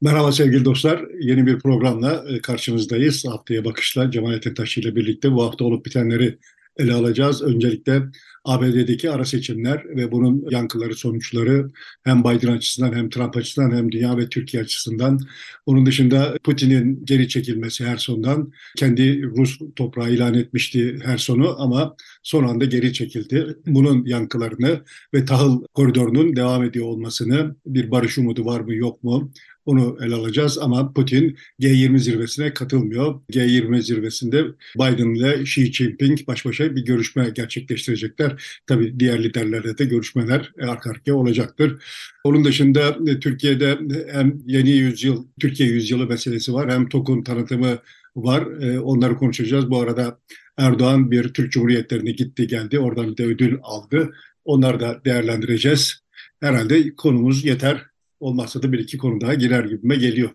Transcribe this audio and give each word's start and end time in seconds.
Merhaba 0.00 0.32
sevgili 0.32 0.64
dostlar. 0.64 1.04
Yeni 1.20 1.46
bir 1.46 1.58
programla 1.58 2.24
e, 2.28 2.40
karşınızdayız. 2.40 3.24
Haftaya 3.28 3.64
Bakış'la 3.64 4.10
Cemalettin 4.10 4.54
Taşı 4.54 4.80
ile 4.80 4.96
birlikte 4.96 5.32
bu 5.32 5.44
hafta 5.44 5.64
olup 5.64 5.86
bitenleri 5.86 6.38
ele 6.76 6.92
alacağız. 6.92 7.42
Öncelikle 7.42 8.02
ABD'deki 8.44 9.10
ara 9.10 9.24
seçimler 9.24 9.84
ve 9.96 10.12
bunun 10.12 10.44
yankıları, 10.50 10.94
sonuçları 10.94 11.70
hem 12.04 12.24
Biden 12.24 12.52
açısından 12.52 12.92
hem 12.92 13.10
Trump 13.10 13.36
açısından 13.36 13.76
hem 13.76 13.92
dünya 13.92 14.16
ve 14.16 14.28
Türkiye 14.28 14.62
açısından. 14.62 15.20
Onun 15.66 15.86
dışında 15.86 16.38
Putin'in 16.44 17.04
geri 17.04 17.28
çekilmesi 17.28 17.84
her 17.84 17.96
sondan 17.96 18.52
kendi 18.76 19.22
Rus 19.22 19.58
toprağı 19.76 20.10
ilan 20.10 20.34
etmişti 20.34 20.98
her 21.04 21.18
sonu 21.18 21.56
ama 21.58 21.96
son 22.22 22.44
anda 22.44 22.64
geri 22.64 22.92
çekildi. 22.92 23.56
Bunun 23.66 24.04
yankılarını 24.04 24.82
ve 25.14 25.24
tahıl 25.24 25.64
koridorunun 25.74 26.36
devam 26.36 26.64
ediyor 26.64 26.86
olmasını 26.86 27.56
bir 27.66 27.90
barış 27.90 28.18
umudu 28.18 28.44
var 28.44 28.60
mı 28.60 28.74
yok 28.74 29.04
mu 29.04 29.32
onu 29.66 29.98
ele 30.00 30.14
alacağız 30.14 30.58
ama 30.58 30.92
Putin 30.92 31.36
G20 31.60 31.98
zirvesine 31.98 32.54
katılmıyor. 32.54 33.20
G20 33.32 33.82
zirvesinde 33.82 34.44
Biden 34.76 35.14
ile 35.14 35.40
Xi 35.40 35.72
Jinping 35.72 36.26
baş 36.26 36.46
başa 36.46 36.76
bir 36.76 36.84
görüşme 36.84 37.30
gerçekleştirecekler. 37.30 38.60
Tabii 38.66 39.00
diğer 39.00 39.24
liderlerle 39.24 39.78
de 39.78 39.84
görüşmeler 39.84 40.52
arka 40.60 40.90
arkaya 40.90 41.14
olacaktır. 41.14 41.82
Onun 42.24 42.44
dışında 42.44 42.96
e, 43.06 43.20
Türkiye'de 43.20 43.78
hem 44.12 44.42
yeni 44.46 44.70
yüzyıl, 44.70 45.26
Türkiye 45.40 45.68
yüzyılı 45.68 46.06
meselesi 46.06 46.52
var 46.52 46.70
hem 46.70 46.88
TOK'un 46.88 47.22
tanıtımı 47.22 47.78
var. 48.16 48.62
E, 48.62 48.80
onları 48.80 49.16
konuşacağız. 49.16 49.70
Bu 49.70 49.80
arada 49.80 50.18
Erdoğan 50.56 51.10
bir 51.10 51.28
Türk 51.28 51.52
Cumhuriyetlerine 51.52 52.10
gitti 52.10 52.46
geldi. 52.46 52.78
Oradan 52.78 53.12
bir 53.12 53.16
de 53.16 53.24
ödül 53.24 53.58
aldı. 53.62 54.14
Onları 54.44 54.80
da 54.80 55.00
değerlendireceğiz. 55.04 56.02
Herhalde 56.40 56.94
konumuz 56.94 57.44
yeter. 57.44 57.86
Olmazsa 58.20 58.62
da 58.62 58.72
bir 58.72 58.78
iki 58.78 58.98
konu 58.98 59.20
daha 59.20 59.34
girer 59.34 59.64
gibime 59.64 59.96
geliyor. 59.96 60.30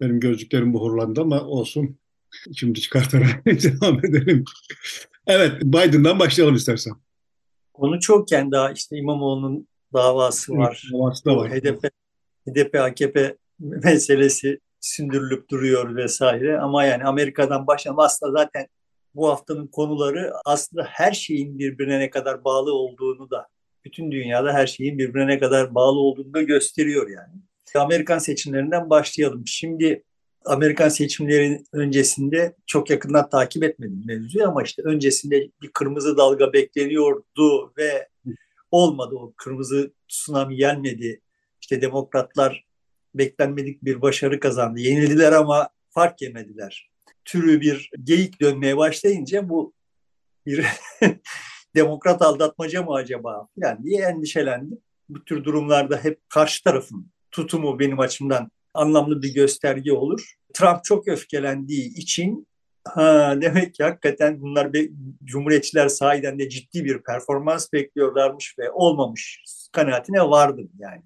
Benim 0.00 0.20
gözlüklerim 0.20 0.74
buhurlandı 0.74 1.20
ama 1.20 1.40
olsun. 1.40 1.98
Şimdi 2.56 2.80
çıkartarak 2.80 3.46
devam 3.46 4.04
edelim. 4.04 4.44
Evet, 5.26 5.62
Biden'dan 5.62 6.18
başlayalım 6.18 6.54
istersen. 6.54 6.94
Konu 7.74 8.00
çokken 8.00 8.52
daha 8.52 8.72
işte 8.72 8.96
İmamoğlu'nun 8.96 9.68
davası 9.92 10.52
var. 10.52 10.88
Davası 10.92 11.24
da 11.24 11.36
var. 11.36 11.50
HDP, 11.50 11.90
HDP, 12.48 12.74
AKP 12.74 13.36
meselesi 13.58 14.60
sündürülüp 14.80 15.50
duruyor 15.50 15.96
vesaire. 15.96 16.58
Ama 16.58 16.84
yani 16.84 17.04
Amerika'dan. 17.04 17.66
Aslında 17.96 18.32
zaten 18.32 18.66
bu 19.14 19.28
haftanın 19.28 19.66
konuları 19.66 20.32
aslında 20.44 20.84
her 20.84 21.12
şeyin 21.12 21.58
birbirine 21.58 22.00
ne 22.00 22.10
kadar 22.10 22.44
bağlı 22.44 22.72
olduğunu 22.72 23.30
da 23.30 23.46
bütün 23.86 24.12
dünyada 24.12 24.52
her 24.52 24.66
şeyin 24.66 24.98
birbirine 24.98 25.26
ne 25.26 25.38
kadar 25.38 25.74
bağlı 25.74 25.98
olduğunu 25.98 26.34
da 26.34 26.42
gösteriyor 26.42 27.10
yani. 27.10 27.42
Amerikan 27.74 28.18
seçimlerinden 28.18 28.90
başlayalım. 28.90 29.42
Şimdi 29.46 30.02
Amerikan 30.44 30.88
seçimleri 30.88 31.62
öncesinde 31.72 32.54
çok 32.66 32.90
yakından 32.90 33.28
takip 33.28 33.64
etmedim 33.64 34.02
mevzuyu 34.06 34.48
ama 34.48 34.62
işte 34.62 34.82
öncesinde 34.82 35.50
bir 35.62 35.70
kırmızı 35.72 36.16
dalga 36.16 36.52
bekleniyordu 36.52 37.72
ve 37.78 38.08
olmadı 38.70 39.14
o 39.14 39.32
kırmızı 39.36 39.92
tsunami 40.08 40.56
gelmedi. 40.56 41.20
İşte 41.60 41.82
demokratlar 41.82 42.66
beklenmedik 43.14 43.84
bir 43.84 44.02
başarı 44.02 44.40
kazandı. 44.40 44.80
Yenildiler 44.80 45.32
ama 45.32 45.68
fark 45.90 46.22
yemediler. 46.22 46.90
Türü 47.24 47.60
bir 47.60 47.90
geyik 48.04 48.40
dönmeye 48.40 48.76
başlayınca 48.76 49.48
bu 49.48 49.74
bir 50.46 50.66
demokrat 51.76 52.22
aldatmaca 52.22 52.82
mı 52.82 52.94
acaba 52.94 53.48
falan 53.60 53.84
diye 53.84 54.02
endişelendim. 54.02 54.78
Bu 55.08 55.24
tür 55.24 55.44
durumlarda 55.44 55.96
hep 55.96 56.20
karşı 56.28 56.64
tarafın 56.64 57.10
tutumu 57.30 57.78
benim 57.78 58.00
açımdan 58.00 58.50
anlamlı 58.74 59.22
bir 59.22 59.34
gösterge 59.34 59.92
olur. 59.92 60.34
Trump 60.54 60.84
çok 60.84 61.08
öfkelendiği 61.08 61.94
için 61.94 62.48
ha, 62.84 63.34
demek 63.40 63.74
ki 63.74 63.84
hakikaten 63.84 64.40
bunlar 64.40 64.72
be, 64.72 64.88
Cumhuriyetçiler 65.24 65.88
sahiden 65.88 66.38
de 66.38 66.48
ciddi 66.48 66.84
bir 66.84 67.02
performans 67.02 67.72
bekliyorlarmış 67.72 68.58
ve 68.58 68.70
olmamış 68.70 69.42
kanaatine 69.72 70.20
vardım 70.20 70.70
yani. 70.78 71.02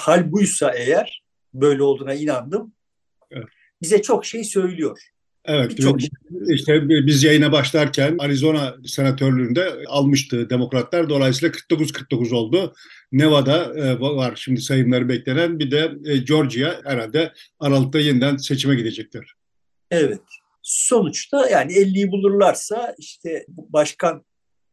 Hal 0.00 0.32
buysa 0.32 0.72
eğer 0.74 1.24
böyle 1.54 1.82
olduğuna 1.82 2.14
inandım. 2.14 2.72
Evet. 3.30 3.48
Bize 3.82 4.02
çok 4.02 4.24
şey 4.26 4.44
söylüyor. 4.44 5.13
Evet, 5.44 5.80
çok 5.80 6.00
işte 6.48 6.88
biz 6.88 7.22
yayına 7.22 7.52
başlarken 7.52 8.16
Arizona 8.18 8.74
senatörlüğünde 8.86 9.72
almıştı 9.86 10.50
demokratlar. 10.50 11.08
Dolayısıyla 11.08 11.54
49-49 11.70 12.34
oldu. 12.34 12.74
Nevada 13.12 13.74
e, 13.74 14.00
var 14.00 14.32
şimdi 14.36 14.60
sayımları 14.60 15.08
beklenen. 15.08 15.58
Bir 15.58 15.70
de 15.70 15.92
e, 16.04 16.16
Georgia 16.16 16.74
herhalde 16.84 17.32
Aralık'ta 17.60 17.98
yeniden 17.98 18.36
seçime 18.36 18.74
gidecekler. 18.74 19.34
Evet. 19.90 20.20
Sonuçta 20.62 21.48
yani 21.48 21.72
50'yi 21.72 22.10
bulurlarsa 22.10 22.94
işte 22.98 23.44
başkan 23.48 24.24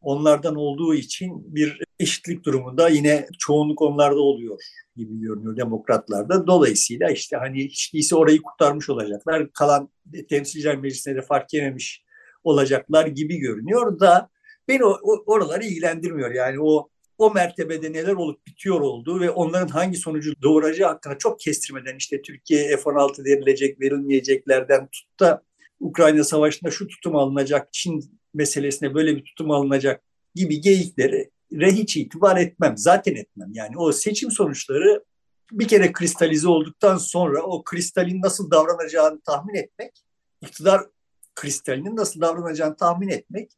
onlardan 0.02 0.56
olduğu 0.56 0.94
için 0.94 1.54
bir 1.54 1.78
eşitlik 2.00 2.44
durumunda 2.44 2.88
yine 2.88 3.26
çoğunluk 3.38 3.82
onlarda 3.82 4.20
oluyor 4.20 4.58
gibi 4.96 5.20
görünüyor 5.20 5.56
demokratlarda. 5.56 6.46
Dolayısıyla 6.46 7.10
işte 7.10 7.36
hani 7.36 7.64
hiç 7.64 7.94
değilse 7.94 8.16
orayı 8.16 8.42
kurtarmış 8.42 8.90
olacaklar. 8.90 9.52
Kalan 9.52 9.88
temsilciler 10.28 10.76
meclisine 10.76 11.14
de 11.14 11.22
fark 11.22 11.52
yememiş 11.52 12.04
olacaklar 12.44 13.06
gibi 13.06 13.36
görünüyor 13.36 14.00
da 14.00 14.28
beni 14.68 14.84
oraları 15.26 15.64
ilgilendirmiyor. 15.64 16.30
Yani 16.30 16.60
o 16.60 16.88
o 17.18 17.30
mertebede 17.34 17.92
neler 17.92 18.12
olup 18.12 18.46
bitiyor 18.46 18.80
olduğu 18.80 19.20
ve 19.20 19.30
onların 19.30 19.68
hangi 19.68 19.96
sonucu 19.96 20.42
doğuracağı 20.42 20.88
hakkında 20.88 21.18
çok 21.18 21.40
kestirmeden 21.40 21.96
işte 21.96 22.22
Türkiye 22.22 22.76
F-16 22.76 23.24
verilecek, 23.24 23.80
verilmeyeceklerden 23.80 24.86
tut 24.86 25.20
da 25.20 25.42
Ukrayna 25.80 26.24
Savaşı'nda 26.24 26.70
şu 26.70 26.88
tutum 26.88 27.16
alınacak, 27.16 27.72
Çin 27.72 28.20
meselesine 28.34 28.94
böyle 28.94 29.16
bir 29.16 29.24
tutum 29.24 29.50
alınacak 29.50 30.02
gibi 30.34 30.60
geyikleri 30.60 31.30
hiç 31.52 31.96
itibar 31.96 32.36
etmem. 32.36 32.76
Zaten 32.76 33.14
etmem. 33.14 33.50
Yani 33.52 33.78
o 33.78 33.92
seçim 33.92 34.30
sonuçları 34.30 35.04
bir 35.52 35.68
kere 35.68 35.92
kristalize 35.92 36.48
olduktan 36.48 36.96
sonra 36.96 37.42
o 37.42 37.64
kristalin 37.64 38.22
nasıl 38.22 38.50
davranacağını 38.50 39.20
tahmin 39.20 39.54
etmek, 39.54 40.04
iktidar 40.40 40.86
kristalinin 41.34 41.96
nasıl 41.96 42.20
davranacağını 42.20 42.76
tahmin 42.76 43.08
etmek, 43.08 43.52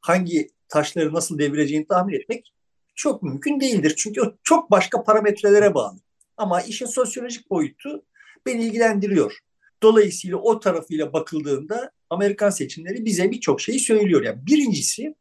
hangi 0.00 0.50
taşları 0.68 1.14
nasıl 1.14 1.38
devireceğini 1.38 1.86
tahmin 1.86 2.14
etmek 2.14 2.52
çok 2.94 3.22
mümkün 3.22 3.60
değildir. 3.60 3.94
Çünkü 3.96 4.20
o 4.20 4.34
çok 4.42 4.70
başka 4.70 5.04
parametrelere 5.04 5.74
bağlı. 5.74 5.98
Ama 6.36 6.60
işin 6.60 6.86
sosyolojik 6.86 7.50
boyutu 7.50 8.04
beni 8.46 8.64
ilgilendiriyor. 8.64 9.38
Dolayısıyla 9.82 10.36
o 10.36 10.60
tarafıyla 10.60 11.12
bakıldığında 11.12 11.90
Amerikan 12.10 12.50
seçimleri 12.50 13.04
bize 13.04 13.30
birçok 13.30 13.60
şeyi 13.60 13.80
söylüyor. 13.80 14.22
Yani 14.22 14.46
birincisi 14.46 15.14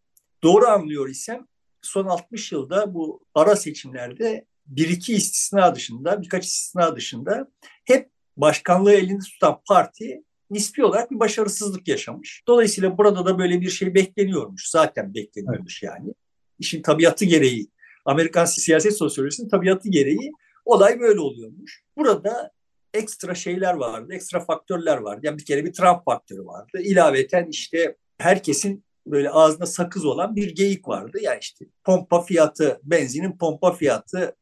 doğru 0.43 0.67
anlıyor 0.67 1.09
isem 1.09 1.47
son 1.81 2.05
60 2.05 2.51
yılda 2.51 2.93
bu 2.93 3.23
ara 3.35 3.55
seçimlerde 3.55 4.45
bir 4.65 4.89
iki 4.89 5.13
istisna 5.13 5.75
dışında, 5.75 6.21
birkaç 6.21 6.45
istisna 6.45 6.95
dışında 6.95 7.51
hep 7.85 8.09
başkanlığı 8.37 8.93
elinde 8.93 9.23
tutan 9.23 9.61
parti 9.67 10.23
nispi 10.49 10.83
olarak 10.83 11.11
bir 11.11 11.19
başarısızlık 11.19 11.87
yaşamış. 11.87 12.43
Dolayısıyla 12.47 12.97
burada 12.97 13.25
da 13.25 13.39
böyle 13.39 13.61
bir 13.61 13.69
şey 13.69 13.93
bekleniyormuş. 13.93 14.69
Zaten 14.69 15.13
bekleniyormuş 15.13 15.83
evet. 15.83 15.93
yani. 15.93 16.13
İşin 16.59 16.81
tabiatı 16.81 17.25
gereği, 17.25 17.69
Amerikan 18.05 18.45
siyaset 18.45 18.97
sosyolojisinin 18.97 19.49
tabiatı 19.49 19.89
gereği 19.89 20.31
olay 20.65 20.99
böyle 20.99 21.19
oluyormuş. 21.19 21.83
Burada 21.97 22.51
ekstra 22.93 23.35
şeyler 23.35 23.73
vardı, 23.73 24.13
ekstra 24.13 24.39
faktörler 24.39 24.97
vardı. 24.97 25.19
Yani 25.23 25.37
bir 25.37 25.45
kere 25.45 25.65
bir 25.65 25.73
Trump 25.73 26.05
faktörü 26.05 26.45
vardı. 26.45 26.81
İlaveten 26.81 27.47
işte 27.47 27.95
herkesin 28.17 28.83
böyle 29.07 29.29
ağzına 29.29 29.65
sakız 29.65 30.05
olan 30.05 30.35
bir 30.35 30.55
geyik 30.55 30.87
vardı. 30.87 31.17
Yani 31.21 31.37
işte 31.41 31.65
pompa 31.83 32.21
fiyatı, 32.21 32.79
benzinin 32.83 33.37
pompa 33.37 33.73
fiyatı, 33.73 34.35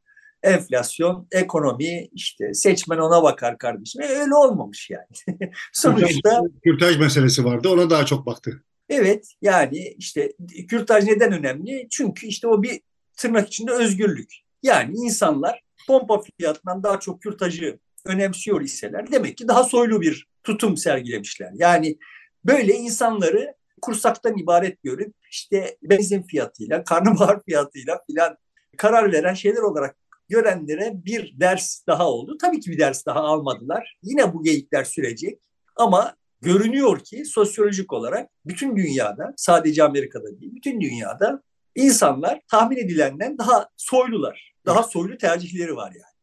enflasyon, 0.43 1.27
ekonomi, 1.31 2.09
işte 2.13 2.53
seçmen 2.53 2.97
ona 2.97 3.23
bakar 3.23 3.57
kardeşim. 3.57 4.01
E, 4.01 4.05
öyle 4.05 4.35
olmamış 4.35 4.89
yani. 4.89 5.39
Sonuçta 5.73 6.41
kürtaj 6.63 6.97
meselesi 6.97 7.45
vardı. 7.45 7.69
Ona 7.69 7.89
daha 7.89 8.05
çok 8.05 8.25
baktı. 8.25 8.63
Evet 8.89 9.27
yani 9.41 9.95
işte 9.97 10.33
kürtaj 10.69 11.03
neden 11.03 11.31
önemli? 11.31 11.87
Çünkü 11.91 12.27
işte 12.27 12.47
o 12.47 12.63
bir 12.63 12.81
tırnak 13.17 13.47
içinde 13.47 13.71
özgürlük. 13.71 14.33
Yani 14.63 14.95
insanlar 14.95 15.61
pompa 15.87 16.21
fiyatından 16.21 16.83
daha 16.83 16.99
çok 16.99 17.21
kürtajı 17.21 17.79
önemsiyor 18.07 18.61
iseler 18.61 19.11
demek 19.11 19.37
ki 19.37 19.47
daha 19.47 19.63
soylu 19.63 20.01
bir 20.01 20.27
tutum 20.43 20.77
sergilemişler. 20.77 21.51
Yani 21.53 21.97
böyle 22.45 22.73
insanları 22.73 23.55
kursaktan 23.81 24.37
ibaret 24.37 24.83
görüp 24.83 25.15
işte 25.31 25.77
benzin 25.83 26.23
fiyatıyla, 26.23 26.83
karnabahar 26.83 27.43
fiyatıyla 27.43 28.01
filan 28.07 28.37
karar 28.77 29.11
veren 29.11 29.33
şeyler 29.33 29.61
olarak 29.61 29.95
görenlere 30.29 30.91
bir 31.05 31.39
ders 31.39 31.87
daha 31.87 32.09
oldu. 32.09 32.37
Tabii 32.41 32.59
ki 32.59 32.71
bir 32.71 32.79
ders 32.79 33.05
daha 33.05 33.19
almadılar. 33.19 33.97
Yine 34.03 34.33
bu 34.33 34.43
geyikler 34.43 34.83
sürecek 34.83 35.39
ama 35.75 36.15
görünüyor 36.41 36.99
ki 36.99 37.25
sosyolojik 37.25 37.93
olarak 37.93 38.29
bütün 38.45 38.77
dünyada 38.77 39.33
sadece 39.37 39.83
Amerika'da 39.83 40.41
değil 40.41 40.55
bütün 40.55 40.81
dünyada 40.81 41.43
insanlar 41.75 42.41
tahmin 42.51 42.77
edilenden 42.77 43.37
daha 43.37 43.69
soylular. 43.77 44.53
Daha 44.65 44.83
soylu 44.83 45.17
tercihleri 45.17 45.75
var 45.75 45.91
yani. 45.91 46.16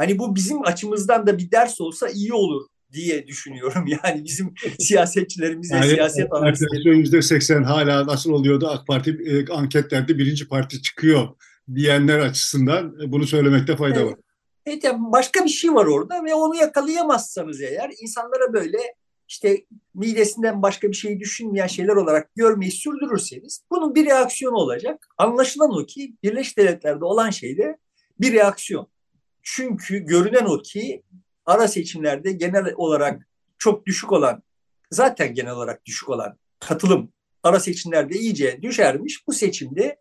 Hani 0.00 0.18
bu 0.18 0.36
bizim 0.36 0.66
açımızdan 0.66 1.26
da 1.26 1.38
bir 1.38 1.50
ders 1.50 1.80
olsa 1.80 2.08
iyi 2.08 2.32
olur 2.32 2.66
diye 2.92 3.26
düşünüyorum. 3.26 3.84
Yani 4.04 4.24
bizim 4.24 4.54
siyasetçilerimiz 4.78 5.72
ve 5.72 5.76
Yani 5.76 5.90
siyaset 5.90 6.20
enflasyon 6.20 6.42
analistleri. 6.42 6.98
yüzde 6.98 7.22
seksen 7.22 7.62
hala 7.62 8.06
nasıl 8.06 8.32
oluyordu 8.32 8.68
AK 8.68 8.86
Parti 8.86 9.10
e, 9.10 9.52
anketlerde 9.52 10.18
birinci 10.18 10.48
parti 10.48 10.82
çıkıyor 10.82 11.28
diyenler 11.74 12.18
açısından 12.18 12.96
e, 13.02 13.12
bunu 13.12 13.26
söylemekte 13.26 13.76
fayda 13.76 14.06
var. 14.06 14.14
Evet, 14.66 14.84
yani 14.84 14.98
başka 15.12 15.44
bir 15.44 15.50
şey 15.50 15.74
var 15.74 15.86
orada 15.86 16.24
ve 16.24 16.34
onu 16.34 16.56
yakalayamazsanız 16.56 17.60
eğer 17.60 17.90
insanlara 18.02 18.52
böyle 18.52 18.78
işte 19.28 19.64
midesinden 19.94 20.62
başka 20.62 20.88
bir 20.88 20.96
şey 20.96 21.20
düşünmeyen 21.20 21.66
şeyler 21.66 21.96
olarak 21.96 22.34
görmeyi 22.34 22.72
sürdürürseniz 22.72 23.64
bunun 23.70 23.94
bir 23.94 24.06
reaksiyonu 24.06 24.56
olacak. 24.56 25.06
Anlaşılan 25.18 25.70
o 25.70 25.86
ki 25.86 26.14
Birleşik 26.22 26.58
Devletler'de 26.58 27.04
olan 27.04 27.30
şey 27.30 27.58
de 27.58 27.76
bir 28.20 28.32
reaksiyon. 28.32 28.88
Çünkü 29.42 29.98
görünen 29.98 30.44
o 30.44 30.62
ki 30.62 31.02
ara 31.46 31.68
seçimlerde 31.68 32.32
genel 32.32 32.74
olarak 32.76 33.28
çok 33.58 33.86
düşük 33.86 34.12
olan, 34.12 34.42
zaten 34.90 35.34
genel 35.34 35.52
olarak 35.52 35.84
düşük 35.86 36.08
olan 36.08 36.38
katılım 36.60 37.12
ara 37.42 37.60
seçimlerde 37.60 38.18
iyice 38.18 38.62
düşermiş. 38.62 39.26
Bu 39.26 39.32
seçimde 39.32 39.96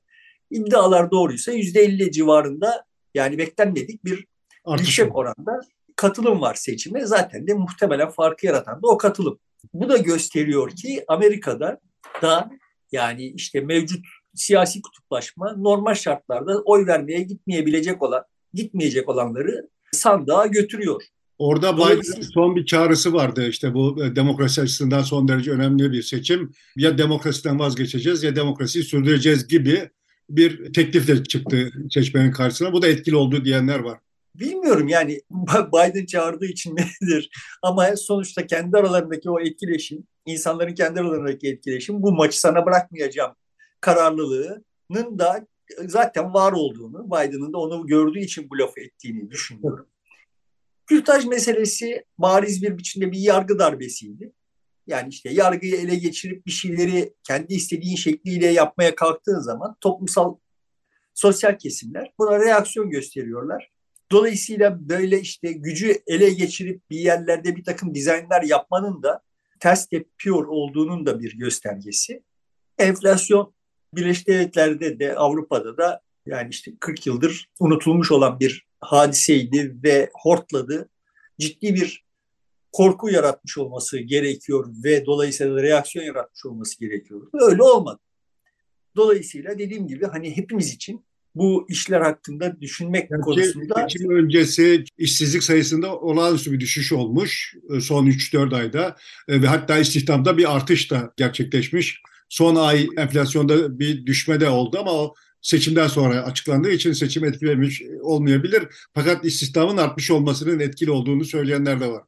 iddialar 0.52 1.12
doğruysa 1.12 1.52
%50 1.52 2.12
civarında 2.12 2.86
yani 3.14 3.38
beklenmedik 3.38 4.06
bir 4.06 4.28
Artış 4.66 5.00
yüksek 5.00 5.16
oranda 5.16 5.62
katılım 5.96 6.42
var 6.42 6.56
seçime. 6.56 7.06
Zaten 7.06 7.48
de 7.48 7.54
muhtemelen 7.54 8.10
farkı 8.10 8.46
yaratan 8.46 8.76
da 8.76 8.88
o 8.88 8.98
katılım. 8.98 9.40
Bu 9.74 9.90
da 9.90 9.98
gösteriyor 9.98 10.72
ki 10.72 11.06
Amerika'da 11.08 11.80
da 12.22 12.52
yani 12.92 13.26
işte 13.26 13.62
mevcut 13.62 14.06
siyasi 14.36 14.82
kutuplaşma 14.82 15.54
normal 15.58 15.94
şartlarda 15.94 16.62
oy 16.62 16.88
vermeye 16.88 17.22
gitmeyebilecek 17.22 18.02
olan, 18.02 18.24
gitmeyecek 18.54 19.10
olanları 19.10 19.70
sandığa 19.92 20.46
götürüyor. 20.46 21.02
Orada 21.38 21.78
Biden'ın 21.78 22.22
son 22.22 22.56
bir 22.56 22.66
çağrısı 22.66 23.14
vardı. 23.14 23.48
İşte 23.48 23.74
bu 23.74 24.06
e, 24.06 24.16
demokrasi 24.16 24.62
açısından 24.62 25.02
son 25.02 25.28
derece 25.28 25.52
önemli 25.52 25.92
bir 25.92 26.02
seçim. 26.02 26.52
Ya 26.76 26.98
demokrasiden 26.98 27.60
vazgeçeceğiz 27.60 28.24
ya 28.24 28.36
demokrasiyi 28.36 28.84
sürdüreceğiz 28.84 29.48
gibi 29.48 29.90
bir 30.30 30.74
teklifle 30.74 31.24
çıktı 31.24 31.72
seçmenin 31.92 32.32
karşısına. 32.32 32.74
Bu 32.74 32.82
da 32.82 32.88
etkili 32.88 33.16
oldu 33.16 33.46
diyenler 33.46 33.80
var. 33.80 34.00
Bilmiyorum 34.36 34.88
yani 34.88 35.22
Biden 35.74 36.06
çağırdığı 36.06 36.46
için 36.46 36.76
nedir? 37.02 37.30
Ama 37.62 37.96
sonuçta 37.98 38.48
kendi 38.48 38.78
aralarındaki 38.78 39.30
o 39.30 39.40
etkileşim, 39.40 40.04
insanların 40.26 40.74
kendi 40.74 41.00
aralarındaki 41.00 41.48
etkileşim 41.48 42.04
bu 42.04 42.12
maçı 42.12 42.40
sana 42.40 42.66
bırakmayacağım 42.66 43.32
kararlılığının 43.82 45.20
da 45.20 45.48
zaten 45.86 46.34
var 46.34 46.52
olduğunu, 46.52 47.06
Biden'ın 47.06 47.54
da 47.54 47.58
onu 47.58 47.88
gördüğü 47.88 48.20
için 48.20 48.50
bu 48.50 48.58
lafı 48.58 48.80
ettiğini 48.80 49.32
düşünüyorum. 49.32 49.88
Kürtaj 50.86 51.26
meselesi 51.26 52.06
bariz 52.18 52.64
bir 52.64 52.78
biçimde 52.78 53.12
bir 53.12 53.20
yargı 53.20 53.60
darbesiydi. 53.60 54.34
Yani 54.88 55.10
işte 55.10 55.30
yargıyı 55.30 55.76
ele 55.76 55.96
geçirip 55.96 56.46
bir 56.46 56.52
şeyleri 56.52 57.14
kendi 57.24 57.54
istediğin 57.54 57.96
şekliyle 57.96 58.48
yapmaya 58.48 58.96
kalktığın 58.96 59.40
zaman 59.40 59.76
toplumsal 59.82 60.36
sosyal 61.14 61.58
kesimler 61.58 62.14
buna 62.20 62.40
reaksiyon 62.40 62.90
gösteriyorlar. 62.90 63.72
Dolayısıyla 64.12 64.90
böyle 64.90 65.20
işte 65.20 65.52
gücü 65.52 66.02
ele 66.08 66.30
geçirip 66.30 66.90
bir 66.90 67.00
yerlerde 67.00 67.56
bir 67.56 67.64
takım 67.64 67.96
dizaynlar 67.96 68.44
yapmanın 68.44 69.04
da 69.04 69.22
ters 69.60 69.88
tepiyor 69.88 70.46
olduğunun 70.48 71.06
da 71.06 71.20
bir 71.20 71.38
göstergesi. 71.38 72.24
Enflasyon 72.78 73.54
Birleşik 73.96 74.28
Devletler'de 74.28 75.00
de 75.00 75.16
Avrupa'da 75.16 75.78
da 75.78 76.02
yani 76.26 76.50
işte 76.50 76.72
40 76.80 77.08
yıldır 77.08 77.50
unutulmuş 77.60 78.12
olan 78.12 78.40
bir 78.40 78.66
hadiseydi 78.80 79.76
ve 79.84 80.10
hortladı. 80.14 80.90
Ciddi 81.40 81.76
bir 81.76 82.06
korku 82.72 83.10
yaratmış 83.10 83.58
olması 83.58 84.00
gerekiyor 84.00 84.68
ve 84.84 85.06
dolayısıyla 85.06 85.64
reaksiyon 85.64 86.06
yaratmış 86.06 86.46
olması 86.46 86.80
gerekiyor. 86.80 87.28
Öyle 87.34 87.64
olmadı. 87.64 88.00
Dolayısıyla 88.96 89.60
dediğim 89.60 89.88
gibi 89.88 90.06
hani 90.06 90.38
hepimiz 90.38 90.74
için 90.74 91.06
bu 91.36 91.66
işler 91.70 92.02
hakkında 92.02 92.62
düşünmek 92.62 93.10
Gerçi 93.10 93.22
konusunda 93.22 93.76
seçim 93.82 94.12
öncesi 94.12 94.84
işsizlik 94.98 95.44
sayısında 95.44 96.00
olağanüstü 96.00 96.52
bir 96.52 96.60
düşüş 96.60 96.92
olmuş 96.92 97.56
e, 97.76 97.82
son 97.82 98.06
3-4 98.06 98.56
ayda 98.56 98.96
E, 99.28 99.42
ve 99.42 99.48
hatta 99.48 99.78
istihdamda 99.78 100.38
bir 100.38 100.56
artış 100.56 100.92
da 100.92 101.14
gerçekleşmiş. 101.18 102.02
Son 102.30 102.56
ay 102.56 102.88
enflasyonda 102.98 103.80
bir 103.80 104.06
düşme 104.06 104.40
de 104.40 104.50
oldu 104.50 104.78
ama 104.80 104.94
o 104.94 105.14
seçimden 105.42 105.88
sonra 105.88 106.24
açıklandığı 106.24 106.72
için 106.72 106.94
seçim 106.94 107.26
etkilemiş 107.26 107.82
olmayabilir. 108.02 108.64
Fakat 108.94 109.26
istihdamın 109.26 109.78
artmış 109.78 110.12
olmasının 110.12 110.60
etkili 110.60 110.92
olduğunu 110.92 111.26
söyleyenler 111.26 111.80
de 111.80 111.92
var. 111.92 112.04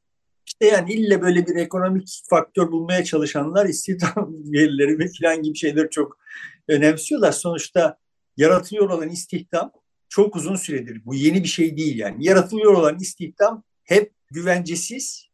işte 0.45 0.65
yani 0.65 0.93
ille 0.93 1.21
böyle 1.21 1.47
bir 1.47 1.55
ekonomik 1.55 2.21
faktör 2.29 2.71
bulmaya 2.71 3.03
çalışanlar 3.03 3.65
istihdam 3.65 4.27
verileri 4.53 4.99
ve 4.99 5.07
filan 5.07 5.41
gibi 5.41 5.57
şeyleri 5.57 5.89
çok 5.89 6.17
önemsiyorlar. 6.67 7.31
Sonuçta 7.31 7.97
yaratılıyor 8.37 8.89
olan 8.89 9.09
istihdam 9.09 9.71
çok 10.09 10.35
uzun 10.35 10.55
süredir. 10.55 11.05
Bu 11.05 11.15
yeni 11.15 11.43
bir 11.43 11.47
şey 11.47 11.77
değil 11.77 11.97
yani. 11.97 12.25
Yaratılıyor 12.25 12.73
olan 12.73 12.99
istihdam 12.99 13.63
hep 13.83 14.11
güvencesiz 14.31 15.27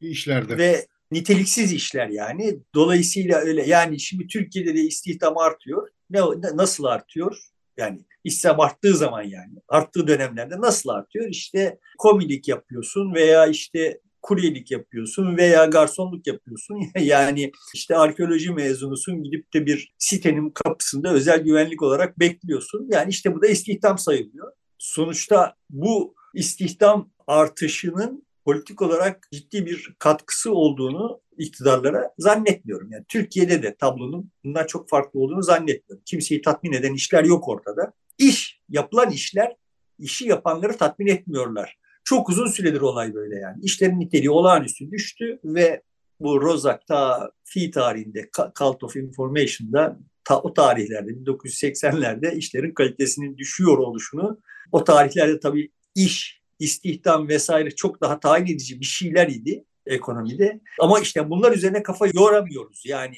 işlerde. 0.00 0.58
ve 0.58 0.86
niteliksiz 1.10 1.72
işler 1.72 2.08
yani. 2.08 2.58
Dolayısıyla 2.74 3.38
öyle 3.38 3.66
yani 3.66 4.00
şimdi 4.00 4.26
Türkiye'de 4.26 4.74
de 4.74 4.80
istihdam 4.80 5.38
artıyor. 5.38 5.88
Ne, 6.10 6.20
nasıl 6.54 6.84
artıyor? 6.84 7.36
Yani 7.76 8.00
istihdam 8.24 8.60
arttığı 8.60 8.96
zaman 8.96 9.22
yani 9.22 9.52
arttığı 9.68 10.06
dönemlerde 10.06 10.60
nasıl 10.60 10.90
artıyor? 10.90 11.28
İşte 11.28 11.78
komilik 11.98 12.48
yapıyorsun 12.48 13.14
veya 13.14 13.46
işte 13.46 14.00
kuryelik 14.22 14.70
yapıyorsun 14.70 15.36
veya 15.36 15.64
garsonluk 15.64 16.26
yapıyorsun. 16.26 16.80
Yani 17.00 17.52
işte 17.74 17.96
arkeoloji 17.96 18.50
mezunusun 18.50 19.22
gidip 19.22 19.54
de 19.54 19.66
bir 19.66 19.94
sitenin 19.98 20.50
kapısında 20.50 21.12
özel 21.12 21.40
güvenlik 21.40 21.82
olarak 21.82 22.18
bekliyorsun. 22.18 22.88
Yani 22.90 23.10
işte 23.10 23.34
bu 23.34 23.42
da 23.42 23.46
istihdam 23.46 23.98
sayılıyor. 23.98 24.52
Sonuçta 24.78 25.54
bu 25.70 26.14
istihdam 26.34 27.10
artışının 27.26 28.26
politik 28.50 28.82
olarak 28.82 29.28
ciddi 29.32 29.66
bir 29.66 29.94
katkısı 29.98 30.52
olduğunu 30.52 31.20
iktidarlara 31.38 32.10
zannetmiyorum. 32.18 32.92
Yani 32.92 33.04
Türkiye'de 33.08 33.62
de 33.62 33.76
tablonun 33.76 34.30
bundan 34.44 34.66
çok 34.66 34.88
farklı 34.88 35.20
olduğunu 35.20 35.42
zannetmiyorum. 35.42 36.02
Kimseyi 36.06 36.42
tatmin 36.42 36.72
eden 36.72 36.94
işler 36.94 37.24
yok 37.24 37.48
ortada. 37.48 37.92
İş, 38.18 38.60
yapılan 38.68 39.10
işler 39.10 39.56
işi 39.98 40.28
yapanları 40.28 40.76
tatmin 40.76 41.06
etmiyorlar. 41.06 41.78
Çok 42.04 42.28
uzun 42.28 42.46
süredir 42.46 42.80
olay 42.80 43.14
böyle 43.14 43.36
yani. 43.36 43.56
İşlerin 43.62 44.00
niteliği 44.00 44.30
olağanüstü 44.30 44.90
düştü 44.90 45.40
ve 45.44 45.82
bu 46.20 46.42
Rozak 46.42 46.86
ta 46.86 47.30
fi 47.44 47.70
tarihinde 47.70 48.30
Cult 48.58 48.84
of 48.84 48.96
Information'da 48.96 49.98
ta, 50.24 50.40
o 50.40 50.54
tarihlerde 50.54 51.10
1980'lerde 51.10 52.36
işlerin 52.36 52.74
kalitesinin 52.74 53.36
düşüyor 53.36 53.78
oluşunu 53.78 54.40
o 54.72 54.84
tarihlerde 54.84 55.40
tabii 55.40 55.70
iş, 55.94 56.39
istihdam 56.60 57.28
vesaire 57.28 57.70
çok 57.70 58.00
daha 58.00 58.20
tayin 58.20 58.46
edici 58.46 58.80
bir 58.80 58.84
şeyler 58.84 59.28
idi 59.28 59.64
ekonomide. 59.86 60.60
Ama 60.80 61.00
işte 61.00 61.30
bunlar 61.30 61.52
üzerine 61.52 61.82
kafa 61.82 62.06
yoramıyoruz. 62.06 62.82
Yani 62.86 63.16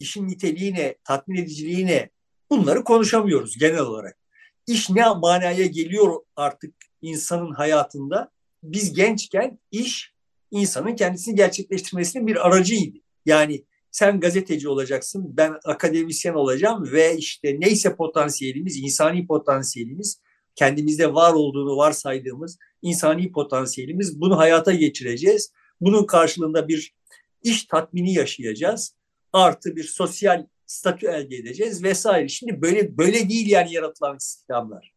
işin 0.00 0.28
niteliğine, 0.28 0.94
tatmin 1.04 1.36
ediciliğine 1.36 2.10
bunları 2.50 2.84
konuşamıyoruz 2.84 3.58
genel 3.58 3.80
olarak. 3.80 4.18
İş 4.66 4.90
ne 4.90 5.08
manaya 5.08 5.66
geliyor 5.66 6.14
artık 6.36 6.74
insanın 7.02 7.52
hayatında? 7.52 8.30
Biz 8.62 8.94
gençken 8.94 9.58
iş 9.70 10.14
insanın 10.50 10.96
kendisini 10.96 11.34
gerçekleştirmesinin 11.34 12.26
bir 12.26 12.46
aracıydı. 12.46 12.98
Yani 13.26 13.64
sen 13.90 14.20
gazeteci 14.20 14.68
olacaksın, 14.68 15.36
ben 15.36 15.54
akademisyen 15.64 16.34
olacağım 16.34 16.92
ve 16.92 17.16
işte 17.16 17.56
neyse 17.60 17.96
potansiyelimiz, 17.96 18.76
insani 18.76 19.26
potansiyelimiz, 19.26 20.20
kendimizde 20.58 21.14
var 21.14 21.32
olduğunu 21.32 21.76
varsaydığımız 21.76 22.58
insani 22.82 23.32
potansiyelimiz 23.32 24.20
bunu 24.20 24.38
hayata 24.38 24.74
geçireceğiz. 24.74 25.52
Bunun 25.80 26.04
karşılığında 26.04 26.68
bir 26.68 26.94
iş 27.42 27.64
tatmini 27.64 28.14
yaşayacağız. 28.14 28.96
Artı 29.32 29.76
bir 29.76 29.84
sosyal 29.84 30.46
statü 30.66 31.06
elde 31.06 31.36
edeceğiz 31.36 31.82
vesaire. 31.82 32.28
Şimdi 32.28 32.62
böyle 32.62 32.98
böyle 32.98 33.28
değil 33.28 33.50
yani 33.50 33.72
yaratılan 33.72 34.16
istihdamlar. 34.16 34.94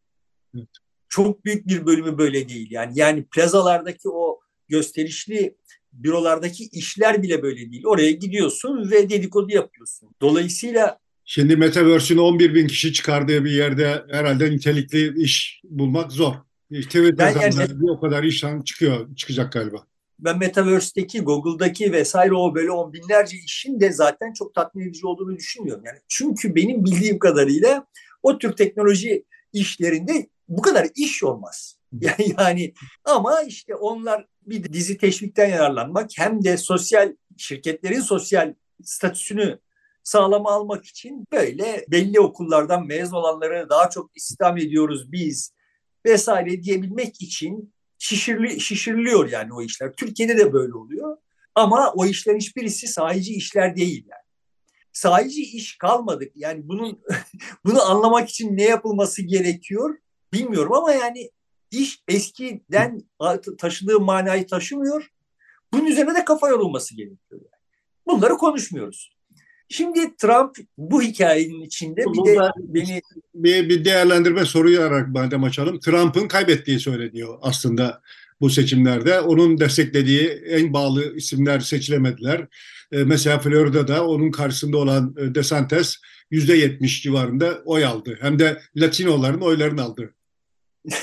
Evet. 0.56 0.68
Çok 1.08 1.44
büyük 1.44 1.66
bir 1.66 1.86
bölümü 1.86 2.18
böyle 2.18 2.48
değil 2.48 2.70
yani. 2.70 2.92
Yani 2.94 3.24
plazalardaki 3.24 4.08
o 4.08 4.40
gösterişli 4.68 5.56
bürolardaki 5.92 6.64
işler 6.64 7.22
bile 7.22 7.42
böyle 7.42 7.72
değil. 7.72 7.82
Oraya 7.86 8.10
gidiyorsun 8.10 8.90
ve 8.90 9.10
dedikodu 9.10 9.52
yapıyorsun. 9.52 10.10
Dolayısıyla 10.20 10.98
Şimdi 11.34 11.56
Metaverse'ün 11.56 12.18
11 12.18 12.54
bin 12.54 12.66
kişi 12.66 12.92
çıkardığı 12.92 13.44
bir 13.44 13.50
yerde 13.50 14.04
herhalde 14.10 14.50
nitelikli 14.50 15.22
iş 15.22 15.60
bulmak 15.64 16.12
zor. 16.12 16.34
Twitter'dan 16.72 17.40
yani, 17.40 17.90
o 17.90 18.00
kadar 18.00 18.22
iş 18.22 18.44
çıkıyor, 18.64 19.16
çıkacak 19.16 19.52
galiba. 19.52 19.86
Ben 20.18 20.38
Metaverse'deki, 20.38 21.20
Google'daki 21.20 21.92
vesaire 21.92 22.34
o 22.34 22.54
böyle 22.54 22.70
on 22.70 22.92
binlerce 22.92 23.36
işin 23.36 23.80
de 23.80 23.92
zaten 23.92 24.32
çok 24.32 24.54
tatmin 24.54 24.88
edici 24.88 25.06
olduğunu 25.06 25.36
düşünmüyorum. 25.36 25.82
Yani 25.86 25.98
çünkü 26.08 26.54
benim 26.54 26.84
bildiğim 26.84 27.18
kadarıyla 27.18 27.86
o 28.22 28.38
tür 28.38 28.52
teknoloji 28.52 29.24
işlerinde 29.52 30.28
bu 30.48 30.62
kadar 30.62 30.88
iş 30.94 31.24
olmaz. 31.24 31.78
Yani 32.38 32.74
ama 33.04 33.42
işte 33.42 33.74
onlar 33.74 34.26
bir 34.46 34.72
dizi 34.72 34.96
teşvikten 34.96 35.48
yararlanmak 35.48 36.10
hem 36.16 36.44
de 36.44 36.56
sosyal 36.56 37.12
şirketlerin 37.36 38.00
sosyal 38.00 38.54
statüsünü 38.82 39.58
sağlama 40.04 40.50
almak 40.50 40.84
için 40.84 41.24
böyle 41.32 41.84
belli 41.88 42.20
okullardan 42.20 42.86
mezun 42.86 43.16
olanları 43.16 43.66
daha 43.70 43.90
çok 43.90 44.16
istihdam 44.16 44.58
ediyoruz 44.58 45.12
biz 45.12 45.54
vesaire 46.06 46.62
diyebilmek 46.62 47.22
için 47.22 47.72
şişirli, 47.98 48.60
şişiriliyor 48.60 49.30
yani 49.30 49.54
o 49.54 49.62
işler. 49.62 49.92
Türkiye'de 49.92 50.38
de 50.38 50.52
böyle 50.52 50.74
oluyor. 50.74 51.16
Ama 51.54 51.92
o 51.92 52.06
işlerin 52.06 52.38
hiçbirisi 52.38 52.86
sahici 52.86 53.34
işler 53.34 53.76
değil 53.76 54.06
yani. 54.10 54.22
Sahici 54.92 55.42
iş 55.42 55.78
kalmadık. 55.78 56.32
Yani 56.34 56.68
bunun 56.68 57.02
bunu 57.64 57.82
anlamak 57.82 58.28
için 58.28 58.56
ne 58.56 58.62
yapılması 58.62 59.22
gerekiyor 59.22 59.98
bilmiyorum 60.32 60.72
ama 60.72 60.92
yani 60.92 61.30
iş 61.70 62.02
eskiden 62.08 63.02
taşıdığı 63.58 64.00
manayı 64.00 64.46
taşımıyor. 64.46 65.12
Bunun 65.72 65.84
üzerine 65.84 66.14
de 66.14 66.24
kafa 66.24 66.48
yorulması 66.48 66.96
gerekiyor. 66.96 67.40
Yani. 67.40 67.62
Bunları 68.06 68.36
konuşmuyoruz. 68.36 69.12
Şimdi 69.72 70.16
Trump 70.16 70.56
bu 70.78 71.02
hikayenin 71.02 71.60
içinde 71.60 72.00
bir 72.00 72.30
de 72.30 72.38
beni 72.58 73.00
bir, 73.34 73.68
bir 73.68 73.84
değerlendirme 73.84 74.44
soruyarak 74.44 75.08
madem 75.08 75.44
açalım. 75.44 75.80
Trump'ın 75.80 76.28
kaybettiği 76.28 76.80
söyleniyor 76.80 77.38
aslında 77.42 78.02
bu 78.40 78.50
seçimlerde. 78.50 79.20
Onun 79.20 79.58
desteklediği 79.60 80.28
en 80.28 80.72
bağlı 80.72 81.16
isimler 81.16 81.60
seçilemediler. 81.60 82.46
E, 82.92 83.04
mesela 83.04 83.38
Florida'da 83.38 84.06
onun 84.06 84.30
karşısında 84.30 84.78
olan 84.78 85.14
e, 85.18 85.34
DeSantis 85.34 85.96
yüzde 86.30 86.56
yetmiş 86.56 87.02
civarında 87.02 87.62
oy 87.64 87.84
aldı. 87.84 88.18
Hem 88.20 88.38
de 88.38 88.60
Latinoların 88.76 89.40
oylarını 89.40 89.82
aldı. 89.82 90.14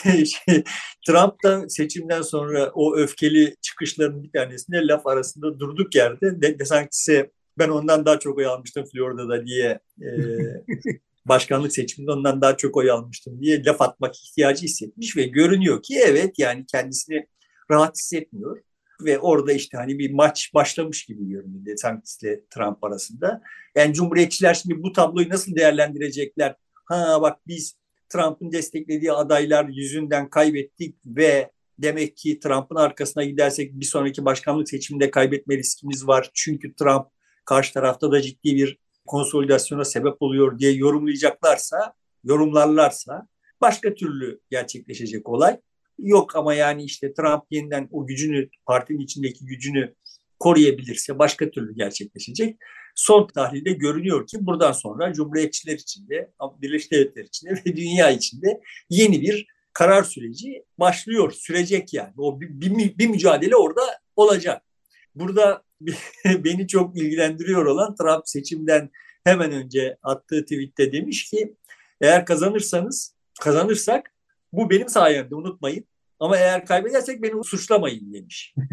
Trump 1.07 1.43
da 1.43 1.69
seçimden 1.69 2.21
sonra 2.21 2.71
o 2.73 2.95
öfkeli 2.95 3.55
çıkışlarının 3.61 4.23
bir 4.23 4.31
tanesinde 4.31 4.77
laf 4.87 5.07
arasında 5.07 5.59
durduk 5.59 5.95
yerde 5.95 6.59
DeSantis'e 6.59 7.31
ben 7.57 7.69
ondan 7.69 8.05
daha 8.05 8.19
çok 8.19 8.37
oy 8.37 8.45
almıştım 8.45 8.85
Florida'da 8.93 9.45
diye 9.45 9.79
e, 10.01 10.09
başkanlık 11.25 11.73
seçiminde 11.73 12.11
ondan 12.11 12.41
daha 12.41 12.57
çok 12.57 12.77
oy 12.77 12.91
almıştım 12.91 13.41
diye 13.41 13.63
laf 13.63 13.81
atmak 13.81 14.15
ihtiyacı 14.15 14.63
hissetmiş 14.63 15.17
ve 15.17 15.23
görünüyor 15.23 15.83
ki 15.83 15.99
evet 16.05 16.39
yani 16.39 16.65
kendisini 16.65 17.27
rahat 17.71 17.97
hissetmiyor 17.97 18.61
ve 19.01 19.19
orada 19.19 19.53
işte 19.53 19.77
hani 19.77 19.99
bir 19.99 20.11
maç 20.11 20.51
başlamış 20.53 21.05
gibi 21.05 21.29
görünüyor 21.29 21.65
DeSantis 21.65 22.23
ile 22.23 22.41
Trump 22.49 22.83
arasında. 22.83 23.41
Yani 23.75 23.93
Cumhuriyetçiler 23.93 24.53
şimdi 24.53 24.83
bu 24.83 24.93
tabloyu 24.93 25.29
nasıl 25.29 25.55
değerlendirecekler? 25.55 26.55
Ha 26.85 27.21
bak 27.21 27.39
biz 27.47 27.75
Trump'ın 28.09 28.51
desteklediği 28.51 29.11
adaylar 29.11 29.65
yüzünden 29.69 30.29
kaybettik 30.29 30.95
ve 31.05 31.51
demek 31.79 32.17
ki 32.17 32.39
Trump'ın 32.39 32.75
arkasına 32.75 33.23
gidersek 33.23 33.73
bir 33.73 33.85
sonraki 33.85 34.25
başkanlık 34.25 34.69
seçiminde 34.69 35.11
kaybetme 35.11 35.57
riskimiz 35.57 36.07
var. 36.07 36.29
Çünkü 36.33 36.75
Trump 36.75 37.07
karşı 37.49 37.73
tarafta 37.73 38.11
da 38.11 38.21
ciddi 38.21 38.55
bir 38.55 38.77
konsolidasyona 39.07 39.85
sebep 39.85 40.21
oluyor 40.21 40.59
diye 40.59 40.71
yorumlayacaklarsa, 40.71 41.93
yorumlarlarsa 42.23 43.27
başka 43.61 43.93
türlü 43.93 44.39
gerçekleşecek 44.49 45.29
olay. 45.29 45.59
Yok 45.99 46.35
ama 46.35 46.53
yani 46.53 46.83
işte 46.83 47.13
Trump 47.13 47.43
yeniden 47.51 47.87
o 47.91 48.07
gücünü, 48.07 48.49
partinin 48.65 48.99
içindeki 48.99 49.45
gücünü 49.45 49.95
koruyabilirse 50.39 51.19
başka 51.19 51.49
türlü 51.51 51.75
gerçekleşecek. 51.75 52.57
Son 52.95 53.27
tahlilde 53.27 53.73
görünüyor 53.73 54.27
ki 54.27 54.37
buradan 54.45 54.71
sonra 54.71 55.13
Cumhuriyetçiler 55.13 55.73
içinde, 55.73 56.31
Birleşik 56.61 56.91
Devletler 56.91 57.23
içinde 57.23 57.51
ve 57.65 57.75
dünya 57.75 58.11
içinde 58.11 58.61
yeni 58.89 59.21
bir 59.21 59.47
karar 59.73 60.03
süreci 60.03 60.63
başlıyor, 60.77 61.31
sürecek 61.31 61.93
yani. 61.93 62.13
O 62.17 62.41
bir, 62.41 62.49
bir, 62.49 62.97
bir 62.97 63.07
mücadele 63.07 63.55
orada 63.55 63.81
olacak. 64.15 64.68
Burada 65.15 65.63
beni 66.25 66.67
çok 66.67 66.97
ilgilendiriyor 66.97 67.65
olan 67.65 67.95
Trump 67.95 68.29
seçimden 68.29 68.89
hemen 69.23 69.51
önce 69.51 69.97
attığı 70.03 70.41
tweette 70.41 70.91
demiş 70.91 71.29
ki 71.29 71.55
eğer 72.01 72.25
kazanırsanız, 72.25 73.15
kazanırsak 73.41 74.13
bu 74.53 74.69
benim 74.69 74.89
sayemde 74.89 75.35
unutmayın. 75.35 75.85
Ama 76.19 76.37
eğer 76.37 76.65
kaybedersek 76.65 77.23
beni 77.23 77.43
suçlamayın 77.43 78.13
demiş. 78.13 78.55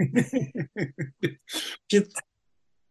Şimdi 1.88 2.08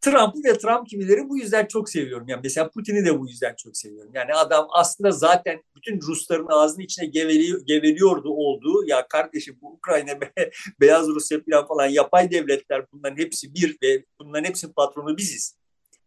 Trump'ı 0.05 0.43
ve 0.43 0.57
Trump 0.57 0.87
gibileri 0.87 1.29
bu 1.29 1.37
yüzden 1.37 1.65
çok 1.65 1.89
seviyorum. 1.89 2.27
Yani 2.27 2.39
mesela 2.43 2.69
Putin'i 2.69 3.05
de 3.05 3.19
bu 3.19 3.27
yüzden 3.27 3.55
çok 3.55 3.77
seviyorum. 3.77 4.11
Yani 4.13 4.33
adam 4.33 4.67
aslında 4.69 5.11
zaten 5.11 5.63
bütün 5.75 6.01
Rusların 6.01 6.47
ağzının 6.49 6.83
içine 6.85 7.05
geveliyor, 7.05 7.61
geveliyordu 7.65 8.29
olduğu 8.29 8.85
ya 8.87 9.07
kardeşim 9.07 9.57
bu 9.61 9.71
Ukrayna 9.71 10.21
be, 10.21 10.31
Beyaz 10.81 11.07
Rusya 11.07 11.39
falan 11.49 11.67
falan 11.67 11.87
yapay 11.87 12.31
devletler 12.31 12.85
bunların 12.93 13.17
hepsi 13.17 13.55
bir 13.55 13.77
ve 13.83 14.05
bunların 14.19 14.43
hepsinin 14.43 14.73
patronu 14.73 15.17
biziz 15.17 15.57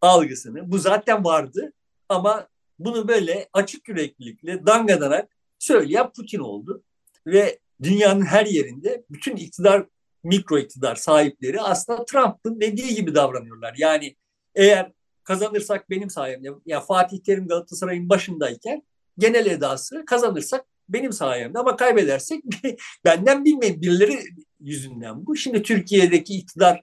algısını. 0.01 0.71
Bu 0.71 0.77
zaten 0.77 1.25
vardı 1.25 1.73
ama 2.09 2.47
bunu 2.79 3.07
böyle 3.07 3.49
açık 3.53 3.89
yüreklilikle 3.89 4.65
dangadanak 4.65 5.29
söyleyen 5.59 6.11
Putin 6.11 6.39
oldu. 6.39 6.83
Ve 7.27 7.59
dünyanın 7.83 8.25
her 8.25 8.45
yerinde 8.45 9.03
bütün 9.09 9.35
iktidar 9.35 9.85
mikro 10.23 10.57
iktidar 10.59 10.95
sahipleri 10.95 11.61
aslında 11.61 12.05
Trump'ın 12.05 12.61
dediği 12.61 12.95
gibi 12.95 13.15
davranıyorlar. 13.15 13.75
Yani 13.77 14.15
eğer 14.55 14.91
kazanırsak 15.23 15.89
benim 15.89 16.09
sayemde 16.09 16.49
ya 16.65 16.81
Fatih 16.81 17.19
Terim 17.19 17.47
Galatasaray'ın 17.47 18.09
başındayken 18.09 18.83
genel 19.17 19.45
edası 19.45 20.05
kazanırsak 20.05 20.65
benim 20.89 21.13
sayemde 21.13 21.59
ama 21.59 21.75
kaybedersek 21.75 22.43
benden 23.05 23.45
bilmeyin 23.45 23.81
birileri 23.81 24.19
yüzünden 24.59 25.25
bu. 25.25 25.35
Şimdi 25.35 25.63
Türkiye'deki 25.63 26.33
iktidar 26.33 26.81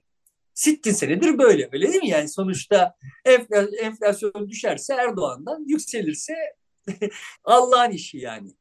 sittin 0.53 0.91
senedir 0.91 1.37
böyle 1.37 1.69
öyle 1.71 1.87
değil 1.87 2.03
mi? 2.03 2.09
Yani 2.09 2.29
sonuçta 2.29 2.95
enflasyon 3.81 4.49
düşerse 4.49 4.93
Erdoğan'dan 4.93 5.65
yükselirse 5.67 6.33
Allah'ın 7.43 7.91
işi 7.91 8.17
yani 8.17 8.53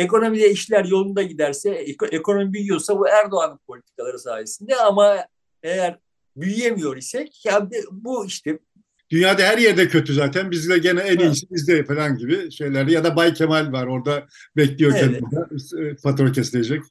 ekonomide 0.00 0.50
işler 0.50 0.84
yolunda 0.84 1.22
giderse, 1.22 1.70
ekonomi 2.10 2.52
büyüyorsa 2.52 2.98
bu 2.98 3.08
Erdoğan'ın 3.08 3.58
politikaları 3.66 4.18
sayesinde 4.18 4.76
ama 4.76 5.26
eğer 5.62 5.98
büyüyemiyor 6.36 6.96
isek 6.96 7.44
ya 7.44 7.68
bu 7.90 8.26
işte 8.26 8.58
Dünyada 9.10 9.42
her 9.42 9.58
yerde 9.58 9.88
kötü 9.88 10.14
zaten. 10.14 10.50
Bizde 10.50 10.78
gene 10.78 11.00
en 11.00 11.18
iyisi 11.18 11.50
bizde 11.50 11.84
falan 11.84 12.16
gibi 12.16 12.50
şeyler. 12.52 12.86
Ya 12.86 13.04
da 13.04 13.16
Bay 13.16 13.34
Kemal 13.34 13.72
var 13.72 13.86
orada 13.86 14.26
bekliyor 14.56 14.92
evet. 14.96 15.22
E, 15.78 15.96
fatura 15.96 16.32
kesilecek. 16.32 16.82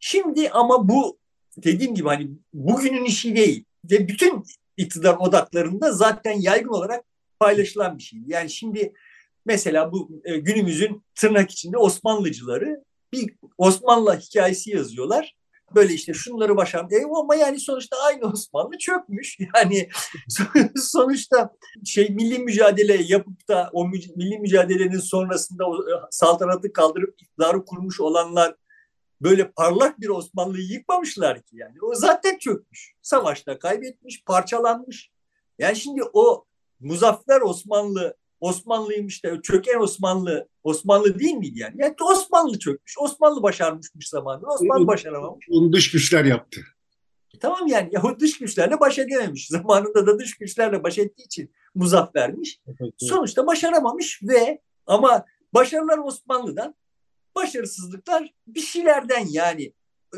Şimdi 0.00 0.50
ama 0.50 0.88
bu 0.88 1.18
dediğim 1.56 1.94
gibi 1.94 2.08
hani 2.08 2.30
bugünün 2.52 3.04
işi 3.04 3.36
değil. 3.36 3.64
Ve 3.90 4.08
bütün 4.08 4.44
iktidar 4.76 5.14
odaklarında 5.14 5.92
zaten 5.92 6.40
yaygın 6.40 6.68
olarak 6.68 7.04
paylaşılan 7.40 7.98
bir 7.98 8.02
şey. 8.02 8.20
Yani 8.26 8.50
şimdi 8.50 8.92
Mesela 9.46 9.92
bu 9.92 10.22
e, 10.24 10.36
günümüzün 10.36 11.04
tırnak 11.14 11.50
içinde 11.50 11.78
Osmanlıcıları 11.78 12.84
bir 13.12 13.34
Osmanlı 13.58 14.18
hikayesi 14.18 14.70
yazıyorlar. 14.70 15.36
Böyle 15.74 15.94
işte 15.94 16.14
şunları 16.14 16.56
başardı. 16.56 16.94
E, 16.94 17.04
ama 17.04 17.34
yani 17.34 17.60
sonuçta 17.60 17.96
aynı 17.96 18.32
Osmanlı 18.32 18.78
çökmüş. 18.78 19.38
Yani 19.54 19.88
sonuçta 20.76 21.50
şey 21.84 22.08
milli 22.08 22.38
mücadele 22.38 23.02
yapıp 23.08 23.48
da 23.48 23.70
o 23.72 23.88
milli 23.88 24.38
mücadelenin 24.38 24.98
sonrasında 24.98 25.64
e, 25.64 25.92
saltanatı 26.10 26.72
kaldırıp 26.72 27.22
iktidarı 27.22 27.64
kurmuş 27.64 28.00
olanlar 28.00 28.54
böyle 29.20 29.50
parlak 29.50 30.00
bir 30.00 30.08
Osmanlı'yı 30.08 30.68
yıkmamışlar 30.68 31.42
ki 31.42 31.56
yani. 31.56 31.74
O 31.82 31.94
zaten 31.94 32.38
çökmüş. 32.38 32.94
Savaşta 33.02 33.58
kaybetmiş, 33.58 34.24
parçalanmış. 34.24 35.10
Yani 35.58 35.76
şimdi 35.76 36.02
o 36.12 36.44
muzaffer 36.80 37.40
Osmanlı 37.40 38.16
Osmanlıymış 38.44 39.24
da 39.24 39.42
çöken 39.42 39.80
Osmanlı 39.80 40.48
Osmanlı 40.62 41.18
değil 41.18 41.34
miydi 41.34 41.58
yani? 41.58 41.74
Yani 41.78 41.94
Osmanlı 42.00 42.58
çökmüş. 42.58 42.94
Osmanlı 42.98 43.42
başarmışmış 43.42 44.08
zamanında. 44.08 44.46
Osmanlı 44.46 44.86
başaramamış. 44.86 45.46
Onu 45.50 45.72
dış 45.72 45.90
güçler 45.90 46.24
yaptı. 46.24 46.60
E 47.34 47.38
tamam 47.38 47.66
yani 47.66 47.88
ya 47.92 48.02
o 48.02 48.20
dış 48.20 48.38
güçlerle 48.38 48.80
baş 48.80 48.98
edememiş. 48.98 49.48
Zamanında 49.50 50.06
da 50.06 50.18
dış 50.18 50.38
güçlerle 50.38 50.82
baş 50.82 50.98
ettiği 50.98 51.24
için 51.24 51.52
muzaffermiş. 51.74 52.60
Evet, 52.66 52.94
Sonuçta 52.98 53.46
başaramamış 53.46 54.20
ve 54.22 54.60
ama 54.86 55.24
başarılar 55.54 55.98
Osmanlı'dan, 55.98 56.74
başarısızlıklar 57.36 58.34
bir 58.46 58.60
şeylerden 58.60 59.26
yani. 59.30 59.72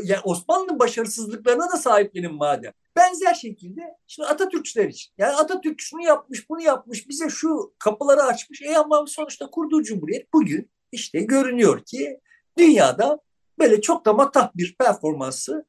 Yani 0.04 0.20
Osmanlı'nın 0.24 0.78
başarısızlıklarına 0.78 1.72
da 1.72 1.76
sahiplenin 1.76 2.34
madem. 2.34 2.72
Benzer 2.96 3.34
şekilde 3.34 3.82
şimdi 4.06 4.28
Atatürkçüler 4.28 4.88
için. 4.88 5.12
Yani 5.18 5.32
Atatürk 5.32 5.80
şunu 5.80 6.02
yapmış, 6.02 6.50
bunu 6.50 6.62
yapmış, 6.62 7.08
bize 7.08 7.28
şu 7.28 7.74
kapıları 7.78 8.22
açmış. 8.22 8.62
E 8.62 8.78
ama 8.78 9.04
sonuçta 9.06 9.50
kurduğu 9.50 9.82
cumhuriyet 9.82 10.32
bugün 10.32 10.70
işte 10.92 11.20
görünüyor 11.20 11.84
ki 11.84 12.20
dünyada 12.58 13.20
böyle 13.58 13.80
çok 13.80 14.06
da 14.06 14.12
matah 14.12 14.50
bir 14.54 14.76
performansı 14.78 15.66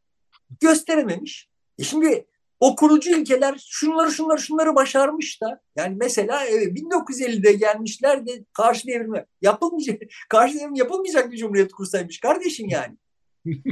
gösterememiş. 0.62 1.50
E 1.80 1.84
şimdi 1.84 2.28
o 2.60 2.76
kurucu 2.76 3.10
ilkeler 3.10 3.66
şunları 3.70 4.12
şunları 4.12 4.42
şunları 4.42 4.76
başarmış 4.76 5.42
da 5.42 5.62
yani 5.76 5.96
mesela 6.00 6.46
evet, 6.46 6.78
1950'de 6.78 7.54
gelmişler 7.54 8.28
de 8.28 8.46
karşı 8.54 8.88
devrime 8.88 9.26
yapılmayacak 9.42 10.02
karşı 10.30 10.60
devrim 10.60 10.76
yapılmayacak 10.76 11.32
bir 11.32 11.38
cumhuriyet 11.38 11.72
kursaymış 11.72 12.20
kardeşim 12.20 12.70
yani. 12.70 12.98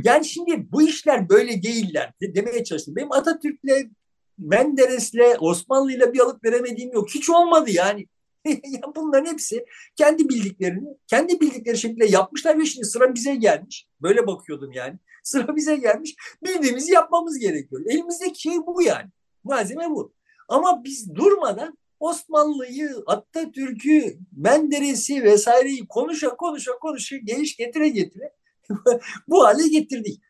Yani 0.03 0.25
şimdi 0.25 0.72
bu 0.72 0.82
işler 0.82 1.29
böyle 1.29 1.63
değiller 1.63 2.13
demeye 2.22 2.63
çalıştım. 2.63 2.96
Benim 2.96 3.12
Atatürk'le, 3.12 3.89
Menderes'le, 4.38 5.38
Osmanlı'yla 5.39 6.13
bir 6.13 6.20
alıp 6.20 6.44
veremediğim 6.44 6.94
yok. 6.94 7.10
Hiç 7.10 7.29
olmadı 7.29 7.72
yani. 7.72 8.05
Bunların 8.96 9.32
hepsi 9.32 9.65
kendi 9.96 10.29
bildiklerini, 10.29 10.88
kendi 11.08 11.39
bildikleri 11.39 11.77
şekilde 11.77 12.05
yapmışlar 12.05 12.60
ve 12.60 12.65
şimdi 12.65 12.86
sıra 12.86 13.15
bize 13.15 13.36
gelmiş. 13.36 13.88
Böyle 14.01 14.27
bakıyordum 14.27 14.72
yani. 14.72 15.00
Sıra 15.24 15.55
bize 15.55 15.75
gelmiş. 15.75 16.15
Bildiğimizi 16.44 16.91
yapmamız 16.91 17.39
gerekiyor. 17.39 17.82
Elimizdeki 17.89 18.41
şey 18.41 18.58
bu 18.67 18.82
yani. 18.82 19.10
Malzeme 19.44 19.89
bu. 19.89 20.13
Ama 20.48 20.84
biz 20.84 21.15
durmadan 21.15 21.77
Osmanlı'yı, 22.00 23.03
Atatürk'ü, 23.05 24.17
Menderes'i 24.38 25.24
vesaireyi 25.24 25.88
konuşa 25.88 26.36
konuşa 26.36 26.72
konuşa 26.79 27.17
geliş 27.17 27.58
getire 27.58 27.89
getire 27.89 28.32
bu 29.27 29.45
hale 29.45 29.67
getirdik. 29.67 30.22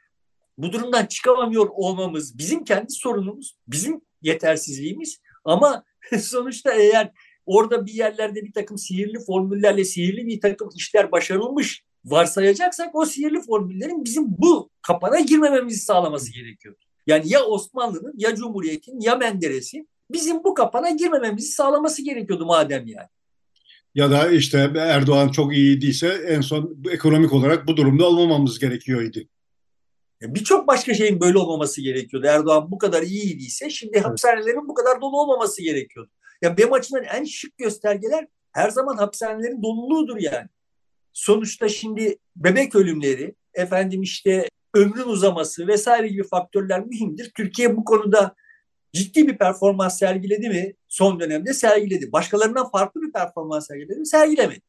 Bu 0.57 0.71
durumdan 0.71 1.05
çıkamamıyor 1.05 1.67
olmamız 1.71 2.37
bizim 2.37 2.63
kendi 2.63 2.91
sorunumuz, 2.91 3.57
bizim 3.67 4.01
yetersizliğimiz 4.21 5.19
ama 5.45 5.83
sonuçta 6.19 6.73
eğer 6.73 7.11
orada 7.45 7.85
bir 7.85 7.93
yerlerde 7.93 8.43
bir 8.43 8.53
takım 8.53 8.77
sihirli 8.77 9.19
formüllerle 9.19 9.85
sihirli 9.85 10.27
bir 10.27 10.41
takım 10.41 10.69
işler 10.75 11.11
başarılmış 11.11 11.83
varsayacaksak 12.05 12.95
o 12.95 13.05
sihirli 13.05 13.41
formüllerin 13.41 14.03
bizim 14.03 14.25
bu 14.37 14.69
kapana 14.81 15.19
girmememizi 15.19 15.79
sağlaması 15.79 16.33
gerekiyor. 16.33 16.75
Yani 17.07 17.23
ya 17.33 17.43
Osmanlı'nın 17.43 18.13
ya 18.17 18.35
Cumhuriyet'in 18.35 18.99
ya 18.99 19.15
Menderes'in 19.15 19.89
bizim 20.11 20.43
bu 20.43 20.53
kapana 20.53 20.89
girmememizi 20.89 21.51
sağlaması 21.51 22.01
gerekiyordu 22.01 22.45
madem 22.45 22.87
yani. 22.87 23.07
Ya 23.95 24.11
da 24.11 24.31
işte 24.31 24.71
Erdoğan 24.75 25.29
çok 25.29 25.55
iyiydiyse 25.55 26.07
en 26.07 26.41
son 26.41 26.83
ekonomik 26.91 27.33
olarak 27.33 27.67
bu 27.67 27.77
durumda 27.77 28.05
olmamamız 28.05 28.59
gerekiyordu. 28.59 29.19
Birçok 30.21 30.67
başka 30.67 30.93
şeyin 30.93 31.21
böyle 31.21 31.37
olmaması 31.37 31.81
gerekiyordu. 31.81 32.27
Erdoğan 32.27 32.71
bu 32.71 32.77
kadar 32.77 33.03
iyiydiyse 33.03 33.69
şimdi 33.69 33.99
hapishanelerin 33.99 34.67
bu 34.67 34.73
kadar 34.73 35.01
dolu 35.01 35.21
olmaması 35.21 35.61
gerekiyordu. 35.61 36.11
Ya 36.41 36.57
benim 36.57 36.73
açımdan 36.73 37.03
en 37.03 37.23
şık 37.23 37.57
göstergeler 37.57 38.27
her 38.51 38.69
zaman 38.69 38.97
hapishanelerin 38.97 39.63
doluluğudur 39.63 40.17
yani. 40.17 40.47
Sonuçta 41.13 41.69
şimdi 41.69 42.17
bebek 42.35 42.75
ölümleri, 42.75 43.35
efendim 43.53 44.01
işte 44.01 44.49
ömrün 44.73 45.07
uzaması 45.07 45.67
vesaire 45.67 46.07
gibi 46.07 46.23
faktörler 46.23 46.85
mühimdir. 46.85 47.31
Türkiye 47.37 47.77
bu 47.77 47.85
konuda 47.85 48.35
ciddi 48.95 49.27
bir 49.27 49.37
performans 49.37 49.99
sergiledi 49.99 50.49
mi? 50.49 50.73
Son 50.87 51.19
dönemde 51.19 51.53
sergiledi. 51.53 52.11
Başkalarından 52.11 52.71
farklı 52.71 53.01
bir 53.01 53.11
performans 53.11 53.67
sergiledi 53.67 53.99
mi? 53.99 54.07
Sergilemedi. 54.07 54.61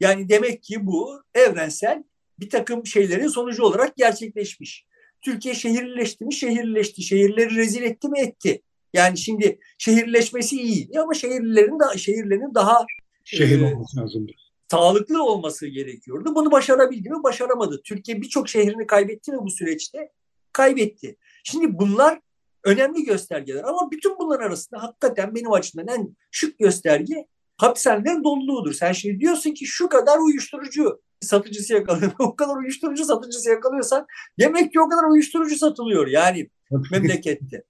Yani 0.00 0.28
demek 0.28 0.62
ki 0.62 0.86
bu 0.86 1.22
evrensel 1.34 2.04
bir 2.40 2.50
takım 2.50 2.86
şeylerin 2.86 3.28
sonucu 3.28 3.62
olarak 3.62 3.96
gerçekleşmiş. 3.96 4.86
Türkiye 5.22 5.54
şehirleşti 5.54 6.24
mi? 6.24 6.34
Şehirleşti. 6.34 7.02
Şehirleri 7.02 7.56
rezil 7.56 7.82
etti 7.82 8.08
mi? 8.08 8.18
Etti. 8.20 8.62
Yani 8.94 9.18
şimdi 9.18 9.58
şehirleşmesi 9.78 10.62
iyi 10.62 10.90
ama 11.00 11.14
şehirlerin 11.14 11.78
de 11.78 11.98
şehirlerin 11.98 12.54
daha 12.54 12.84
şehir 13.24 13.60
e, 13.60 13.64
olması 13.64 14.00
lazımdı. 14.00 14.32
Sağlıklı 14.70 15.22
olması 15.22 15.66
gerekiyordu. 15.66 16.34
Bunu 16.34 16.50
başarabildi 16.50 17.10
mi? 17.10 17.22
Başaramadı. 17.22 17.80
Türkiye 17.84 18.20
birçok 18.20 18.48
şehrini 18.48 18.86
kaybetti 18.86 19.32
mi 19.32 19.38
bu 19.40 19.50
süreçte? 19.50 20.12
Kaybetti. 20.52 21.16
Şimdi 21.44 21.78
bunlar 21.78 22.20
önemli 22.66 23.04
göstergeler 23.04 23.64
ama 23.64 23.90
bütün 23.90 24.18
bunlar 24.18 24.40
arasında 24.40 24.82
hakikaten 24.82 25.34
benim 25.34 25.52
açımdan 25.52 25.88
en 25.88 26.16
şık 26.30 26.58
gösterge 26.58 27.26
hapishanelerin 27.56 28.24
doluluğudur. 28.24 28.72
Sen 28.72 28.92
şimdi 28.92 29.20
diyorsun 29.20 29.50
ki 29.50 29.66
şu 29.66 29.88
kadar 29.88 30.18
uyuşturucu 30.18 31.00
satıcısı 31.20 31.74
yakalıyor. 31.74 32.12
o 32.18 32.36
kadar 32.36 32.56
uyuşturucu 32.56 33.04
satıcısı 33.04 33.50
yakalıyorsan 33.50 34.06
demek 34.40 34.72
ki 34.72 34.80
o 34.80 34.88
kadar 34.88 35.04
uyuşturucu 35.04 35.56
satılıyor 35.56 36.06
yani 36.06 36.48
memlekette. 36.92 37.62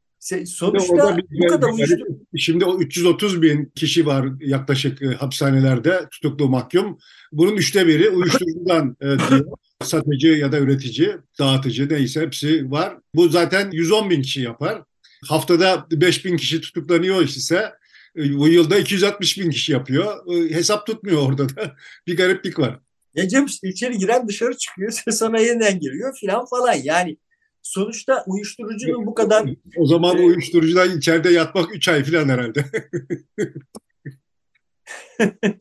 Sonuçta 0.46 1.18
bu 1.30 1.46
kadar 1.46 1.68
uyuşturucu. 1.68 2.20
Şimdi 2.36 2.64
o 2.64 2.80
330 2.80 3.42
bin 3.42 3.72
kişi 3.74 4.06
var 4.06 4.28
yaklaşık 4.40 5.02
e, 5.02 5.06
hapishanelerde 5.06 6.08
tutuklu 6.10 6.48
mahkum. 6.48 6.98
Bunun 7.32 7.56
üçte 7.56 7.86
biri 7.86 8.10
uyuşturucudan 8.10 8.96
e. 9.02 9.06
Satıcı 9.84 10.28
ya 10.28 10.52
da 10.52 10.58
üretici, 10.58 11.16
dağıtıcı 11.38 11.88
neyse 11.88 12.20
hepsi 12.20 12.70
var. 12.70 12.96
Bu 13.14 13.28
zaten 13.28 13.70
110 13.70 14.10
bin 14.10 14.22
kişi 14.22 14.40
yapar. 14.40 14.82
Haftada 15.24 15.86
5 15.90 16.24
bin 16.24 16.36
kişi 16.36 16.60
tutuklanıyor 16.60 17.22
ise 17.22 17.72
e, 18.16 18.38
bu 18.38 18.48
yılda 18.48 18.78
260 18.78 19.38
bin 19.38 19.50
kişi 19.50 19.72
yapıyor. 19.72 20.34
E, 20.34 20.54
hesap 20.54 20.86
tutmuyor 20.86 21.22
orada 21.22 21.48
da. 21.48 21.76
Bir 22.06 22.16
gariplik 22.16 22.58
var. 22.58 22.80
Ya 23.14 23.28
Cem 23.28 23.46
işte 23.46 23.68
içeri 23.68 23.98
giren 23.98 24.28
dışarı 24.28 24.56
çıkıyor 24.56 24.92
sonra 25.10 25.40
yeniden 25.40 25.80
giriyor 25.80 26.16
filan 26.20 26.46
falan. 26.46 26.74
Yani 26.82 27.16
sonuçta 27.66 28.24
uyuşturucunun 28.26 29.06
bu 29.06 29.14
kadar... 29.14 29.46
O 29.76 29.86
zaman 29.86 30.18
e, 30.18 30.20
uyuşturucudan 30.20 30.98
içeride 30.98 31.30
yatmak 31.30 31.76
3 31.76 31.88
ay 31.88 32.04
falan 32.04 32.28
herhalde. 32.28 32.64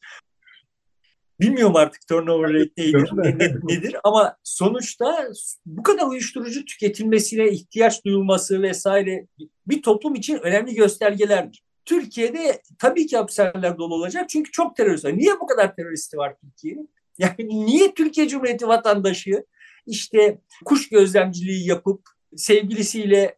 Bilmiyorum 1.40 1.76
artık 1.76 2.08
turnover 2.08 2.54
rate 2.54 2.72
nedir, 2.78 3.10
nedir, 3.14 3.60
nedir 3.64 3.96
ama 4.04 4.38
sonuçta 4.44 5.32
bu 5.66 5.84
kadar 5.84 6.08
uyuşturucu 6.08 6.66
tüketilmesine 6.66 7.50
ihtiyaç 7.50 8.06
duyulması 8.06 8.62
vesaire 8.62 9.28
bir 9.68 9.82
toplum 9.82 10.16
için 10.16 10.38
önemli 10.38 10.76
göstergelerdir. 10.76 11.64
Türkiye'de 11.86 12.62
tabii 12.80 13.08
ki 13.08 13.18
hapishaneler 13.18 13.78
dolu 13.78 13.96
olacak 13.96 14.30
çünkü 14.30 14.52
çok 14.52 14.76
terörist 14.76 15.06
var. 15.06 15.18
Niye 15.18 15.40
bu 15.42 15.48
kadar 15.48 15.76
teröristi 15.76 16.18
var 16.18 16.36
Türkiye'nin? 16.42 16.90
Yani 17.18 17.66
niye 17.66 17.94
Türkiye 17.94 18.28
Cumhuriyeti 18.28 18.68
vatandaşı 18.68 19.46
işte 19.86 20.42
kuş 20.66 20.90
gözlemciliği 20.90 21.68
yapıp 21.68 22.02
sevgilisiyle 22.36 23.38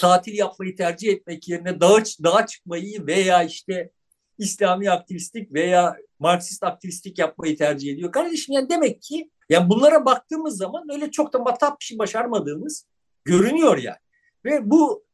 tatil 0.00 0.38
yapmayı 0.38 0.76
tercih 0.76 1.12
etmek 1.12 1.48
yerine 1.48 1.80
dağa, 1.80 2.02
dağa 2.24 2.46
çıkmayı 2.46 3.06
veya 3.06 3.42
işte 3.42 3.90
İslami 4.38 4.90
aktivistlik 4.90 5.52
veya 5.52 5.96
Marksist 6.18 6.62
aktivistlik 6.62 7.18
yapmayı 7.18 7.56
tercih 7.56 7.92
ediyor. 7.92 8.12
Kardeşim 8.12 8.54
yani 8.54 8.68
demek 8.68 9.02
ki 9.02 9.30
yani 9.48 9.68
bunlara 9.68 10.04
baktığımız 10.04 10.56
zaman 10.56 10.84
öyle 10.92 11.10
çok 11.10 11.32
da 11.32 11.38
matap 11.38 11.80
bir 11.80 11.84
şey 11.84 11.98
başarmadığımız 11.98 12.86
görünüyor 13.24 13.78
yani. 13.78 13.96
Ve 14.44 14.70
bu 14.70 15.04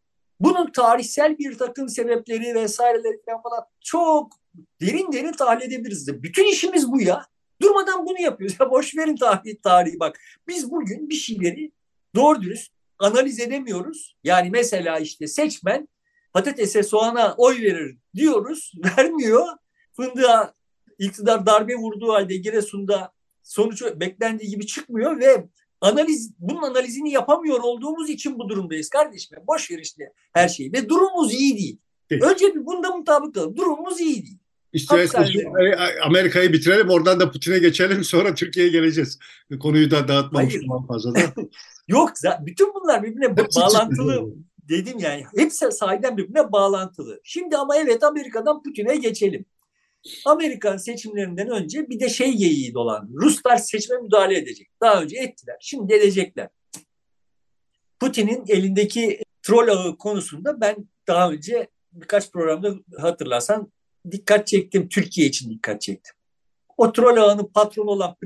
bunun 0.40 0.72
tarihsel 0.72 1.38
bir 1.38 1.58
takım 1.58 1.88
sebepleri 1.88 2.54
vesaireleri 2.54 3.20
falan 3.26 3.64
çok 3.80 4.32
derin 4.80 5.12
derin 5.12 5.32
tahlil 5.32 5.66
edebiliriz. 5.66 6.22
Bütün 6.22 6.52
işimiz 6.52 6.92
bu 6.92 7.00
ya. 7.00 7.26
Durmadan 7.62 8.06
bunu 8.06 8.20
yapıyoruz. 8.20 8.56
Ya 8.60 8.70
boş 8.70 8.96
verin 8.96 9.16
tarihi, 9.16 9.60
tarihi 9.60 10.00
bak. 10.00 10.20
Biz 10.48 10.70
bugün 10.70 11.08
bir 11.08 11.14
şeyleri 11.14 11.72
doğru 12.14 12.42
dürüst 12.42 12.72
analiz 12.98 13.40
edemiyoruz. 13.40 14.16
Yani 14.24 14.50
mesela 14.50 14.98
işte 14.98 15.26
seçmen 15.26 15.88
patatese 16.32 16.82
soğana 16.82 17.34
oy 17.38 17.62
verir 17.62 17.98
diyoruz. 18.14 18.72
Vermiyor. 18.98 19.46
Fındığa 19.92 20.54
iktidar 20.98 21.46
darbe 21.46 21.74
vurduğu 21.74 22.12
halde 22.12 22.36
Giresun'da 22.36 23.12
sonucu 23.42 24.00
beklendiği 24.00 24.50
gibi 24.50 24.66
çıkmıyor 24.66 25.20
ve 25.20 25.48
analiz 25.80 26.32
bunun 26.38 26.62
analizini 26.62 27.10
yapamıyor 27.10 27.60
olduğumuz 27.60 28.10
için 28.10 28.38
bu 28.38 28.48
durumdayız 28.48 28.88
kardeşim. 28.88 29.38
Boş 29.46 29.70
ver 29.70 29.78
işte 29.78 30.12
her 30.32 30.48
şeyi. 30.48 30.72
Ve 30.72 30.88
durumumuz 30.88 31.34
iyi 31.34 31.58
değil. 31.58 31.78
Önce 32.10 32.54
bir 32.54 32.66
bunda 32.66 32.90
mutabık 32.90 33.34
kalalım. 33.34 33.56
Durumumuz 33.56 34.00
iyi 34.00 34.22
değil. 34.22 34.38
İşte 34.72 35.06
Amerika'yı 36.02 36.52
bitirelim 36.52 36.88
oradan 36.90 37.20
da 37.20 37.30
Putin'e 37.30 37.58
geçelim 37.58 38.04
sonra 38.04 38.34
Türkiye'ye 38.34 38.72
geleceğiz. 38.72 39.18
Konuyu 39.60 39.90
da 39.90 40.08
dağıtmamış 40.08 40.54
fazla 40.88 41.14
da. 41.14 41.20
Yok 41.88 42.12
bütün 42.40 42.74
bunlar 42.74 43.02
birbirine 43.02 43.36
bağlantılı 43.36 44.34
dedim 44.68 44.98
yani. 44.98 45.24
Hepsi 45.36 45.72
sahiden 45.72 46.16
birbirine 46.16 46.52
bağlantılı. 46.52 47.20
Şimdi 47.24 47.56
ama 47.56 47.76
evet 47.76 48.04
Amerika'dan 48.04 48.62
Putin'e 48.62 48.96
geçelim. 48.96 49.44
Amerikan 50.26 50.76
seçimlerinden 50.76 51.48
önce 51.48 51.88
bir 51.88 52.00
de 52.00 52.08
şey 52.08 52.36
geyiği 52.36 52.74
dolandı. 52.74 53.12
Ruslar 53.14 53.56
seçime 53.56 54.00
müdahale 54.00 54.38
edecek. 54.38 54.68
Daha 54.80 55.02
önce 55.02 55.16
ettiler. 55.16 55.56
Şimdi 55.60 55.94
edecekler. 55.94 56.48
Putin'in 58.00 58.44
elindeki 58.48 59.22
troll 59.42 59.68
ağı 59.68 59.96
konusunda 59.96 60.60
ben 60.60 60.88
daha 61.06 61.30
önce 61.30 61.68
birkaç 61.92 62.32
programda 62.32 62.74
hatırlarsan 62.98 63.72
dikkat 64.10 64.46
çektim. 64.46 64.88
Türkiye 64.88 65.26
için 65.26 65.50
dikkat 65.50 65.80
çektim. 65.80 66.14
O 66.76 66.92
troll 66.92 67.16
ağının 67.16 67.50
patronu 67.54 67.90
olan 67.90 68.16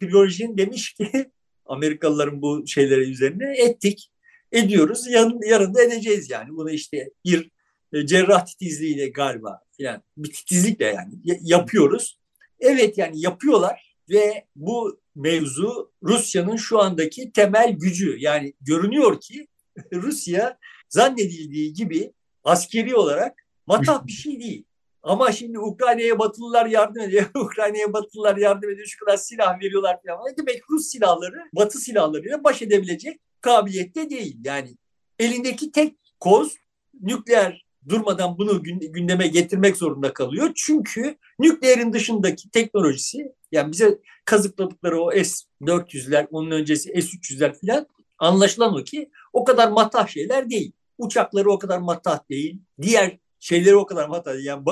Prigojin 0.00 0.58
demiş 0.58 0.92
ki 0.92 1.30
Amerikalıların 1.66 2.42
bu 2.42 2.66
şeyleri 2.66 3.10
üzerine 3.10 3.56
ettik. 3.58 4.10
Ediyoruz. 4.52 5.06
Yarın, 5.10 5.40
yarın 5.48 5.74
da 5.74 5.82
edeceğiz 5.82 6.30
yani. 6.30 6.48
Bunu 6.50 6.70
işte 6.70 7.10
bir 7.24 7.50
e, 7.92 8.06
cerrah 8.06 8.46
titizliğiyle 8.46 9.08
galiba 9.08 9.60
yani 9.78 10.00
bir 10.16 10.32
titizlikle 10.32 10.84
yani 10.84 11.14
yapıyoruz. 11.40 12.18
Evet 12.60 12.98
yani 12.98 13.20
yapıyorlar 13.20 13.96
ve 14.10 14.44
bu 14.56 15.00
mevzu 15.14 15.92
Rusya'nın 16.02 16.56
şu 16.56 16.80
andaki 16.80 17.32
temel 17.32 17.72
gücü. 17.72 18.16
Yani 18.18 18.54
görünüyor 18.60 19.20
ki 19.20 19.48
Rusya 19.92 20.58
zannedildiği 20.88 21.72
gibi 21.72 22.12
askeri 22.44 22.96
olarak 22.96 23.46
matah 23.66 24.06
bir 24.06 24.12
şey 24.12 24.40
değil. 24.40 24.64
Ama 25.04 25.32
şimdi 25.32 25.58
Ukrayna'ya 25.58 26.18
Batılılar 26.18 26.66
yardım 26.66 27.02
ediyor. 27.02 27.26
Ukrayna'ya 27.36 27.92
Batılılar 27.92 28.36
yardım 28.36 28.70
ediyor. 28.70 28.86
Şu 28.86 29.04
kadar 29.04 29.16
silah 29.16 29.60
veriyorlar 29.60 29.98
falan. 30.06 30.20
Ne 30.26 30.36
demek 30.36 30.70
Rus 30.70 30.86
silahları 30.86 31.36
Batı 31.52 31.78
silahlarıyla 31.78 32.44
baş 32.44 32.62
edebilecek 32.62 33.20
kabiliyette 33.40 34.10
değil. 34.10 34.36
Yani 34.44 34.76
elindeki 35.18 35.72
tek 35.72 35.96
koz 36.20 36.56
nükleer 37.00 37.64
durmadan 37.88 38.38
bunu 38.38 38.62
gündeme 38.62 39.26
getirmek 39.26 39.76
zorunda 39.76 40.12
kalıyor. 40.12 40.50
Çünkü 40.54 41.16
nükleerin 41.38 41.92
dışındaki 41.92 42.50
teknolojisi 42.50 43.32
yani 43.52 43.72
bize 43.72 43.98
kazıkladıkları 44.24 45.00
o 45.00 45.12
S-400'ler, 45.12 46.26
onun 46.30 46.50
öncesi 46.50 47.02
S-300'ler 47.02 47.60
falan 47.60 47.86
anlaşılan 48.18 48.74
o 48.74 48.84
ki 48.84 49.10
o 49.32 49.44
kadar 49.44 49.68
matah 49.68 50.08
şeyler 50.08 50.50
değil. 50.50 50.72
Uçakları 50.98 51.50
o 51.50 51.58
kadar 51.58 51.78
matah 51.78 52.30
değil. 52.30 52.58
Diğer 52.82 53.18
şeyleri 53.44 53.76
o 53.76 53.86
kadar 53.86 54.24
değil. 54.24 54.44
Yani 54.44 54.64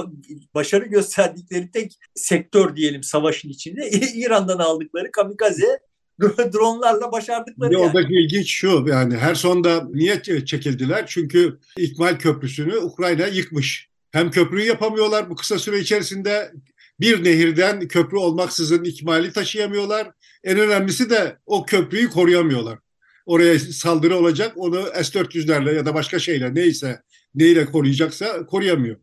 başarı 0.54 0.84
gösterdikleri 0.84 1.70
tek 1.70 1.92
sektör 2.14 2.76
diyelim 2.76 3.02
savaşın 3.02 3.48
içinde 3.48 3.90
İran'dan 4.14 4.58
aldıkları 4.58 5.10
kamikaze 5.12 5.80
dronlarla 6.52 7.12
başardıkları 7.12 7.72
yani. 7.72 7.82
Oradaki 7.82 8.14
ilginç 8.14 8.50
şu 8.50 8.84
yani 8.88 9.16
her 9.16 9.34
sonda 9.34 9.88
niye 9.92 10.22
çekildiler? 10.22 11.04
Çünkü 11.06 11.58
İkmal 11.78 12.18
Köprüsü'nü 12.18 12.76
Ukrayna 12.76 13.26
yıkmış. 13.26 13.88
Hem 14.10 14.30
köprüyü 14.30 14.66
yapamıyorlar 14.66 15.30
bu 15.30 15.36
kısa 15.36 15.58
süre 15.58 15.78
içerisinde 15.78 16.52
bir 17.00 17.24
nehirden 17.24 17.88
köprü 17.88 18.16
olmaksızın 18.16 18.84
ikmali 18.84 19.32
taşıyamıyorlar. 19.32 20.10
En 20.44 20.58
önemlisi 20.58 21.10
de 21.10 21.38
o 21.46 21.66
köprüyü 21.66 22.10
koruyamıyorlar. 22.10 22.78
Oraya 23.26 23.58
saldırı 23.58 24.16
olacak 24.16 24.52
onu 24.56 24.82
S-400'lerle 24.82 25.74
ya 25.74 25.86
da 25.86 25.94
başka 25.94 26.18
şeyle 26.18 26.54
neyse 26.54 27.02
neyle 27.34 27.66
koruyacaksa 27.66 28.46
koruyamıyor. 28.46 28.96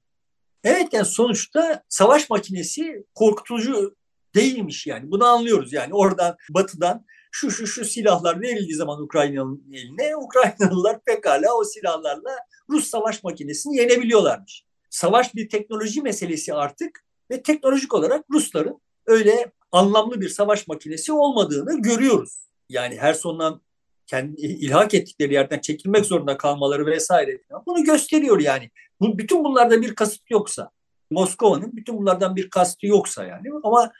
Evet 0.64 0.94
yani 0.94 1.06
sonuçta 1.06 1.84
savaş 1.90 2.30
makinesi 2.30 3.06
korkutucu 3.16 3.96
değilmiş 4.36 4.88
yani. 4.88 5.12
Bunu 5.12 5.26
anlıyoruz 5.26 5.74
yani. 5.74 5.94
Oradan 5.94 6.38
batıdan 6.50 7.06
şu 7.32 7.52
şu 7.52 7.68
şu 7.68 7.86
silahlar 7.86 8.42
verildiği 8.42 8.76
zaman 8.76 9.02
Ukrayna'nın 9.02 9.64
eline 9.74 10.16
Ukraynalılar 10.16 11.04
pekala 11.06 11.54
o 11.58 11.64
silahlarla 11.64 12.38
Rus 12.70 12.88
savaş 12.88 13.24
makinesini 13.24 13.78
yenebiliyorlarmış. 13.78 14.64
Savaş 14.90 15.36
bir 15.36 15.50
teknoloji 15.50 16.02
meselesi 16.02 16.54
artık 16.54 17.06
ve 17.32 17.42
teknolojik 17.42 17.94
olarak 17.94 18.26
Rusların 18.32 18.82
öyle 19.06 19.52
anlamlı 19.72 20.22
bir 20.22 20.30
savaş 20.30 20.68
makinesi 20.68 21.14
olmadığını 21.14 21.82
görüyoruz. 21.82 22.40
Yani 22.70 22.98
her 22.98 23.14
sondan 23.14 23.62
kendi 24.10 24.42
ilhak 24.42 24.94
ettikleri 24.94 25.34
yerden 25.34 25.60
çekilmek 25.60 26.06
zorunda 26.06 26.38
kalmaları 26.38 26.86
vesaire 26.86 27.42
bunu 27.66 27.84
gösteriyor 27.84 28.40
yani. 28.40 28.70
Bu, 29.00 29.18
bütün 29.18 29.44
bunlarda 29.44 29.82
bir 29.82 29.96
kasıt 29.96 30.32
yoksa 30.32 30.72
Moskova'nın 31.12 31.78
bütün 31.78 31.98
bunlardan 31.98 32.36
bir 32.36 32.50
kastı 32.50 32.88
yoksa 32.88 33.26
yani 33.26 33.48
ama 33.64 33.92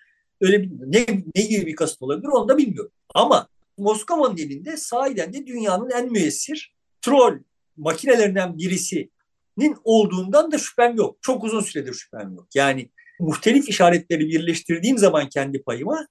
öyle 0.42 0.64
bir, 0.64 0.70
ne, 0.70 1.06
ne 1.36 1.42
gibi 1.42 1.66
bir 1.66 1.76
kasıt 1.76 2.02
olabilir 2.02 2.28
onu 2.28 2.50
da 2.50 2.58
bilmiyorum. 2.58 2.92
Ama 3.16 3.48
Moskova'nın 3.78 4.38
elinde 4.38 4.78
sahiden 4.78 5.34
de 5.34 5.48
dünyanın 5.48 5.90
en 5.90 6.12
müessir 6.12 6.76
troll 7.02 7.40
makinelerinden 7.78 8.58
birisinin 8.58 9.78
olduğundan 9.84 10.52
da 10.52 10.58
şüphem 10.58 10.96
yok. 10.96 11.18
Çok 11.22 11.44
uzun 11.44 11.62
süredir 11.62 11.94
şüphem 11.94 12.34
yok. 12.36 12.48
Yani 12.56 12.90
muhtelif 13.20 13.70
işaretleri 13.70 14.28
birleştirdiğim 14.28 14.98
zaman 14.98 15.30
kendi 15.30 15.64
payıma 15.64 16.08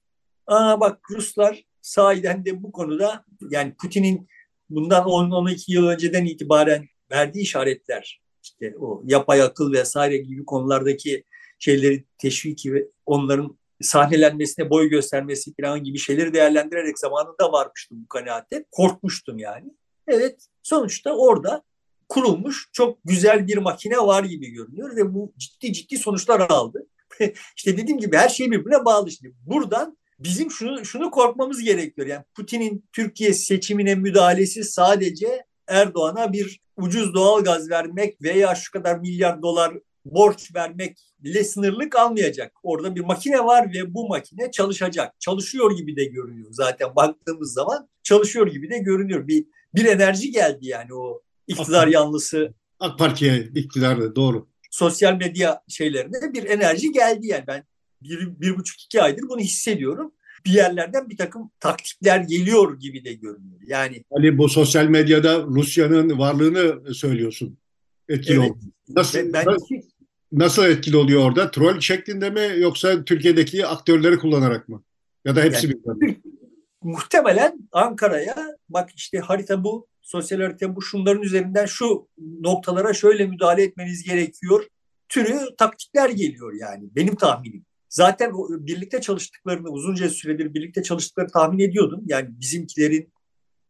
aa 0.47 0.79
bak 0.79 0.99
Ruslar 1.11 1.63
sahiden 1.81 2.45
de 2.45 2.63
bu 2.63 2.71
konuda 2.71 3.25
yani 3.49 3.75
Putin'in 3.81 4.27
bundan 4.69 5.03
10-12 5.03 5.71
yıl 5.71 5.87
önceden 5.87 6.25
itibaren 6.25 6.85
verdiği 7.11 7.41
işaretler 7.41 8.21
işte 8.43 8.75
o 8.79 9.03
yapay 9.05 9.41
akıl 9.41 9.73
vesaire 9.73 10.17
gibi 10.17 10.45
konulardaki 10.45 11.23
şeyleri 11.59 12.03
teşviki 12.17 12.73
ve 12.73 12.87
onların 13.05 13.59
sahnelenmesine 13.81 14.69
boy 14.69 14.89
göstermesi 14.89 15.53
falan 15.61 15.83
gibi 15.83 15.97
şeyleri 15.97 16.33
değerlendirerek 16.33 16.99
zamanında 16.99 17.51
varmıştım 17.51 18.03
bu 18.03 18.07
kanaate. 18.07 18.65
Korkmuştum 18.71 19.39
yani. 19.39 19.73
Evet 20.07 20.45
sonuçta 20.63 21.13
orada 21.13 21.63
kurulmuş 22.09 22.69
çok 22.73 22.97
güzel 23.05 23.47
bir 23.47 23.57
makine 23.57 23.97
var 23.97 24.23
gibi 24.23 24.49
görünüyor 24.49 24.95
ve 24.95 25.13
bu 25.13 25.33
ciddi 25.37 25.73
ciddi 25.73 25.97
sonuçlar 25.97 26.39
aldı. 26.39 26.87
İşte 27.55 27.77
dediğim 27.77 27.99
gibi 27.99 28.17
her 28.17 28.29
şey 28.29 28.51
birbirine 28.51 28.85
bağlı 28.85 29.11
şimdi. 29.11 29.35
Buradan 29.45 29.97
bizim 30.19 30.51
şunu 30.51 30.85
şunu 30.85 31.11
korkmamız 31.11 31.61
gerekiyor. 31.61 32.07
Yani 32.07 32.23
Putin'in 32.35 32.85
Türkiye 32.93 33.33
seçimine 33.33 33.95
müdahalesi 33.95 34.63
sadece 34.63 35.45
Erdoğan'a 35.67 36.33
bir 36.33 36.59
ucuz 36.77 37.13
doğal 37.13 37.43
gaz 37.43 37.69
vermek 37.69 38.21
veya 38.21 38.55
şu 38.55 38.71
kadar 38.71 38.99
milyar 38.99 39.41
dolar 39.41 39.73
borç 40.05 40.55
vermekle 40.55 41.43
sınırlı 41.43 41.89
kalmayacak. 41.89 42.53
Orada 42.63 42.95
bir 42.95 43.01
makine 43.01 43.45
var 43.45 43.73
ve 43.73 43.93
bu 43.93 44.07
makine 44.07 44.51
çalışacak. 44.51 45.19
Çalışıyor 45.19 45.77
gibi 45.77 45.95
de 45.95 46.05
görünüyor 46.05 46.47
zaten 46.51 46.95
baktığımız 46.95 47.53
zaman 47.53 47.89
çalışıyor 48.03 48.47
gibi 48.47 48.69
de 48.69 48.77
görünüyor. 48.77 49.27
Bir 49.27 49.45
bir 49.75 49.85
enerji 49.85 50.31
geldi 50.31 50.67
yani 50.67 50.93
o 50.93 51.21
iktidar 51.47 51.87
AK, 51.87 51.93
yanlısı. 51.93 52.53
AK 52.79 52.99
Parti'ye 52.99 53.49
iktidarda 53.55 54.15
doğru. 54.15 54.49
Sosyal 54.71 55.13
medya 55.13 55.61
şeylerinde 55.67 56.33
bir 56.33 56.43
enerji 56.43 56.91
geldi 56.91 57.27
yani 57.27 57.43
ben 57.47 57.63
bir, 58.01 58.39
bir 58.41 58.57
buçuk 58.57 58.81
iki 58.81 59.01
aydır 59.01 59.21
bunu 59.29 59.39
hissediyorum. 59.39 60.11
Bir 60.45 60.51
yerlerden 60.51 61.09
bir 61.09 61.17
takım 61.17 61.51
taktikler 61.59 62.19
geliyor 62.19 62.79
gibi 62.79 63.05
de 63.05 63.13
görünüyor. 63.13 63.59
Yani 63.67 64.03
Ali 64.11 64.37
bu 64.37 64.49
sosyal 64.49 64.85
medyada 64.85 65.43
Rusya'nın 65.43 66.19
varlığını 66.19 66.93
söylüyorsun. 66.95 67.57
Etkili 68.09 68.39
evet. 68.39 68.51
oldu. 68.51 68.59
Nasıl, 68.89 69.33
ben, 69.33 69.45
nasıl, 69.45 69.75
nasıl 70.31 70.65
etkili 70.65 70.97
oluyor 70.97 71.23
orada? 71.23 71.51
Troll 71.51 71.79
şeklinde 71.79 72.29
mi 72.29 72.61
yoksa 72.61 73.03
Türkiye'deki 73.03 73.65
aktörleri 73.65 74.17
kullanarak 74.17 74.69
mı? 74.69 74.83
Ya 75.25 75.35
da 75.35 75.41
hepsi 75.41 75.67
yani, 75.67 76.01
bir 76.01 76.17
Muhtemelen 76.83 77.69
Ankara'ya 77.71 78.35
bak 78.69 78.89
işte 78.95 79.19
harita 79.19 79.63
bu, 79.63 79.87
sosyal 80.01 80.41
harita 80.41 80.75
bu, 80.75 80.81
şunların 80.81 81.21
üzerinden 81.21 81.65
şu 81.65 82.07
noktalara 82.39 82.93
şöyle 82.93 83.25
müdahale 83.25 83.63
etmeniz 83.63 84.03
gerekiyor. 84.03 84.67
Türü 85.09 85.39
taktikler 85.57 86.09
geliyor 86.09 86.53
yani 86.53 86.89
benim 86.95 87.15
tahminim. 87.15 87.65
Zaten 87.89 88.33
birlikte 88.49 89.01
çalıştıklarını 89.01 89.69
uzunca 89.69 90.09
süredir 90.09 90.53
birlikte 90.53 90.83
çalıştıklarını 90.83 91.31
tahmin 91.31 91.59
ediyordum. 91.59 92.03
Yani 92.05 92.29
bizimkilerin 92.29 93.13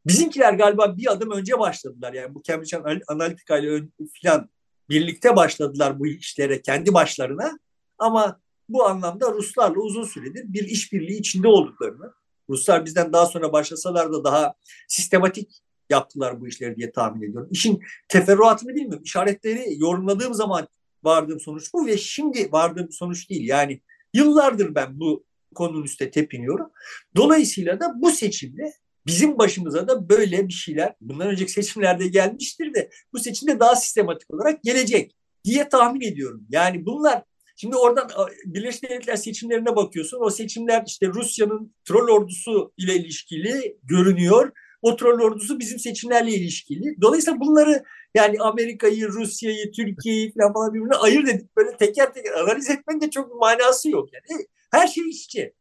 bizimkiler 0.07 0.53
galiba 0.53 0.97
bir 0.97 1.11
adım 1.11 1.31
önce 1.31 1.59
başladılar. 1.59 2.13
Yani 2.13 2.35
bu 2.35 2.43
Cambridge 2.43 3.03
Analytica 3.07 3.57
ile 3.57 3.83
falan 4.21 4.49
birlikte 4.89 5.35
başladılar 5.35 5.99
bu 5.99 6.07
işlere 6.07 6.61
kendi 6.61 6.93
başlarına. 6.93 7.59
Ama 7.97 8.39
bu 8.69 8.85
anlamda 8.85 9.31
Ruslarla 9.31 9.79
uzun 9.79 10.03
süredir 10.03 10.53
bir 10.53 10.63
işbirliği 10.63 11.19
içinde 11.19 11.47
olduklarını, 11.47 12.13
Ruslar 12.49 12.85
bizden 12.85 13.13
daha 13.13 13.25
sonra 13.25 13.53
başlasalar 13.53 14.13
da 14.13 14.23
daha 14.23 14.53
sistematik 14.87 15.61
yaptılar 15.89 16.41
bu 16.41 16.47
işleri 16.47 16.75
diye 16.75 16.91
tahmin 16.91 17.29
ediyorum. 17.29 17.49
İşin 17.51 17.83
teferruatını 18.07 18.75
bilmiyorum. 18.75 19.03
İşaretleri 19.03 19.65
yorumladığım 19.77 20.33
zaman 20.33 20.67
vardığım 21.03 21.39
sonuç 21.39 21.73
bu 21.73 21.85
ve 21.85 21.97
şimdi 21.97 22.51
vardığım 22.51 22.91
sonuç 22.91 23.29
değil. 23.29 23.47
Yani 23.47 23.81
yıllardır 24.13 24.75
ben 24.75 24.99
bu 24.99 25.25
konunun 25.55 25.83
üstte 25.83 26.11
tepiniyorum. 26.11 26.71
Dolayısıyla 27.15 27.79
da 27.79 27.93
bu 27.95 28.11
seçimde 28.11 28.73
bizim 29.07 29.37
başımıza 29.37 29.87
da 29.87 30.09
böyle 30.09 30.47
bir 30.47 30.53
şeyler 30.53 30.95
bundan 31.01 31.27
önceki 31.27 31.51
seçimlerde 31.51 32.07
gelmiştir 32.07 32.73
de 32.73 32.89
bu 33.13 33.19
seçimde 33.19 33.59
daha 33.59 33.75
sistematik 33.75 34.33
olarak 34.33 34.63
gelecek 34.63 35.15
diye 35.45 35.69
tahmin 35.69 36.01
ediyorum. 36.01 36.45
Yani 36.49 36.85
bunlar 36.85 37.23
Şimdi 37.61 37.75
oradan 37.75 38.09
Birleşmiş 38.45 38.89
Milletler 38.89 39.15
seçimlerine 39.15 39.75
bakıyorsun. 39.75 40.17
O 40.21 40.29
seçimler 40.29 40.83
işte 40.87 41.07
Rusya'nın 41.07 41.75
troll 41.85 42.07
ordusu 42.07 42.73
ile 42.77 42.95
ilişkili 42.95 43.77
görünüyor. 43.83 44.51
O 44.81 44.95
troll 44.95 45.19
ordusu 45.19 45.59
bizim 45.59 45.79
seçimlerle 45.79 46.31
ilişkili. 46.31 46.95
Dolayısıyla 47.01 47.39
bunları 47.39 47.83
yani 48.15 48.39
Amerika'yı, 48.39 49.07
Rusya'yı, 49.07 49.71
Türkiye'yi 49.71 50.33
falan, 50.33 50.53
falan 50.53 50.73
birbirine 50.73 50.95
ayırt 50.95 51.29
edip 51.29 51.57
böyle 51.57 51.77
teker 51.77 52.13
teker 52.13 52.31
analiz 52.31 52.69
etmenin 52.69 53.01
de 53.01 53.09
çok 53.09 53.29
bir 53.29 53.35
manası 53.35 53.89
yok. 53.89 54.09
Yani 54.13 54.45
her 54.71 54.87
şey 54.87 55.09
işçi. 55.09 55.53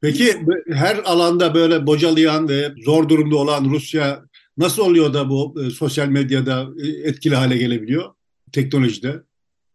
Peki 0.00 0.36
her 0.72 0.96
alanda 0.96 1.54
böyle 1.54 1.86
bocalayan 1.86 2.48
ve 2.48 2.72
zor 2.84 3.08
durumda 3.08 3.36
olan 3.36 3.64
Rusya 3.64 4.24
nasıl 4.58 4.82
oluyor 4.82 5.14
da 5.14 5.30
bu 5.30 5.54
e, 5.64 5.70
sosyal 5.70 6.08
medyada 6.08 6.66
e, 6.82 7.08
etkili 7.08 7.34
hale 7.34 7.56
gelebiliyor 7.56 8.14
teknolojide? 8.52 9.22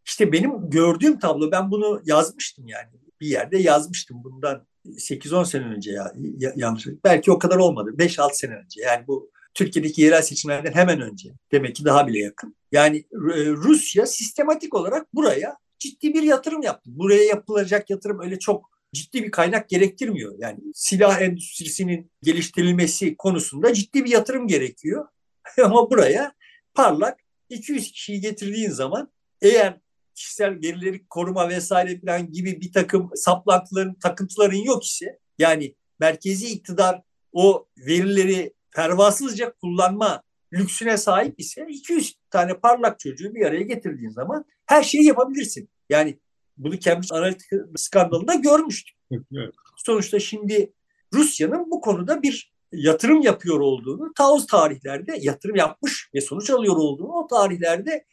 İşte 0.06 0.32
benim 0.32 0.70
gördüğüm 0.70 1.20
tablo 1.20 1.52
ben 1.52 1.72
bunu 1.72 2.02
yazmıştım 2.06 2.68
yani 2.68 2.88
bir 3.22 3.28
yerde 3.28 3.58
yazmıştım 3.58 4.24
bundan 4.24 4.68
8-10 4.86 5.46
sene 5.46 5.66
önce 5.66 5.92
ya, 5.92 6.14
ya 6.38 6.54
yanlış. 6.56 6.88
Belki 7.04 7.32
o 7.32 7.40
kadar 7.40 7.58
olmadı. 7.58 7.94
5-6 7.98 8.34
sene 8.34 8.56
önce. 8.56 8.82
Yani 8.82 9.08
bu 9.08 9.32
Türkiye'deki 9.54 10.02
yerel 10.02 10.22
seçimlerden 10.22 10.74
hemen 10.74 11.02
önce. 11.02 11.30
Demek 11.52 11.76
ki 11.76 11.86
daha 11.86 12.08
bile 12.08 12.20
yakın. 12.20 12.56
Yani 12.72 12.98
e, 12.98 13.46
Rusya 13.46 14.06
sistematik 14.06 14.76
olarak 14.76 15.16
buraya 15.16 15.58
ciddi 15.80 16.14
bir 16.14 16.24
yatırım 16.24 16.62
yaptı. 16.62 16.90
Buraya 16.94 17.24
yapılacak 17.24 17.90
yatırım 17.90 18.20
öyle 18.22 18.40
çok 18.40 18.72
ciddi 18.94 19.24
bir 19.24 19.32
kaynak 19.32 19.70
gerektirmiyor. 19.70 20.36
Yani 20.40 20.60
silah 20.74 21.22
endüstrisinin 21.22 22.12
geliştirilmesi 22.24 23.16
konusunda 23.18 23.74
ciddi 23.74 24.06
bir 24.06 24.10
yatırım 24.10 24.48
gerekiyor. 24.48 25.08
Ama 25.64 25.90
buraya 25.92 26.34
parlak 26.74 27.20
200 27.50 27.92
kişiyi 27.92 28.22
getirdiğin 28.22 28.70
zaman 28.70 29.12
eğer 29.42 29.80
kişisel 30.16 30.52
verileri 30.52 31.08
koruma 31.08 31.50
vesaire 31.50 32.00
falan 32.00 32.32
gibi 32.32 32.62
bir 32.62 32.72
takım 32.72 33.12
saplantıların, 33.16 33.94
takıntıların 33.94 34.58
yok 34.58 34.86
ise 34.86 35.20
yani 35.40 35.76
merkezi 36.00 36.48
iktidar 36.48 37.02
o 37.34 37.68
verileri 37.78 38.54
pervasızca 38.76 39.54
kullanma 39.54 40.24
lüksüne 40.54 40.98
sahip 40.98 41.40
ise 41.40 41.68
200 41.70 42.16
tane 42.30 42.54
parlak 42.54 43.00
çocuğu 43.00 43.36
bir 43.36 43.46
araya 43.46 43.62
getirdiğin 43.62 44.10
zaman 44.10 44.46
her 44.66 44.84
şeyi 44.84 45.06
yapabilirsin. 45.06 45.70
Yani 45.90 46.20
bunu 46.58 46.80
Cambridge 46.80 47.16
Analytica 47.16 47.58
skandalında 47.76 48.34
görmüştük. 48.34 48.98
Evet. 49.12 49.54
Sonuçta 49.78 50.20
şimdi 50.20 50.74
Rusya'nın 51.14 51.72
bu 51.72 51.82
konuda 51.82 52.22
bir 52.22 52.52
yatırım 52.72 53.22
yapıyor 53.22 53.60
olduğunu 53.60 54.14
ta 54.14 54.32
o 54.32 54.46
tarihlerde 54.46 55.18
yatırım 55.22 55.56
yapmış 55.56 56.10
ve 56.16 56.22
sonuç 56.22 56.50
alıyor 56.50 56.76
olduğunu 56.76 57.14
o 57.14 57.28
tarihlerde 57.28 58.06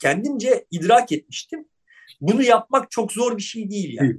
kendimce 0.00 0.66
idrak 0.70 1.12
etmiştim. 1.12 1.64
Bunu 2.20 2.42
yapmak 2.42 2.90
çok 2.90 3.12
zor 3.12 3.36
bir 3.36 3.42
şey 3.42 3.70
değil 3.70 3.96
yani. 4.00 4.16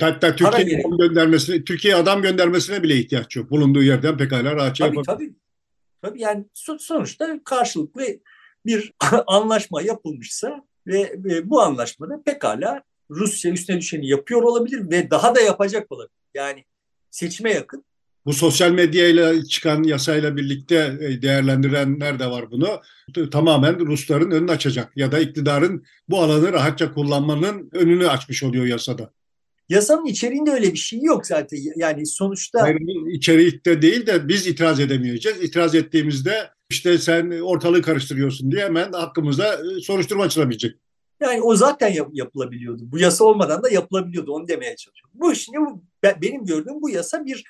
Hatta 0.00 0.36
Türkiye 0.36 0.80
adam 0.80 0.98
göndermesine, 0.98 1.64
Türkiye 1.64 1.94
adam 1.94 2.22
göndermesine 2.22 2.82
bile 2.82 2.96
ihtiyaç 2.96 3.36
yok. 3.36 3.50
Bulunduğu 3.50 3.82
yerden 3.82 4.16
pekala 4.16 4.56
rahatça 4.56 4.86
tabii, 4.86 4.96
yapabilir. 4.96 5.28
Tabii. 5.28 5.40
Tabii 6.02 6.20
yani 6.20 6.44
sonuçta 6.54 7.40
karşılıklı 7.44 8.02
bir 8.66 8.92
anlaşma 9.26 9.82
yapılmışsa 9.82 10.64
ve, 10.86 11.14
ve 11.16 11.50
bu 11.50 11.60
anlaşmada 11.60 12.22
pekala 12.22 12.82
Rusya 13.10 13.52
üstüne 13.52 13.78
düşeni 13.78 14.08
yapıyor 14.08 14.42
olabilir 14.42 14.90
ve 14.90 15.10
daha 15.10 15.34
da 15.34 15.40
yapacak 15.40 15.92
olabilir. 15.92 16.14
Yani 16.34 16.64
seçime 17.10 17.52
yakın. 17.52 17.84
Bu 18.26 18.32
sosyal 18.32 18.70
medyayla 18.70 19.44
çıkan 19.44 19.82
yasayla 19.82 20.36
birlikte 20.36 20.98
e, 21.00 21.22
değerlendirenler 21.22 22.18
de 22.18 22.26
var 22.26 22.50
bunu. 22.50 22.80
Tamamen 23.30 23.86
Rusların 23.86 24.30
önünü 24.30 24.50
açacak 24.50 24.96
ya 24.96 25.12
da 25.12 25.18
iktidarın 25.18 25.84
bu 26.08 26.22
alanı 26.22 26.52
rahatça 26.52 26.92
kullanmanın 26.92 27.70
önünü 27.72 28.08
açmış 28.08 28.42
oluyor 28.42 28.66
yasada. 28.66 29.12
Yasanın 29.68 30.06
içeriğinde 30.06 30.50
öyle 30.50 30.72
bir 30.72 30.78
şey 30.78 31.02
yok 31.02 31.26
zaten. 31.26 31.58
Yani 31.76 32.06
sonuçta... 32.06 32.62
Hayır, 32.62 32.78
içerikte 33.12 33.82
değil 33.82 34.06
de 34.06 34.28
biz 34.28 34.46
itiraz 34.46 34.80
edemeyeceğiz. 34.80 35.42
İtiraz 35.42 35.74
ettiğimizde 35.74 36.50
işte 36.70 36.98
sen 36.98 37.40
ortalığı 37.40 37.82
karıştırıyorsun 37.82 38.52
diye 38.52 38.64
hemen 38.64 38.92
hakkımızda 38.92 39.54
e, 39.54 39.80
soruşturma 39.80 40.24
açılabilecek. 40.24 40.76
Yani 41.20 41.42
o 41.42 41.56
zaten 41.56 41.92
yap, 41.92 42.08
yapılabiliyordu. 42.12 42.82
Bu 42.84 42.98
yasa 42.98 43.24
olmadan 43.24 43.62
da 43.62 43.70
yapılabiliyordu. 43.70 44.32
Onu 44.32 44.48
demeye 44.48 44.76
çalışıyorum. 44.76 45.10
Bu 45.14 45.34
şimdi 45.34 45.58
bu, 45.58 45.82
benim 46.22 46.44
gördüğüm 46.44 46.82
bu 46.82 46.90
yasa 46.90 47.24
bir 47.24 47.44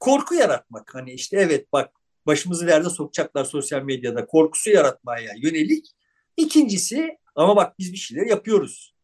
korku 0.00 0.34
yaratmak. 0.34 0.94
Hani 0.94 1.12
işte 1.12 1.36
evet 1.36 1.72
bak 1.72 1.92
başımızı 2.26 2.66
nerede 2.66 2.90
sokacaklar 2.90 3.44
sosyal 3.44 3.82
medyada 3.82 4.26
korkusu 4.26 4.70
yaratmaya 4.70 5.32
yönelik. 5.36 5.86
İkincisi 6.36 7.18
ama 7.34 7.56
bak 7.56 7.78
biz 7.78 7.92
bir 7.92 7.98
şeyler 7.98 8.26
yapıyoruz 8.26 8.94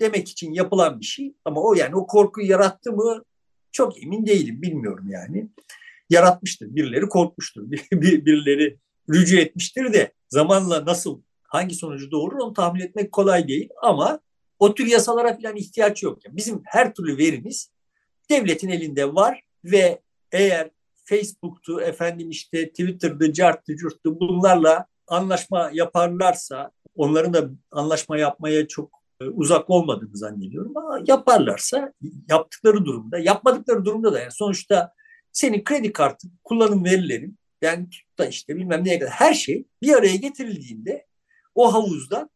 demek 0.00 0.28
için 0.28 0.52
yapılan 0.52 1.00
bir 1.00 1.04
şey 1.04 1.34
ama 1.44 1.60
o 1.62 1.74
yani 1.74 1.96
o 1.96 2.06
korkuyu 2.06 2.50
yarattı 2.50 2.92
mı 2.92 3.24
çok 3.72 4.02
emin 4.02 4.26
değilim 4.26 4.62
bilmiyorum 4.62 5.10
yani. 5.10 5.48
Yaratmıştır. 6.10 6.76
Birileri 6.76 7.08
korkmuştur. 7.08 7.70
Bir, 7.70 8.26
birileri 8.26 8.78
rücu 9.10 9.38
etmiştir 9.38 9.92
de 9.92 10.12
zamanla 10.28 10.86
nasıl 10.86 11.22
hangi 11.42 11.74
sonucu 11.74 12.10
doğurur 12.10 12.38
onu 12.38 12.52
tahmin 12.52 12.80
etmek 12.80 13.12
kolay 13.12 13.48
değil 13.48 13.68
ama 13.82 14.20
o 14.58 14.74
tür 14.74 14.86
yasalara 14.86 15.36
falan 15.36 15.56
ihtiyaç 15.56 16.02
yok. 16.02 16.24
Yani 16.24 16.36
bizim 16.36 16.62
her 16.64 16.94
türlü 16.94 17.18
verimiz 17.18 17.70
devletin 18.30 18.68
elinde 18.68 19.14
var 19.14 19.42
ve 19.64 20.02
eğer 20.34 20.70
Facebook'tu, 21.04 21.80
efendim 21.80 22.30
işte 22.30 22.68
Twitter'dı, 22.68 23.32
carttı, 23.32 23.76
curttu 23.76 24.20
bunlarla 24.20 24.86
anlaşma 25.06 25.70
yaparlarsa 25.72 26.70
onların 26.96 27.34
da 27.34 27.50
anlaşma 27.70 28.18
yapmaya 28.18 28.68
çok 28.68 28.90
e, 29.20 29.24
uzak 29.24 29.70
olmadığını 29.70 30.16
zannediyorum 30.16 30.76
ama 30.76 31.00
yaparlarsa 31.06 31.92
yaptıkları 32.28 32.84
durumda, 32.84 33.18
yapmadıkları 33.18 33.84
durumda 33.84 34.12
da 34.12 34.20
yani 34.20 34.32
sonuçta 34.32 34.92
senin 35.32 35.64
kredi 35.64 35.92
kartı 35.92 36.28
kullanım 36.44 36.84
verilerin 36.84 37.38
yani 37.62 37.88
da 38.18 38.26
işte 38.26 38.56
bilmem 38.56 38.84
neye 38.84 38.98
kadar 38.98 39.12
her 39.12 39.34
şey 39.34 39.64
bir 39.82 39.94
araya 39.94 40.16
getirildiğinde 40.16 41.06
o 41.54 41.74
havuzda 41.74 42.28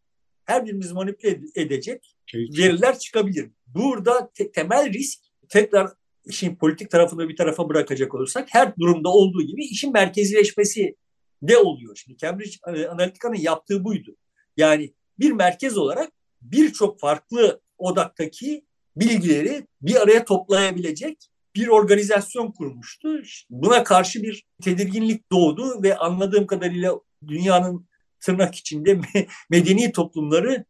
her 0.45 0.67
birimiz 0.67 0.93
manipüle 0.93 1.41
edecek 1.55 2.17
veriler 2.35 2.99
çıkabilir. 2.99 3.51
Burada 3.67 4.31
te- 4.35 4.53
temel 4.53 4.93
risk 4.93 5.19
tekrar 5.49 5.91
işin 6.27 6.57
politik 6.57 6.91
tarafını 6.91 7.29
bir 7.29 7.37
tarafa 7.37 7.69
bırakacak 7.69 8.15
olursak 8.15 8.49
her 8.53 8.77
durumda 8.77 9.09
olduğu 9.09 9.43
gibi 9.43 9.65
işin 9.65 9.93
merkezileşmesi 9.93 10.97
de 11.43 11.59
oluyor. 11.59 11.97
Şimdi 11.97 12.19
Cambridge 12.19 12.57
Analytica'nın 12.91 13.37
yaptığı 13.37 13.85
buydu. 13.85 14.17
Yani 14.57 14.95
bir 15.19 15.33
merkez 15.33 15.79
olarak 15.79 16.13
birçok 16.43 17.01
farklı 17.01 17.61
odaktaki 17.79 18.65
bilgileri 18.97 19.67
bir 19.83 20.03
araya 20.03 20.25
toplayabilecek 20.25 21.19
bir 21.55 21.69
organizasyon 21.69 22.53
kurmuştu. 22.53 23.23
Buna 23.51 23.85
karşı 23.85 24.23
bir 24.23 24.45
tedirginlik 24.63 25.33
doğdu 25.33 25.83
ve 25.83 25.97
anladığım 25.97 26.47
kadarıyla 26.47 27.01
dünyanın 27.27 27.89
tırnak 28.21 28.55
içinde 28.55 29.01
medeni 29.51 29.93
toplumları 29.93 30.65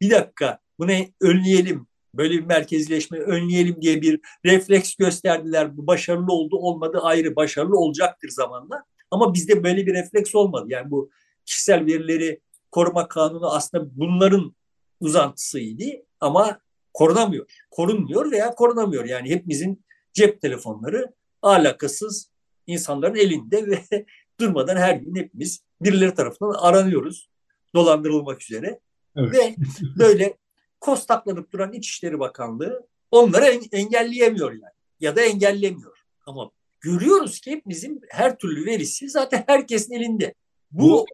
bir 0.00 0.10
dakika 0.10 0.58
bunu 0.78 0.92
önleyelim, 1.20 1.86
böyle 2.16 2.34
bir 2.34 2.44
merkezleşme 2.44 3.18
önleyelim 3.18 3.82
diye 3.82 4.02
bir 4.02 4.20
refleks 4.44 4.94
gösterdiler. 4.94 5.76
Bu 5.76 5.86
başarılı 5.86 6.32
oldu 6.32 6.56
olmadı 6.56 7.00
ayrı 7.02 7.36
başarılı 7.36 7.78
olacaktır 7.78 8.28
zamanla. 8.28 8.84
Ama 9.10 9.34
bizde 9.34 9.64
böyle 9.64 9.86
bir 9.86 9.94
refleks 9.94 10.34
olmadı. 10.34 10.66
Yani 10.68 10.90
bu 10.90 11.10
kişisel 11.46 11.86
verileri 11.86 12.40
koruma 12.70 13.08
kanunu 13.08 13.50
aslında 13.50 13.84
bunların 13.96 14.54
uzantısıydı 15.00 15.84
ama 16.20 16.58
korunamıyor. 16.92 17.46
Korunmuyor 17.70 18.30
veya 18.30 18.54
korunamıyor. 18.54 19.04
Yani 19.04 19.30
hepimizin 19.30 19.84
cep 20.12 20.40
telefonları 20.40 21.14
alakasız 21.42 22.30
insanların 22.66 23.14
elinde 23.14 23.66
ve 23.66 23.78
durmadan 24.40 24.76
her 24.76 24.94
gün 24.94 25.14
hepimiz 25.14 25.64
birileri 25.80 26.14
tarafından 26.14 26.54
aranıyoruz 26.58 27.30
dolandırılmak 27.74 28.42
üzere. 28.42 28.80
Evet. 29.16 29.34
Ve 29.34 29.54
böyle 29.98 30.36
kostaklanıp 30.84 31.52
duran 31.52 31.72
İçişleri 31.72 32.18
Bakanlığı 32.18 32.86
onları 33.10 33.44
engelleyemiyor 33.72 34.52
yani 34.52 34.72
ya 35.00 35.16
da 35.16 35.20
engellemiyor. 35.20 35.98
Ama 36.26 36.50
görüyoruz 36.80 37.40
ki 37.40 37.50
hepimizin 37.50 38.00
her 38.10 38.38
türlü 38.38 38.66
verisi 38.66 39.10
zaten 39.10 39.44
herkesin 39.46 39.94
elinde. 39.94 40.34
Bu, 40.70 41.06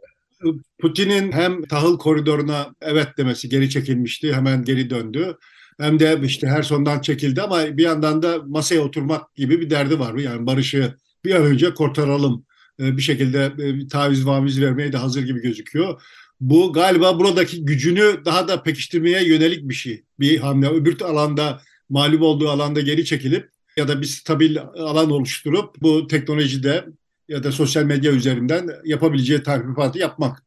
Bu 0.43 0.61
Putin'in 0.79 1.33
hem 1.33 1.63
tahıl 1.63 1.99
koridoruna 1.99 2.75
evet 2.81 3.09
demesi 3.19 3.49
geri 3.49 3.71
çekilmişti, 3.71 4.35
hemen 4.35 4.65
geri 4.65 4.91
döndü. 4.91 5.37
Hem 5.81 6.01
de 6.01 6.21
işte 6.23 6.47
her 6.47 6.63
sondan 6.63 7.01
çekildi 7.01 7.43
ama 7.43 7.77
bir 7.77 7.83
yandan 7.83 8.23
da 8.23 8.39
masaya 8.47 8.81
oturmak 8.81 9.35
gibi 9.35 9.61
bir 9.61 9.71
derdi 9.71 9.99
var. 9.99 10.15
Yani 10.15 10.47
barışı 10.47 10.95
bir 11.25 11.35
an 11.35 11.43
önce 11.43 11.75
kurtaralım. 11.75 12.45
Ee, 12.81 12.97
bir 12.97 13.03
şekilde 13.03 13.53
e, 13.59 13.89
taviz 13.89 14.27
vaviz 14.27 14.61
vermeye 14.61 14.93
de 14.93 14.97
hazır 14.97 15.23
gibi 15.23 15.41
gözüküyor. 15.41 16.03
Bu 16.41 16.73
galiba 16.73 17.19
buradaki 17.19 17.65
gücünü 17.65 18.25
daha 18.25 18.49
da 18.49 18.63
pekiştirmeye 18.63 19.29
yönelik 19.29 19.69
bir 19.69 19.75
şey. 19.75 20.05
Bir 20.21 20.39
hamle. 20.39 20.69
Öbür 20.69 21.01
alanda 21.01 21.61
mağlup 21.89 22.23
olduğu 22.23 22.49
alanda 22.49 22.81
geri 22.81 23.05
çekilip 23.05 23.51
ya 23.77 23.89
da 23.89 24.01
bir 24.01 24.07
stabil 24.07 24.61
alan 24.61 25.11
oluşturup 25.11 25.83
bu 25.83 26.07
teknolojide 26.07 26.85
ya 27.29 27.45
da 27.45 27.53
sosyal 27.53 27.85
medya 27.85 28.13
üzerinden 28.13 28.69
yapabileceği 28.85 29.43
tahribatı 29.43 29.99
yapmak. 29.99 30.45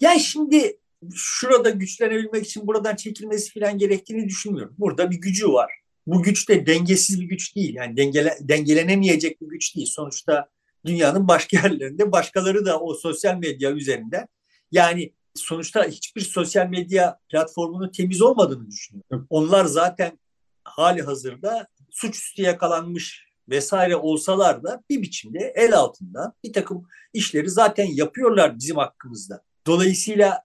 Yani 0.00 0.20
şimdi 0.20 0.76
şurada 1.14 1.70
güçlenebilmek 1.70 2.46
için 2.46 2.66
buradan 2.66 2.96
çekilmesi 2.96 3.60
falan 3.60 3.78
gerektiğini 3.78 4.28
düşünmüyorum. 4.28 4.74
Burada 4.78 5.10
bir 5.10 5.16
gücü 5.16 5.48
var. 5.48 5.70
Bu 6.06 6.22
güç 6.22 6.48
de 6.48 6.66
dengesiz 6.66 7.20
bir 7.20 7.26
güç 7.26 7.56
değil. 7.56 7.74
Yani 7.74 7.96
dengele, 7.96 8.38
dengelenemeyecek 8.40 9.40
bir 9.40 9.46
güç 9.46 9.76
değil. 9.76 9.86
Sonuçta 9.90 10.48
dünyanın 10.86 11.28
başka 11.28 11.56
yerlerinde 11.56 12.12
başkaları 12.12 12.66
da 12.66 12.80
o 12.80 12.94
sosyal 12.94 13.38
medya 13.38 13.72
üzerinden 13.72 14.28
yani 14.72 15.12
sonuçta 15.34 15.84
hiçbir 15.84 16.20
sosyal 16.20 16.66
medya 16.66 17.18
platformunun 17.28 17.88
temiz 17.88 18.22
olmadığını 18.22 18.70
düşünüyorum. 18.70 19.26
Onlar 19.30 19.64
zaten 19.64 20.18
hali 20.64 21.02
hazırda 21.02 21.66
suçüstü 21.90 22.42
yakalanmış 22.42 23.24
vesaire 23.48 23.96
olsalar 23.96 24.62
da 24.62 24.82
bir 24.90 25.02
biçimde 25.02 25.52
el 25.56 25.76
altından 25.76 26.32
bir 26.44 26.52
takım 26.52 26.88
işleri 27.12 27.50
zaten 27.50 27.86
yapıyorlar 27.92 28.58
bizim 28.58 28.76
hakkımızda. 28.76 29.42
Dolayısıyla 29.66 30.42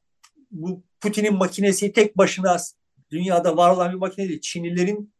bu 0.51 0.83
Putin'in 1.01 1.33
makinesi 1.33 1.93
tek 1.93 2.17
başına 2.17 2.57
dünyada 3.11 3.57
var 3.57 3.69
olan 3.75 3.91
bir 3.91 3.97
makine 3.97 4.29
değil. 4.29 4.41
Çinlilerin 4.41 5.13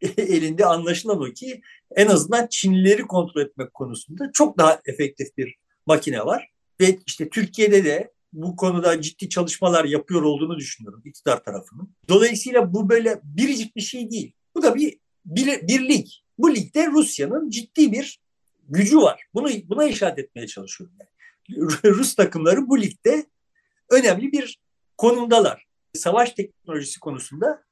elinde 0.16 0.66
anlaşılan 0.66 1.20
o 1.22 1.24
ki 1.24 1.60
en 1.96 2.06
azından 2.06 2.46
Çinlileri 2.50 3.02
kontrol 3.02 3.40
etmek 3.40 3.74
konusunda 3.74 4.30
çok 4.32 4.58
daha 4.58 4.80
efektif 4.84 5.36
bir 5.36 5.54
makine 5.86 6.24
var. 6.24 6.50
Ve 6.80 6.98
işte 7.06 7.28
Türkiye'de 7.28 7.84
de 7.84 8.12
bu 8.32 8.56
konuda 8.56 9.02
ciddi 9.02 9.28
çalışmalar 9.28 9.84
yapıyor 9.84 10.22
olduğunu 10.22 10.56
düşünüyorum 10.56 11.02
iktidar 11.04 11.44
tarafının. 11.44 11.94
Dolayısıyla 12.08 12.72
bu 12.72 12.88
böyle 12.88 13.20
biricik 13.24 13.76
bir 13.76 13.80
şey 13.80 14.10
değil. 14.10 14.32
Bu 14.54 14.62
da 14.62 14.74
bir, 14.74 14.98
bir, 15.24 15.68
bir 15.68 15.88
lig. 15.88 16.06
Bu 16.38 16.54
ligde 16.54 16.86
Rusya'nın 16.86 17.50
ciddi 17.50 17.92
bir 17.92 18.20
gücü 18.68 18.98
var. 18.98 19.22
Bunu 19.34 19.48
buna 19.64 19.84
işaret 19.84 20.18
etmeye 20.18 20.46
çalışıyorum. 20.46 20.96
Yani. 21.00 21.08
Rus 21.84 22.14
takımları 22.14 22.68
bu 22.68 22.80
ligde 22.80 23.26
önemli 23.90 24.32
bir 24.32 24.60
konumdalar. 24.96 25.66
savaş 25.94 26.32
teknolojisi 26.32 27.00
konusunda 27.00 27.62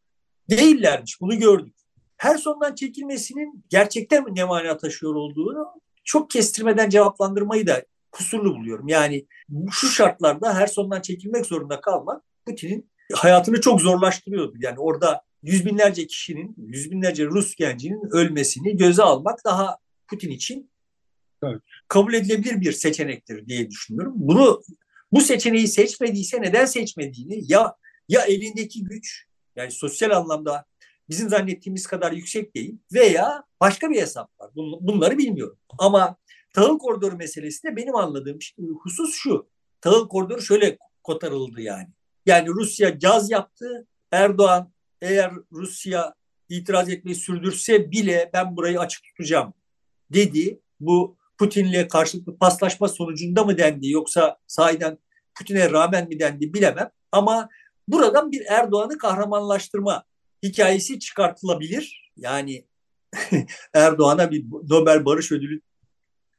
değillermiş. 0.51 1.21
Bunu 1.21 1.39
gördük. 1.39 1.75
Her 2.17 2.39
sondan 2.39 2.75
çekilmesinin 2.75 3.65
gerçekten 3.69 4.25
ne 4.35 4.45
mana 4.45 4.77
taşıyor 4.77 5.15
olduğunu 5.15 5.67
çok 6.05 6.31
kestirmeden 6.31 6.91
cevaplandırmayı 6.91 7.67
da 7.67 7.85
kusurlu 8.17 8.57
buluyorum. 8.57 8.89
Yani 8.89 9.27
şu 9.71 9.87
şartlarda 9.87 10.55
her 10.55 10.67
sondan 10.67 11.01
çekilmek 11.01 11.47
zorunda 11.47 11.81
kalmak 11.81 12.23
Putin'in 12.47 12.91
hayatını 13.15 13.61
çok 13.61 13.81
zorlaştırıyordu. 13.81 14.57
Yani 14.61 14.79
orada 14.79 15.23
yüz 15.43 15.67
binlerce 15.67 16.07
kişinin, 16.07 16.55
yüz 16.59 16.91
binlerce 16.91 17.27
Rus 17.27 17.55
gencinin 17.55 18.09
ölmesini 18.11 18.77
göze 18.77 19.03
almak 19.03 19.45
daha 19.45 19.77
Putin 20.09 20.31
için 20.31 20.71
evet. 21.45 21.61
kabul 21.89 22.15
edilebilir 22.15 22.61
bir 22.61 22.73
seçenektir 22.73 23.47
diye 23.47 23.71
düşünüyorum. 23.71 24.13
Bunu 24.17 24.63
bu 25.13 25.21
seçeneği 25.21 25.69
seçmediyse 25.69 26.43
neden 26.43 26.65
seçmediğini 26.65 27.53
ya 27.53 27.75
ya 28.09 28.23
elindeki 28.23 28.85
güç 28.85 29.27
yani 29.57 29.71
sosyal 29.71 30.11
anlamda 30.11 30.65
bizim 31.09 31.29
zannettiğimiz 31.29 31.87
kadar 31.87 32.13
yüksek 32.13 32.55
değil 32.55 32.79
veya 32.93 33.45
başka 33.61 33.91
bir 33.91 34.01
hesap 34.01 34.41
var. 34.41 34.51
Bunları 34.57 35.19
bilmiyorum. 35.19 35.59
Ama 35.79 36.17
tahıl 36.57 36.79
koridoru 36.79 37.17
meselesi 37.17 37.63
de 37.63 37.77
benim 37.77 37.97
anladığım 37.97 38.39
husus 38.83 39.15
şu. 39.15 39.49
Tahıl 39.81 40.09
koridoru 40.09 40.43
şöyle 40.43 40.79
kotarıldı 41.03 41.61
yani. 41.61 41.89
Yani 42.27 42.49
Rusya 42.49 42.91
gaz 42.91 43.31
yaptı. 43.31 43.87
Erdoğan 44.13 44.73
eğer 45.03 45.33
Rusya 45.53 46.15
itiraz 46.49 46.89
etmeyi 46.89 47.15
sürdürse 47.15 47.91
bile 47.91 48.31
ben 48.33 48.57
burayı 48.57 48.81
açık 48.81 49.05
tutacağım 49.05 49.55
dedi. 50.11 50.61
Bu 50.81 51.17
Putin'le 51.39 51.89
karşılıklı 51.89 52.39
paslaşma 52.39 52.89
sonucunda 52.89 53.45
mı 53.45 53.59
dendi 53.59 53.91
yoksa 53.91 54.39
sahiden 54.47 54.99
Putin'e 55.35 55.71
rağmen 55.71 56.09
mi 56.09 56.19
dendi 56.19 56.55
bilemem. 56.55 56.91
Ama 57.13 57.49
buradan 57.89 58.33
bir 58.33 58.43
Erdoğan'ı 58.49 58.99
kahramanlaştırma 58.99 60.05
hikayesi 60.43 60.99
çıkartılabilir. 60.99 62.13
Yani 62.17 62.67
Erdoğan'a 63.75 64.31
bir 64.31 64.45
Nobel 64.51 65.05
Barış 65.05 65.33
Ödülü 65.33 65.61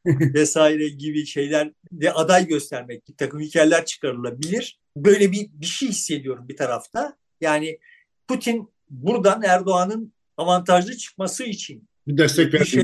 vesaire 0.33 0.87
gibi 0.87 1.25
şeyler 1.25 1.71
de 1.91 2.13
aday 2.13 2.47
göstermek, 2.47 3.07
bir 3.07 3.13
takım 3.13 3.39
hikayeler 3.39 3.85
çıkarılabilir. 3.85 4.79
Böyle 4.97 5.31
bir, 5.31 5.49
bir 5.53 5.65
şey 5.65 5.89
hissediyorum 5.89 6.49
bir 6.49 6.57
tarafta. 6.57 7.17
Yani 7.41 7.79
Putin 8.27 8.69
buradan 8.89 9.41
Erdoğan'ın 9.43 10.13
avantajlı 10.37 10.97
çıkması 10.97 11.43
için 11.43 11.87
bir 12.07 12.17
destek 12.17 12.67
şey, 12.67 12.83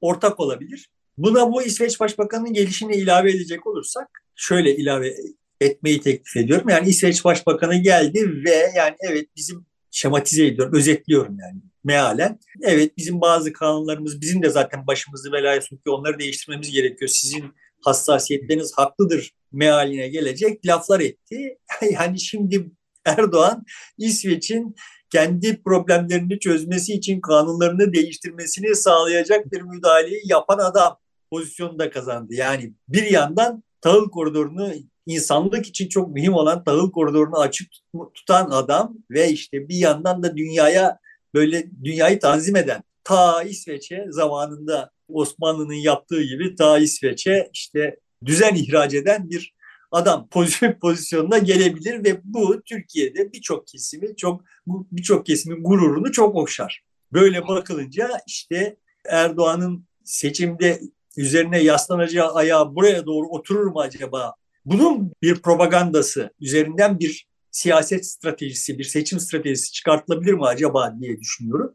ortak 0.00 0.40
olabilir. 0.40 0.88
Buna 1.18 1.52
bu 1.52 1.62
İsveç 1.62 2.00
Başbakanı'nın 2.00 2.52
gelişini 2.52 2.96
ilave 2.96 3.30
edecek 3.30 3.66
olursak 3.66 4.08
şöyle 4.34 4.76
ilave 4.76 5.14
etmeyi 5.60 6.00
teklif 6.00 6.36
ediyorum. 6.36 6.68
Yani 6.68 6.88
İsveç 6.88 7.24
Başbakanı 7.24 7.76
geldi 7.76 8.44
ve 8.44 8.72
yani 8.76 8.96
evet 9.00 9.28
bizim 9.36 9.66
şematize 9.90 10.46
ediyorum, 10.46 10.74
özetliyorum 10.74 11.38
yani 11.38 11.60
mealen. 11.86 12.38
Evet 12.62 12.96
bizim 12.96 13.20
bazı 13.20 13.52
kanunlarımız 13.52 14.20
bizim 14.20 14.42
de 14.42 14.50
zaten 14.50 14.86
başımızı 14.86 15.32
belaya 15.32 15.60
sokuyor. 15.60 15.98
Onları 15.98 16.18
değiştirmemiz 16.18 16.70
gerekiyor. 16.70 17.08
Sizin 17.08 17.44
hassasiyetleriniz 17.84 18.72
haklıdır 18.76 19.32
mealine 19.52 20.08
gelecek 20.08 20.66
laflar 20.66 21.00
etti. 21.00 21.58
Yani 21.90 22.20
şimdi 22.20 22.70
Erdoğan 23.04 23.64
İsveç'in 23.98 24.74
kendi 25.12 25.62
problemlerini 25.62 26.38
çözmesi 26.38 26.92
için 26.92 27.20
kanunlarını 27.20 27.92
değiştirmesini 27.92 28.74
sağlayacak 28.74 29.52
bir 29.52 29.60
müdahaleyi 29.60 30.22
yapan 30.24 30.58
adam 30.58 30.98
pozisyonunda 31.30 31.90
kazandı. 31.90 32.34
Yani 32.34 32.72
bir 32.88 33.10
yandan 33.10 33.62
tahıl 33.80 34.10
koridorunu 34.10 34.72
insanlık 35.06 35.66
için 35.66 35.88
çok 35.88 36.14
mühim 36.14 36.34
olan 36.34 36.64
tahıl 36.64 36.90
koridorunu 36.90 37.38
açık 37.38 37.68
tutan 38.14 38.50
adam 38.50 38.94
ve 39.10 39.30
işte 39.30 39.68
bir 39.68 39.76
yandan 39.76 40.22
da 40.22 40.36
dünyaya 40.36 40.98
böyle 41.34 41.70
dünyayı 41.84 42.20
tanzim 42.20 42.56
eden 42.56 42.82
ta 43.04 43.42
İsveç'e 43.42 44.06
zamanında 44.08 44.90
Osmanlı'nın 45.08 45.74
yaptığı 45.74 46.22
gibi 46.22 46.56
ta 46.56 46.78
İsveç'e 46.78 47.50
işte 47.52 47.96
düzen 48.24 48.54
ihraç 48.54 48.94
eden 48.94 49.30
bir 49.30 49.54
adam 49.90 50.28
pozisyon 50.30 50.72
pozisyonuna 50.72 51.38
gelebilir 51.38 52.04
ve 52.04 52.20
bu 52.24 52.62
Türkiye'de 52.62 53.32
birçok 53.32 53.66
kesimi 53.66 54.16
çok 54.16 54.44
birçok 54.66 55.26
kesimin 55.26 55.62
gururunu 55.62 56.12
çok 56.12 56.36
okşar. 56.36 56.82
Böyle 57.12 57.48
bakılınca 57.48 58.10
işte 58.26 58.76
Erdoğan'ın 59.04 59.84
seçimde 60.04 60.80
üzerine 61.16 61.62
yaslanacağı 61.62 62.34
ayağı 62.34 62.74
buraya 62.74 63.06
doğru 63.06 63.26
oturur 63.26 63.66
mu 63.66 63.80
acaba? 63.80 64.34
Bunun 64.64 65.12
bir 65.22 65.42
propagandası 65.42 66.30
üzerinden 66.40 66.98
bir 66.98 67.26
siyaset 67.56 68.06
stratejisi, 68.06 68.78
bir 68.78 68.84
seçim 68.84 69.20
stratejisi 69.20 69.72
çıkartılabilir 69.72 70.32
mi 70.32 70.46
acaba 70.46 70.96
diye 71.00 71.20
düşünüyorum. 71.20 71.74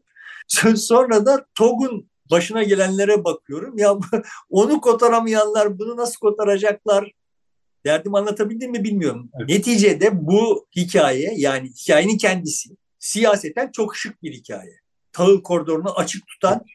Sonra 0.75 1.25
da 1.25 1.45
TOG'un 1.55 2.09
başına 2.31 2.63
gelenlere 2.63 3.23
bakıyorum. 3.23 3.77
Ya 3.77 3.97
onu 4.49 4.81
kotaramayanlar 4.81 5.79
bunu 5.79 5.97
nasıl 5.97 6.19
kotaracaklar? 6.19 7.11
Derdim 7.85 8.15
anlatabildim 8.15 8.71
mi 8.71 8.83
bilmiyorum. 8.83 9.29
Evet. 9.39 9.49
Neticede 9.49 10.27
bu 10.27 10.67
hikaye 10.75 11.33
yani 11.37 11.69
hikayenin 11.69 12.17
kendisi 12.17 12.69
siyaseten 12.99 13.71
çok 13.71 13.95
şık 13.95 14.23
bir 14.23 14.33
hikaye. 14.33 14.79
Tahıl 15.11 15.43
koridorunu 15.43 15.99
açık 15.99 16.27
tutan 16.27 16.65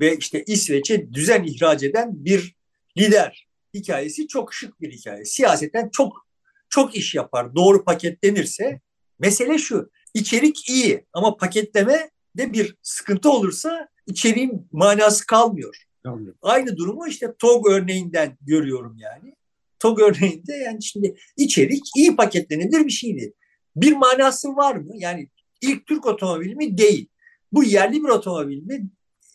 ve 0.00 0.16
işte 0.16 0.44
İsveç'e 0.46 1.12
düzen 1.12 1.44
ihraç 1.44 1.82
eden 1.82 2.24
bir 2.24 2.56
lider 2.98 3.48
hikayesi 3.74 4.28
çok 4.28 4.54
şık 4.54 4.80
bir 4.80 4.92
hikaye. 4.92 5.24
Siyaseten 5.24 5.88
çok 5.92 6.26
çok 6.68 6.96
iş 6.96 7.14
yapar. 7.14 7.54
Doğru 7.54 7.84
paketlenirse 7.84 8.80
mesele 9.18 9.58
şu. 9.58 9.90
İçerik 10.14 10.68
iyi 10.68 11.06
ama 11.12 11.36
paketleme 11.36 12.10
de 12.36 12.52
bir 12.52 12.76
sıkıntı 12.82 13.30
olursa 13.30 13.88
içeriğin 14.06 14.68
manası 14.72 15.26
kalmıyor. 15.26 15.84
Anladım. 16.04 16.34
Aynı 16.42 16.76
durumu 16.76 17.08
işte 17.08 17.34
TOG 17.38 17.68
örneğinden 17.68 18.38
görüyorum 18.40 18.96
yani. 18.98 19.34
TOG 19.78 20.00
örneğinde 20.00 20.52
yani 20.52 20.82
şimdi 20.82 21.14
içerik 21.36 21.82
iyi 21.96 22.16
paketlenebilir 22.16 22.86
bir 22.86 22.90
şeydi. 22.90 23.34
Bir 23.76 23.92
manası 23.92 24.56
var 24.56 24.76
mı? 24.76 24.92
Yani 24.94 25.28
ilk 25.60 25.86
Türk 25.86 26.06
otomobili 26.06 26.54
mi? 26.54 26.78
Değil. 26.78 27.08
Bu 27.52 27.64
yerli 27.64 28.02
bir 28.02 28.08
otomobil 28.08 28.62
mi? 28.62 28.88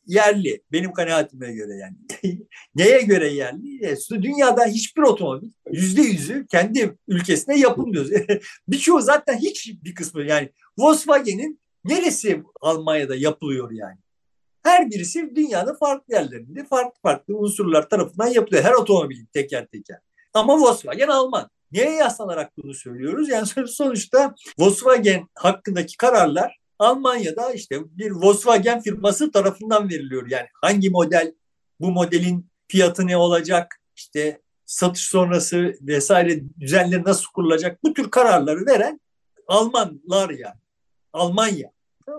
Yerli. 0.10 0.64
Benim 0.72 0.94
kanaatime 0.94 1.54
göre 1.54 1.76
yani. 1.76 1.96
Neye 2.76 3.02
göre 3.02 3.28
yerli? 3.28 3.86
E, 3.86 3.96
dünyada 4.22 4.66
hiçbir 4.66 5.02
otomobil 5.02 5.50
yüzde 5.72 6.02
yüzü 6.02 6.48
kendi 6.52 6.98
ülkesine 7.08 7.60
yapılmıyor. 7.60 8.10
Birçoğu 8.68 9.02
zaten 9.02 9.38
hiç 9.38 9.74
bir 9.84 9.96
kısmı 9.96 10.24
yani 10.24 10.50
Volkswagen'in 10.78 11.60
neresi 11.86 12.44
Almanya'da 12.62 13.16
yapılıyor 13.16 13.72
yani? 13.72 13.98
Her 14.64 14.92
birisi 14.92 15.36
dünyanın 15.36 15.76
farklı 15.76 16.14
yerlerinde 16.14 16.66
farklı 16.66 17.02
farklı 17.02 17.38
unsurlar 17.38 17.90
tarafından 17.90 18.28
yapılıyor. 18.28 18.64
Her 18.64 18.74
otomobilin 18.74 19.26
teker 19.34 19.68
teker. 19.68 20.00
Ama 20.34 20.60
Volkswagen 20.60 21.08
Alman. 21.08 21.50
Niye 21.72 21.90
yaslanarak 21.92 22.58
bunu 22.58 22.74
söylüyoruz? 22.74 23.30
Yani 23.30 23.48
sonuçta 23.68 24.36
Volkswagen 24.60 25.28
hakkındaki 25.36 25.98
kararlar 25.98 26.60
Almanya'da 26.80 27.54
işte 27.54 27.80
bir 27.98 28.12
Volkswagen 28.12 28.82
firması 28.82 29.32
tarafından 29.32 29.90
veriliyor. 29.90 30.28
Yani 30.30 30.48
hangi 30.54 30.90
model, 30.90 31.34
bu 31.80 31.92
modelin 31.92 32.50
fiyatı 32.68 33.08
ne 33.08 33.18
olacak, 33.18 33.82
işte 33.96 34.42
satış 34.66 35.04
sonrası 35.04 35.74
vesaire 35.82 36.42
düzenleri 36.60 37.04
nasıl 37.04 37.26
kurulacak 37.34 37.84
bu 37.84 37.94
tür 37.94 38.12
kararları 38.12 38.66
veren 38.66 39.00
Almanlar 39.48 40.30
yani. 40.30 40.60
Almanya. 41.14 41.72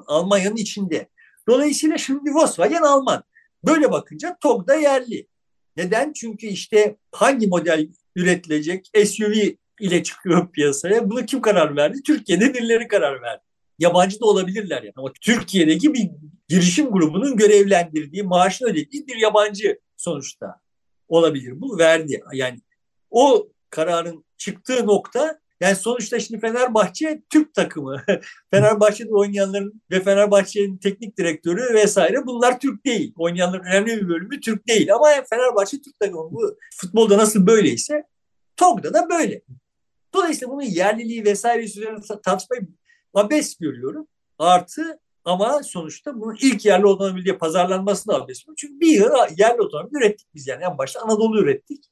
Almanya'nın 0.07 0.57
içinde. 0.57 1.09
Dolayısıyla 1.49 1.99
şimdi 1.99 2.31
Volkswagen 2.31 2.83
Alman. 2.83 3.23
Böyle 3.65 3.93
bakınca 3.93 4.37
TOG 4.41 4.69
da 4.69 4.75
yerli. 4.75 5.29
Neden? 5.77 6.13
Çünkü 6.13 6.47
işte 6.47 6.97
hangi 7.13 7.47
model 7.47 7.89
üretilecek 8.17 8.91
SUV 9.07 9.35
ile 9.81 10.03
çıkıyor 10.03 10.53
piyasaya. 10.53 11.11
Bunu 11.11 11.27
kim 11.27 11.41
karar 11.41 11.77
verdi? 11.77 12.03
Türkiye'de 12.03 12.55
birileri 12.55 12.89
karar 12.89 13.23
verdi. 13.23 13.43
Yabancı 13.81 14.21
da 14.21 14.27
olabilirler 14.27 14.83
yani. 14.83 14.93
Ama 14.97 15.13
Türkiye'deki 15.21 15.95
bir 15.95 16.11
girişim 16.49 16.91
grubunun 16.91 17.37
görevlendirdiği, 17.37 18.23
maaşını 18.23 18.69
ödediği 18.69 19.07
bir 19.07 19.17
yabancı 19.17 19.79
sonuçta 19.97 20.61
olabilir. 21.09 21.61
Bu 21.61 21.79
verdi. 21.79 22.23
Yani 22.33 22.61
o 23.11 23.49
kararın 23.71 24.25
çıktığı 24.37 24.87
nokta 24.87 25.41
yani 25.61 25.77
sonuçta 25.77 26.21
şimdi 26.21 26.41
Fenerbahçe 26.41 27.23
Türk 27.31 27.55
takımı. 27.55 28.03
Fenerbahçe'de 28.51 29.15
oynayanların 29.15 29.83
ve 29.91 30.03
Fenerbahçe'nin 30.03 30.77
teknik 30.77 31.19
direktörü 31.19 31.75
vesaire 31.75 32.27
bunlar 32.27 32.61
Türk 32.61 32.87
değil. 32.87 33.15
Oynayanların 33.17 33.65
önemli 33.65 33.97
bir 33.97 34.09
bölümü 34.09 34.41
Türk 34.41 34.69
değil. 34.69 34.95
Ama 34.95 35.07
Fenerbahçe 35.31 35.83
Türk 35.83 36.01
takımı. 36.01 36.33
Bu 36.33 36.57
futbolda 36.77 37.19
nasıl 37.19 37.47
böyleyse 37.47 38.05
TOG'da 38.57 38.95
da 38.95 39.11
böyle. 39.11 39.43
Dolayısıyla 40.15 40.53
bunun 40.53 40.63
yerliliği 40.63 41.25
vesaire 41.25 41.63
üzerine 41.63 41.99
tartışmayı 42.25 42.63
abes 43.15 43.59
görüyorum. 43.59 44.07
Artı 44.39 45.01
ama 45.25 45.63
sonuçta 45.63 46.21
bunun 46.21 46.37
ilk 46.41 46.65
yerli 46.65 46.87
otomobil 46.87 47.25
diye 47.25 47.37
pazarlanmasını 47.39 48.15
abes. 48.15 48.45
Çünkü 48.57 48.81
bir 48.81 48.93
yıl 48.93 49.11
yerli 49.37 49.63
otomobil 49.63 49.97
ürettik 49.97 50.29
biz 50.35 50.47
yani. 50.47 50.65
En 50.65 50.79
başta 50.79 51.01
Anadolu 51.01 51.41
ürettik. 51.43 51.85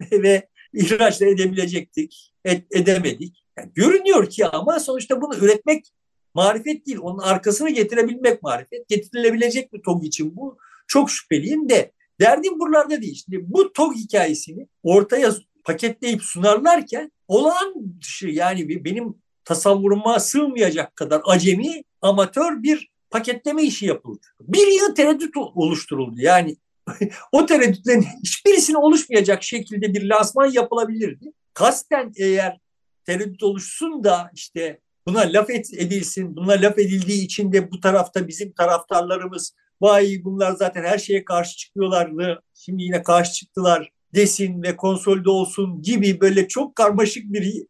ve 0.12 0.48
ihraç 0.72 1.20
da 1.20 1.26
edebilecektik. 1.26 2.34
Et, 2.44 2.66
edemedik. 2.70 3.44
Yani 3.58 3.70
görünüyor 3.74 4.30
ki 4.30 4.46
ama 4.46 4.80
sonuçta 4.80 5.20
bunu 5.20 5.36
üretmek 5.36 5.92
marifet 6.34 6.86
değil. 6.86 6.98
Onun 7.02 7.18
arkasını 7.18 7.70
getirebilmek 7.70 8.42
marifet. 8.42 8.88
Getirilebilecek 8.88 9.72
mi 9.72 9.82
TOG 9.82 10.04
için 10.04 10.36
bu? 10.36 10.58
Çok 10.86 11.10
şüpheliyim 11.10 11.68
de 11.68 11.92
derdim 12.20 12.58
buralarda 12.58 13.02
değil. 13.02 13.22
Şimdi 13.24 13.52
bu 13.52 13.72
TOG 13.72 13.94
hikayesini 13.96 14.68
ortaya 14.82 15.32
paketleyip 15.64 16.22
sunarlarken 16.22 17.12
olağan 17.28 17.74
dışı 18.00 18.28
yani 18.28 18.84
benim 18.84 19.14
tasavvuruma 19.44 20.20
sığmayacak 20.20 20.96
kadar 20.96 21.22
acemi, 21.24 21.82
amatör 22.02 22.62
bir 22.62 22.90
paketleme 23.10 23.62
işi 23.62 23.86
yapıldı. 23.86 24.26
Bir 24.40 24.66
yıl 24.66 24.94
tereddüt 24.94 25.36
oluşturuldu. 25.36 26.20
Yani 26.20 26.56
o 27.32 27.46
tereddütlerin 27.46 28.06
hiçbirisine 28.24 28.78
oluşmayacak 28.78 29.42
şekilde 29.42 29.94
bir 29.94 30.08
lansman 30.08 30.52
yapılabilirdi. 30.52 31.32
Kasten 31.54 32.12
eğer 32.16 32.58
tereddüt 33.06 33.42
oluşsun 33.42 34.04
da 34.04 34.30
işte 34.34 34.80
buna 35.06 35.20
laf 35.20 35.50
edilsin, 35.50 36.36
buna 36.36 36.52
laf 36.52 36.78
edildiği 36.78 37.24
için 37.24 37.52
de 37.52 37.70
bu 37.70 37.80
tarafta 37.80 38.28
bizim 38.28 38.52
taraftarlarımız 38.52 39.54
vay 39.80 40.20
bunlar 40.24 40.52
zaten 40.52 40.84
her 40.84 40.98
şeye 40.98 41.24
karşı 41.24 41.56
çıkıyorlardı, 41.56 42.42
şimdi 42.54 42.82
yine 42.82 43.02
karşı 43.02 43.32
çıktılar 43.32 43.92
desin 44.14 44.62
ve 44.62 44.76
konsolide 44.76 45.30
olsun 45.30 45.82
gibi 45.82 46.20
böyle 46.20 46.48
çok 46.48 46.76
karmaşık 46.76 47.32
bir 47.32 47.64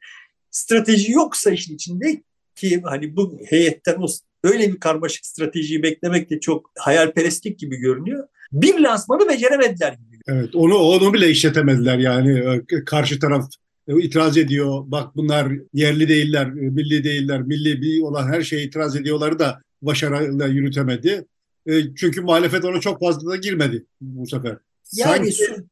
strateji 0.55 1.13
yoksa 1.13 1.51
işin 1.51 1.75
içinde 1.75 2.23
ki 2.55 2.83
hani 2.85 3.17
bu 3.17 3.39
heyetten 3.47 3.97
o 4.01 4.07
böyle 4.45 4.73
bir 4.73 4.81
karmaşık 4.81 5.27
stratejiyi 5.27 5.83
beklemek 5.83 6.31
de 6.31 6.41
çok 6.41 6.71
hayalperestlik 6.79 7.59
gibi 7.59 7.77
görünüyor. 7.77 8.29
Bir 8.53 8.79
lansmanı 8.79 9.29
beceremediler 9.29 9.93
gibi. 9.93 10.21
Evet 10.29 10.55
onu 10.55 10.75
onu 10.75 11.15
bile 11.15 11.31
işletemediler 11.31 11.99
yani 11.99 12.63
karşı 12.87 13.19
taraf 13.19 13.49
itiraz 13.89 14.37
ediyor. 14.37 14.83
Bak 14.87 15.17
bunlar 15.17 15.53
yerli 15.73 16.09
değiller, 16.09 16.51
milli 16.51 17.05
değiller, 17.05 17.43
milli 17.43 17.83
bir 17.83 18.03
olan 18.03 18.33
her 18.33 18.43
şeye 18.43 18.63
itiraz 18.63 18.97
ediyorları 18.97 19.39
da 19.39 19.61
başarıyla 19.83 20.47
yürütemedi. 20.47 21.25
E, 21.67 21.95
çünkü 21.95 22.21
muhalefet 22.21 22.65
ona 22.65 22.81
çok 22.81 23.01
fazla 23.01 23.31
da 23.31 23.37
girmedi 23.37 23.85
bu 24.01 24.27
sefer. 24.27 24.57
Yani 24.93 25.33
Sanki 25.33 25.65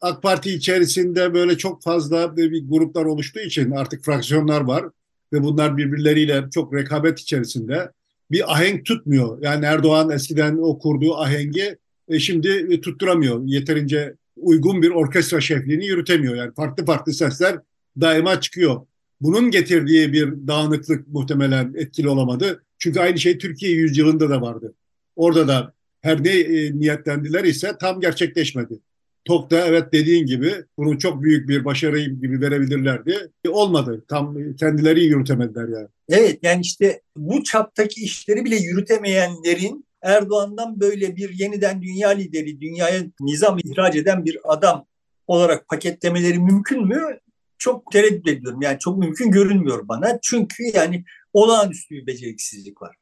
AK 0.00 0.22
Parti 0.22 0.50
içerisinde 0.50 1.34
böyle 1.34 1.58
çok 1.58 1.82
fazla 1.82 2.36
bir 2.36 2.68
gruplar 2.68 3.04
oluştuğu 3.04 3.40
için 3.40 3.70
artık 3.70 4.04
fraksiyonlar 4.04 4.60
var 4.60 4.84
ve 5.32 5.42
bunlar 5.42 5.76
birbirleriyle 5.76 6.44
çok 6.54 6.74
rekabet 6.74 7.20
içerisinde 7.20 7.92
bir 8.30 8.52
ahenk 8.52 8.86
tutmuyor. 8.86 9.42
Yani 9.42 9.64
Erdoğan 9.64 10.10
eskiden 10.10 10.56
o 10.56 10.78
kurduğu 10.78 11.16
ahengi 11.16 11.76
e, 12.08 12.18
şimdi 12.18 12.80
tutturamıyor. 12.80 13.42
Yeterince 13.44 14.14
uygun 14.36 14.82
bir 14.82 14.90
orkestra 14.90 15.40
şefliğini 15.40 15.86
yürütemiyor. 15.86 16.34
Yani 16.34 16.54
farklı 16.54 16.84
farklı 16.84 17.12
sesler 17.12 17.58
daima 18.00 18.40
çıkıyor. 18.40 18.80
Bunun 19.20 19.50
getirdiği 19.50 20.12
bir 20.12 20.28
dağınıklık 20.46 21.08
muhtemelen 21.08 21.74
etkili 21.76 22.08
olamadı. 22.08 22.62
Çünkü 22.78 23.00
aynı 23.00 23.18
şey 23.18 23.38
Türkiye 23.38 23.72
yüzyılında 23.72 24.30
da 24.30 24.40
vardı. 24.40 24.74
Orada 25.16 25.48
da 25.48 25.72
her 26.00 26.24
ne 26.24 26.30
e, 26.30 26.78
niyetlendiler 26.78 27.44
ise 27.44 27.76
tam 27.80 28.00
gerçekleşmedi. 28.00 28.80
TOK'ta 29.24 29.66
evet 29.66 29.92
dediğin 29.92 30.26
gibi 30.26 30.54
bunu 30.78 30.98
çok 30.98 31.22
büyük 31.22 31.48
bir 31.48 31.64
başarı 31.64 32.00
gibi 32.00 32.40
verebilirlerdi. 32.40 33.30
E, 33.44 33.48
olmadı. 33.48 34.04
Tam 34.08 34.36
kendileri 34.56 35.04
yürütemediler 35.04 35.68
yani. 35.68 35.88
Evet 36.08 36.38
yani 36.42 36.60
işte 36.60 37.02
bu 37.16 37.44
çaptaki 37.44 38.00
işleri 38.00 38.44
bile 38.44 38.56
yürütemeyenlerin 38.56 39.84
Erdoğan'dan 40.02 40.80
böyle 40.80 41.16
bir 41.16 41.38
yeniden 41.38 41.82
dünya 41.82 42.08
lideri, 42.08 42.60
dünyaya 42.60 43.02
nizam 43.20 43.58
ihraç 43.58 43.96
eden 43.96 44.24
bir 44.24 44.38
adam 44.44 44.86
olarak 45.26 45.68
paketlemeleri 45.68 46.38
mümkün 46.38 46.86
mü? 46.86 47.18
Çok 47.58 47.92
tereddüt 47.92 48.28
ediyorum. 48.28 48.62
Yani 48.62 48.78
çok 48.78 48.98
mümkün 48.98 49.30
görünmüyor 49.30 49.88
bana. 49.88 50.18
Çünkü 50.22 50.62
yani 50.74 51.04
olağanüstü 51.32 51.94
bir 51.94 52.06
beceriksizlik 52.06 52.82
var. 52.82 52.96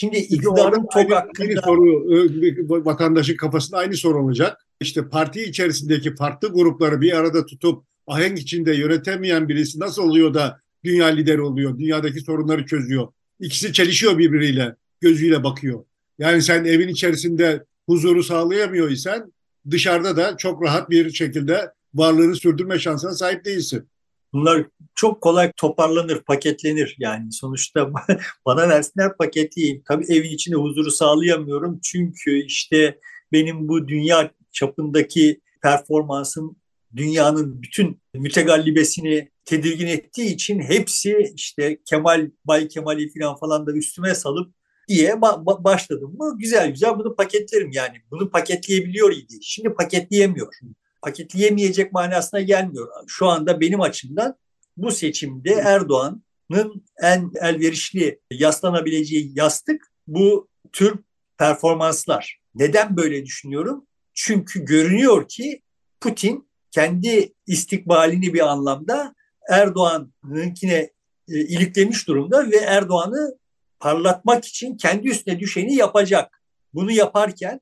Şimdi 0.00 0.16
iktidarın 0.16 0.86
TOG 0.92 1.12
hakkında... 1.12 1.48
Aynı 1.48 1.60
soru 1.64 2.84
vatandaşın 2.84 3.36
kafasında 3.36 3.78
aynı 3.78 3.96
soru 3.96 4.24
olacak. 4.24 4.66
İşte 4.80 5.08
parti 5.08 5.42
içerisindeki 5.42 6.14
farklı 6.14 6.48
grupları 6.48 7.00
bir 7.00 7.12
arada 7.12 7.46
tutup 7.46 7.84
ahenk 8.06 8.38
içinde 8.38 8.74
yönetemeyen 8.74 9.48
birisi 9.48 9.80
nasıl 9.80 10.02
oluyor 10.02 10.34
da 10.34 10.60
dünya 10.84 11.06
lideri 11.06 11.40
oluyor, 11.40 11.78
dünyadaki 11.78 12.20
sorunları 12.20 12.66
çözüyor. 12.66 13.08
İkisi 13.40 13.72
çelişiyor 13.72 14.18
birbiriyle, 14.18 14.76
gözüyle 15.00 15.44
bakıyor. 15.44 15.84
Yani 16.18 16.42
sen 16.42 16.64
evin 16.64 16.88
içerisinde 16.88 17.64
huzuru 17.86 18.22
sağlayamıyor 18.22 18.90
isen 18.90 19.32
dışarıda 19.70 20.16
da 20.16 20.36
çok 20.36 20.62
rahat 20.62 20.90
bir 20.90 21.10
şekilde 21.10 21.72
varlığını 21.94 22.36
sürdürme 22.36 22.78
şansına 22.78 23.12
sahip 23.12 23.44
değilsin. 23.44 23.88
Bunlar 24.32 24.66
çok 24.94 25.20
kolay 25.20 25.52
toparlanır, 25.56 26.20
paketlenir. 26.20 26.96
Yani 26.98 27.32
sonuçta 27.32 27.92
bana 28.46 28.68
versinler 28.68 29.16
paketleyeyim. 29.16 29.82
Tabii 29.88 30.04
evin 30.12 30.30
içinde 30.30 30.56
huzuru 30.56 30.90
sağlayamıyorum. 30.90 31.80
Çünkü 31.82 32.44
işte 32.44 32.98
benim 33.32 33.68
bu 33.68 33.88
dünya 33.88 34.30
çapındaki 34.52 35.40
performansım 35.62 36.56
dünyanın 36.96 37.62
bütün 37.62 38.00
mütegallibesini 38.14 39.30
tedirgin 39.44 39.86
ettiği 39.86 40.34
için 40.34 40.60
hepsi 40.60 41.32
işte 41.34 41.78
Kemal, 41.84 42.30
Bay 42.44 42.68
Kemal'i 42.68 43.12
falan 43.18 43.36
falan 43.36 43.66
da 43.66 43.72
üstüme 43.72 44.14
salıp 44.14 44.54
diye 44.88 45.10
ba- 45.12 45.64
başladım 45.64 46.16
mı 46.18 46.38
güzel 46.38 46.70
güzel 46.70 46.98
bunu 46.98 47.16
paketlerim 47.16 47.70
yani. 47.72 47.96
Bunu 48.10 48.30
paketleyebiliyor 48.30 49.12
idi. 49.12 49.34
Şimdi 49.42 49.74
paketleyemiyor. 49.74 50.54
Paketleyemeyecek 51.02 51.92
manasına 51.92 52.40
gelmiyor. 52.40 52.88
Şu 53.06 53.26
anda 53.26 53.60
benim 53.60 53.80
açımdan 53.80 54.34
bu 54.76 54.90
seçimde 54.90 55.52
Erdoğan'ın 55.52 56.84
en 57.02 57.30
elverişli 57.42 58.20
yaslanabileceği 58.30 59.32
yastık 59.34 59.92
bu 60.06 60.48
tür 60.72 60.98
performanslar. 61.38 62.40
Neden 62.54 62.96
böyle 62.96 63.26
düşünüyorum? 63.26 63.86
Çünkü 64.14 64.64
görünüyor 64.64 65.28
ki 65.28 65.62
Putin 66.00 66.48
kendi 66.70 67.34
istikbalini 67.46 68.34
bir 68.34 68.48
anlamda 68.48 69.14
Erdoğan'ınkine 69.50 70.90
e, 71.28 71.40
iliklemiş 71.40 72.08
durumda 72.08 72.50
ve 72.50 72.56
Erdoğan'ı 72.56 73.38
parlatmak 73.80 74.44
için 74.44 74.76
kendi 74.76 75.08
üstüne 75.08 75.40
düşeni 75.40 75.74
yapacak. 75.74 76.42
Bunu 76.74 76.90
yaparken 76.90 77.60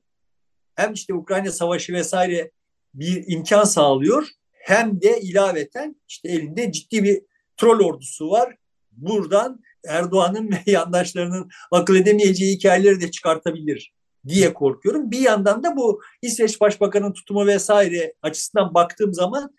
hem 0.75 0.93
işte 0.93 1.13
Ukrayna 1.13 1.51
Savaşı 1.51 1.93
vesaire 1.93 2.51
bir 2.93 3.23
imkan 3.27 3.63
sağlıyor 3.63 4.27
hem 4.51 5.01
de 5.01 5.21
ilaveten 5.21 5.95
işte 6.07 6.29
elinde 6.29 6.71
ciddi 6.71 7.03
bir 7.03 7.21
troll 7.57 7.79
ordusu 7.79 8.29
var. 8.29 8.55
Buradan 8.91 9.61
Erdoğan'ın 9.87 10.51
ve 10.51 10.57
yandaşlarının 10.71 11.49
akıl 11.71 11.95
edemeyeceği 11.95 12.55
hikayeleri 12.55 13.01
de 13.01 13.11
çıkartabilir 13.11 13.93
diye 14.27 14.53
korkuyorum. 14.53 15.11
Bir 15.11 15.19
yandan 15.19 15.63
da 15.63 15.75
bu 15.75 16.01
İsveç 16.21 16.61
Başbakanı'nın 16.61 17.13
tutumu 17.13 17.47
vesaire 17.47 18.13
açısından 18.21 18.73
baktığım 18.73 19.13
zaman 19.13 19.55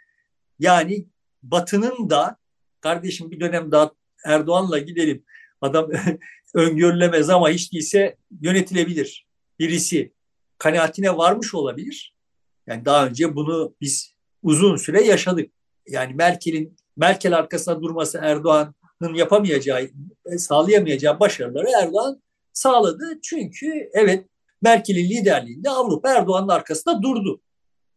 yani 0.58 1.06
Batı'nın 1.42 2.10
da 2.10 2.36
kardeşim 2.80 3.30
bir 3.30 3.40
dönem 3.40 3.72
daha 3.72 3.92
Erdoğan'la 4.24 4.78
gidelim. 4.78 5.24
Adam 5.60 5.90
öngörülemez 6.54 7.30
ama 7.30 7.50
hiç 7.50 7.72
değilse 7.72 8.16
yönetilebilir 8.40 9.28
birisi 9.58 10.12
kanaatine 10.58 11.16
varmış 11.16 11.54
olabilir. 11.54 12.14
Yani 12.68 12.84
daha 12.84 13.06
önce 13.06 13.36
bunu 13.36 13.74
biz 13.80 14.14
uzun 14.42 14.76
süre 14.76 15.04
yaşadık. 15.04 15.52
Yani 15.88 16.14
Merkel'in 16.14 16.76
Merkel 16.96 17.36
arkasında 17.36 17.82
durması 17.82 18.18
Erdoğan'ın 18.22 19.14
yapamayacağı, 19.14 19.90
sağlayamayacağı 20.36 21.20
başarıları 21.20 21.66
Erdoğan 21.82 22.22
sağladı. 22.52 23.18
Çünkü 23.22 23.90
evet 23.92 24.26
Merkel'in 24.62 25.10
liderliğinde 25.10 25.70
Avrupa 25.70 26.10
Erdoğan'ın 26.10 26.48
arkasında 26.48 27.02
durdu. 27.02 27.40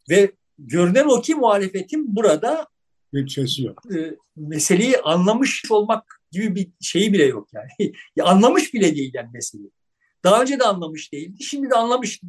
Ve 0.09 0.31
görünen 0.57 1.05
o 1.05 1.21
ki 1.21 1.35
muhalefetin 1.35 2.15
burada 2.15 2.67
bir 3.13 3.29
şeysi 3.29 3.63
yok. 3.63 3.81
E, 3.95 4.15
meseleyi 4.35 4.97
anlamış 4.97 5.63
olmak 5.71 6.21
gibi 6.31 6.55
bir 6.55 6.71
şeyi 6.81 7.13
bile 7.13 7.23
yok 7.23 7.47
yani. 7.53 7.93
ya 8.15 8.25
anlamış 8.25 8.73
bile 8.73 8.95
değil 8.95 9.11
yani 9.13 9.29
meseleyi. 9.33 9.71
Daha 10.23 10.41
önce 10.41 10.59
de 10.59 10.63
anlamış 10.63 11.13
değildi. 11.13 11.43
Şimdi 11.43 11.69
de 11.69 11.75
anlamış 11.75 12.21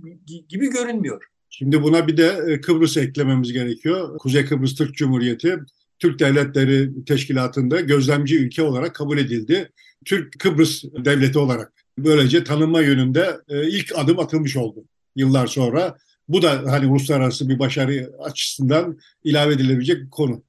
gibi 0.48 0.70
görünmüyor. 0.70 1.31
Şimdi 1.54 1.82
buna 1.82 2.06
bir 2.06 2.16
de 2.16 2.40
e, 2.48 2.60
Kıbrıs 2.60 2.96
eklememiz 2.96 3.52
gerekiyor. 3.52 4.18
Kuzey 4.18 4.44
Kıbrıs 4.44 4.74
Türk 4.74 4.94
Cumhuriyeti 4.94 5.58
Türk 5.98 6.18
Devletleri 6.20 7.04
Teşkilatı'nda 7.04 7.80
gözlemci 7.80 8.38
ülke 8.38 8.62
olarak 8.62 8.94
kabul 8.94 9.18
edildi. 9.18 9.70
Türk 10.04 10.40
Kıbrıs 10.40 10.84
Devleti 10.84 11.38
olarak 11.38 11.72
böylece 11.98 12.44
tanınma 12.44 12.80
yönünde 12.80 13.36
e, 13.48 13.68
ilk 13.68 13.98
adım 13.98 14.18
atılmış 14.18 14.56
oldu 14.56 14.84
yıllar 15.16 15.46
sonra. 15.46 15.96
Bu 16.28 16.42
da 16.42 16.72
hani 16.72 16.86
uluslararası 16.86 17.48
bir 17.48 17.58
başarı 17.58 18.12
açısından 18.20 18.98
ilave 19.24 19.54
edilebilecek 19.54 20.02
bir 20.02 20.10
konu. 20.10 20.42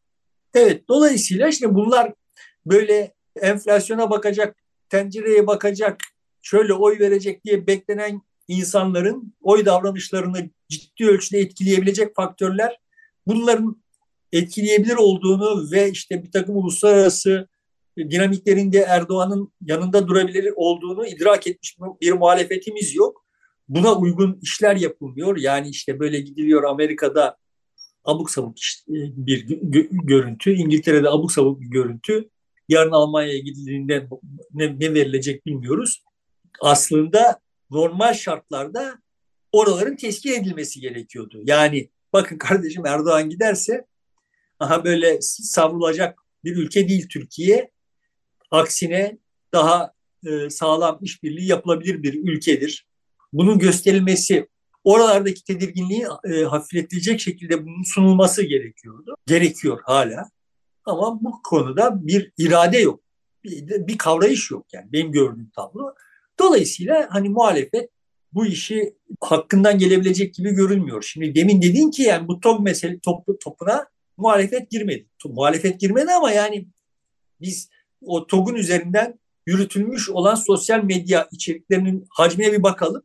Evet, 0.54 0.88
dolayısıyla 0.90 1.48
işte 1.48 1.76
bunlar 1.76 2.14
böyle 2.66 3.14
enflasyona 3.42 4.10
bakacak, 4.10 4.56
tencereye 4.90 5.48
bakacak, 5.48 6.02
şöyle 6.42 6.74
oy 6.74 7.00
verecek 7.00 7.46
diye 7.46 7.68
beklenen 7.68 8.22
insanların 8.48 9.36
oy 9.42 9.66
davranışlarını 9.66 10.50
ciddi 10.70 11.06
ölçüde 11.06 11.40
etkileyebilecek 11.40 12.16
faktörler 12.16 12.80
bunların 13.28 13.84
etkileyebilir 14.32 14.96
olduğunu 14.96 15.72
ve 15.72 15.92
işte 15.92 16.24
bir 16.24 16.32
takım 16.32 16.58
uluslararası 16.58 17.48
dinamiklerinde 17.98 18.78
Erdoğan'ın 18.80 19.54
yanında 19.62 20.08
durabilir 20.08 20.54
olduğunu 20.56 21.08
idrak 21.08 21.48
etmiş 21.48 21.78
bir 22.02 22.12
muhalefetimiz 22.12 22.96
yok. 22.96 23.26
Buna 23.68 23.96
uygun 23.96 24.40
işler 24.42 24.76
yapılmıyor. 24.76 25.38
Yani 25.38 25.70
işte 25.70 26.00
böyle 26.00 26.20
gidiliyor 26.20 26.64
Amerika'da 26.64 27.38
abuk 28.06 28.32
sabuk 28.32 28.56
bir 28.88 29.60
görüntü, 29.92 30.54
İngiltere'de 30.54 31.10
abuk 31.10 31.32
sabuk 31.32 31.62
bir 31.62 31.68
görüntü. 31.68 32.30
Yarın 32.70 32.92
Almanya'ya 32.92 33.40
gidildiğinde 33.40 34.08
ne, 34.54 34.80
ne 34.80 34.94
verilecek 34.94 35.46
bilmiyoruz. 35.46 36.04
Aslında 36.62 37.40
normal 37.74 38.14
şartlarda 38.14 39.02
oraların 39.52 39.96
teskin 39.96 40.42
edilmesi 40.42 40.80
gerekiyordu. 40.80 41.42
Yani 41.44 41.90
bakın 42.14 42.38
kardeşim 42.38 42.86
Erdoğan 42.86 43.30
giderse 43.30 43.86
aha 44.60 44.84
böyle 44.84 45.22
savrulacak 45.22 46.20
bir 46.44 46.56
ülke 46.56 46.90
değil 46.90 47.08
Türkiye. 47.10 47.72
Aksine 48.52 49.18
daha 49.54 49.94
e, 50.26 50.50
sağlam 50.50 51.00
işbirliği 51.02 51.48
yapılabilir 51.48 52.04
bir 52.04 52.14
ülkedir. 52.14 52.88
Bunun 53.34 53.60
gösterilmesi, 53.60 54.50
oralardaki 54.84 55.44
tedirginliği 55.44 56.06
e, 56.24 56.44
hafifletilecek 56.44 57.20
şekilde 57.20 57.66
bunun 57.66 57.84
sunulması 57.84 58.44
gerekiyordu. 58.44 59.16
Gerekiyor 59.28 59.80
hala. 59.86 60.30
Ama 60.86 61.24
bu 61.24 61.42
konuda 61.44 62.08
bir 62.08 62.32
irade 62.38 62.78
yok. 62.78 63.04
Bir, 63.44 63.88
bir 63.88 63.98
kavrayış 63.98 64.52
yok 64.52 64.66
yani 64.74 64.94
benim 64.94 65.12
gördüğüm 65.12 65.50
tablo. 65.56 65.94
Dolayısıyla 66.44 67.08
hani 67.10 67.30
muhalefet 67.30 67.90
bu 68.34 68.46
işi 68.46 68.94
hakkından 69.22 69.78
gelebilecek 69.78 70.34
gibi 70.34 70.52
görünmüyor. 70.52 71.02
Şimdi 71.02 71.36
demin 71.36 71.62
dedin 71.62 71.92
ki 71.92 72.02
yani 72.04 72.28
bu 72.28 72.40
top 72.40 72.60
mesele 72.60 73.00
top, 73.00 73.42
topuna 73.42 73.88
muhalefet 74.18 74.72
girmedi. 74.72 75.08
Muhalefet 75.26 75.80
girmedi 75.80 76.12
ama 76.12 76.32
yani 76.32 76.68
biz 77.42 77.70
o 78.02 78.28
TOG'un 78.28 78.56
üzerinden 78.56 79.20
yürütülmüş 79.48 80.10
olan 80.10 80.36
sosyal 80.36 80.84
medya 80.84 81.28
içeriklerinin 81.32 82.06
hacmine 82.10 82.54
bir 82.54 82.64
bakalım. 82.64 83.04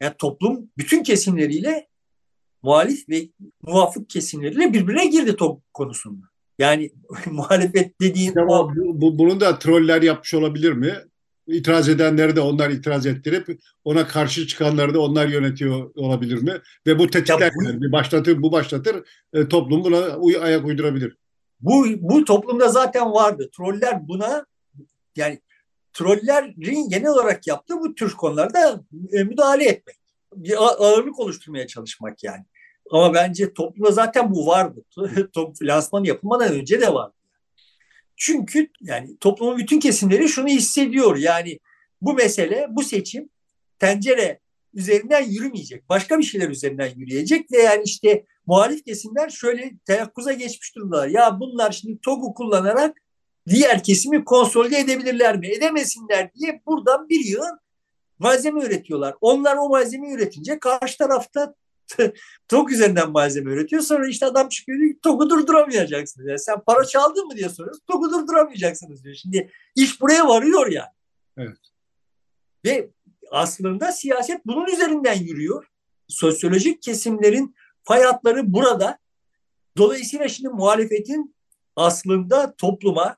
Yani 0.00 0.14
toplum 0.18 0.70
bütün 0.78 1.02
kesimleriyle 1.02 1.88
muhalif 2.62 3.08
ve 3.08 3.28
muvafık 3.62 4.10
kesimleriyle 4.10 4.72
birbirine 4.72 5.06
girdi 5.06 5.36
TOG 5.36 5.60
konusunda. 5.74 6.26
Yani 6.58 6.90
muhalefet 7.26 8.00
dediğin 8.00 8.36
Ama 8.36 8.60
o... 8.60 8.72
Bu, 8.76 9.18
bunun 9.18 9.40
da 9.40 9.58
troller 9.58 10.02
yapmış 10.02 10.34
olabilir 10.34 10.72
mi? 10.72 10.94
İtiraz 11.46 11.88
edenleri 11.88 12.36
de 12.36 12.40
onlar 12.40 12.70
itiraz 12.70 13.06
ettirip 13.06 13.60
ona 13.84 14.06
karşı 14.06 14.46
çıkanları 14.46 14.94
da 14.94 15.00
onlar 15.00 15.26
yönetiyor 15.26 15.90
olabilir 15.94 16.42
mi? 16.42 16.52
Ve 16.86 16.98
bu 16.98 17.10
tetikler 17.10 17.52
bu, 17.54 17.82
bir 17.82 17.92
başlatır 17.92 18.42
bu 18.42 18.52
başlatır 18.52 19.08
e, 19.32 19.48
toplum 19.48 19.84
buna 19.84 20.16
uy, 20.16 20.36
ayak 20.42 20.64
uydurabilir. 20.64 21.16
Bu 21.60 21.86
bu 21.98 22.24
toplumda 22.24 22.68
zaten 22.68 23.12
vardı. 23.12 23.50
Troller 23.56 24.08
buna 24.08 24.46
yani 25.16 25.40
trollerin 25.92 26.88
genel 26.88 27.08
olarak 27.08 27.46
yaptığı 27.46 27.80
bu 27.80 27.94
tür 27.94 28.12
konularda 28.12 28.84
e, 29.12 29.24
müdahale 29.24 29.64
etmek. 29.64 29.96
Bir 30.34 30.54
ağırlık 30.62 31.18
oluşturmaya 31.18 31.66
çalışmak 31.66 32.24
yani. 32.24 32.44
Ama 32.90 33.14
bence 33.14 33.54
toplumda 33.54 33.90
zaten 33.90 34.34
bu 34.34 34.46
vardı. 34.46 34.84
Top 35.32 35.62
lansman 35.62 36.04
yapılmadan 36.04 36.52
önce 36.52 36.80
de 36.80 36.94
vardı. 36.94 37.15
Çünkü 38.16 38.70
yani 38.80 39.16
toplumun 39.18 39.58
bütün 39.58 39.80
kesimleri 39.80 40.28
şunu 40.28 40.48
hissediyor. 40.48 41.16
Yani 41.16 41.58
bu 42.00 42.14
mesele, 42.14 42.66
bu 42.70 42.82
seçim 42.82 43.28
tencere 43.78 44.40
üzerinden 44.74 45.22
yürümeyecek. 45.22 45.88
Başka 45.88 46.18
bir 46.18 46.24
şeyler 46.24 46.48
üzerinden 46.48 46.92
yürüyecek 46.96 47.52
ve 47.52 47.58
yani 47.58 47.82
işte 47.84 48.24
muhalif 48.46 48.84
kesimler 48.84 49.28
şöyle 49.28 49.72
teyakkuza 49.86 50.32
geçmiş 50.32 50.76
durumdalar. 50.76 51.08
Ya 51.08 51.40
bunlar 51.40 51.72
şimdi 51.72 51.98
TOG'u 52.00 52.34
kullanarak 52.34 52.96
diğer 53.48 53.82
kesimi 53.82 54.24
konsolide 54.24 54.78
edebilirler 54.78 55.38
mi? 55.38 55.48
Edemesinler 55.48 56.34
diye 56.34 56.62
buradan 56.66 57.08
bir 57.08 57.24
yığın 57.24 57.58
malzeme 58.18 58.64
üretiyorlar. 58.64 59.14
Onlar 59.20 59.56
o 59.56 59.68
malzemeyi 59.68 60.14
üretince 60.14 60.58
karşı 60.58 60.98
tarafta 60.98 61.54
TOG 62.48 62.72
üzerinden 62.72 63.10
malzeme 63.10 63.52
üretiyor. 63.52 63.82
Sonra 63.82 64.08
işte 64.08 64.26
adam 64.26 64.48
çıkıyor 64.48 64.78
diyor 64.78 64.94
TOG'u 65.02 65.30
durduramayacaksınız. 65.30 66.28
Yani 66.28 66.38
sen 66.38 66.60
para 66.60 66.84
çaldın 66.84 67.26
mı 67.26 67.36
diye 67.36 67.48
soruyoruz. 67.48 67.80
TOG'u 67.86 68.10
durduramayacaksınız 68.10 69.04
diyor. 69.04 69.14
Şimdi 69.14 69.50
iş 69.74 70.00
buraya 70.00 70.28
varıyor 70.28 70.66
yani. 70.72 70.92
Evet. 71.36 71.58
Ve 72.64 72.90
aslında 73.30 73.92
siyaset 73.92 74.46
bunun 74.46 74.66
üzerinden 74.66 75.14
yürüyor. 75.14 75.66
Sosyolojik 76.08 76.82
kesimlerin 76.82 77.54
fay 77.84 78.02
hatları 78.02 78.52
burada. 78.52 78.98
Dolayısıyla 79.76 80.28
şimdi 80.28 80.48
muhalefetin 80.48 81.36
aslında 81.76 82.54
topluma 82.56 83.16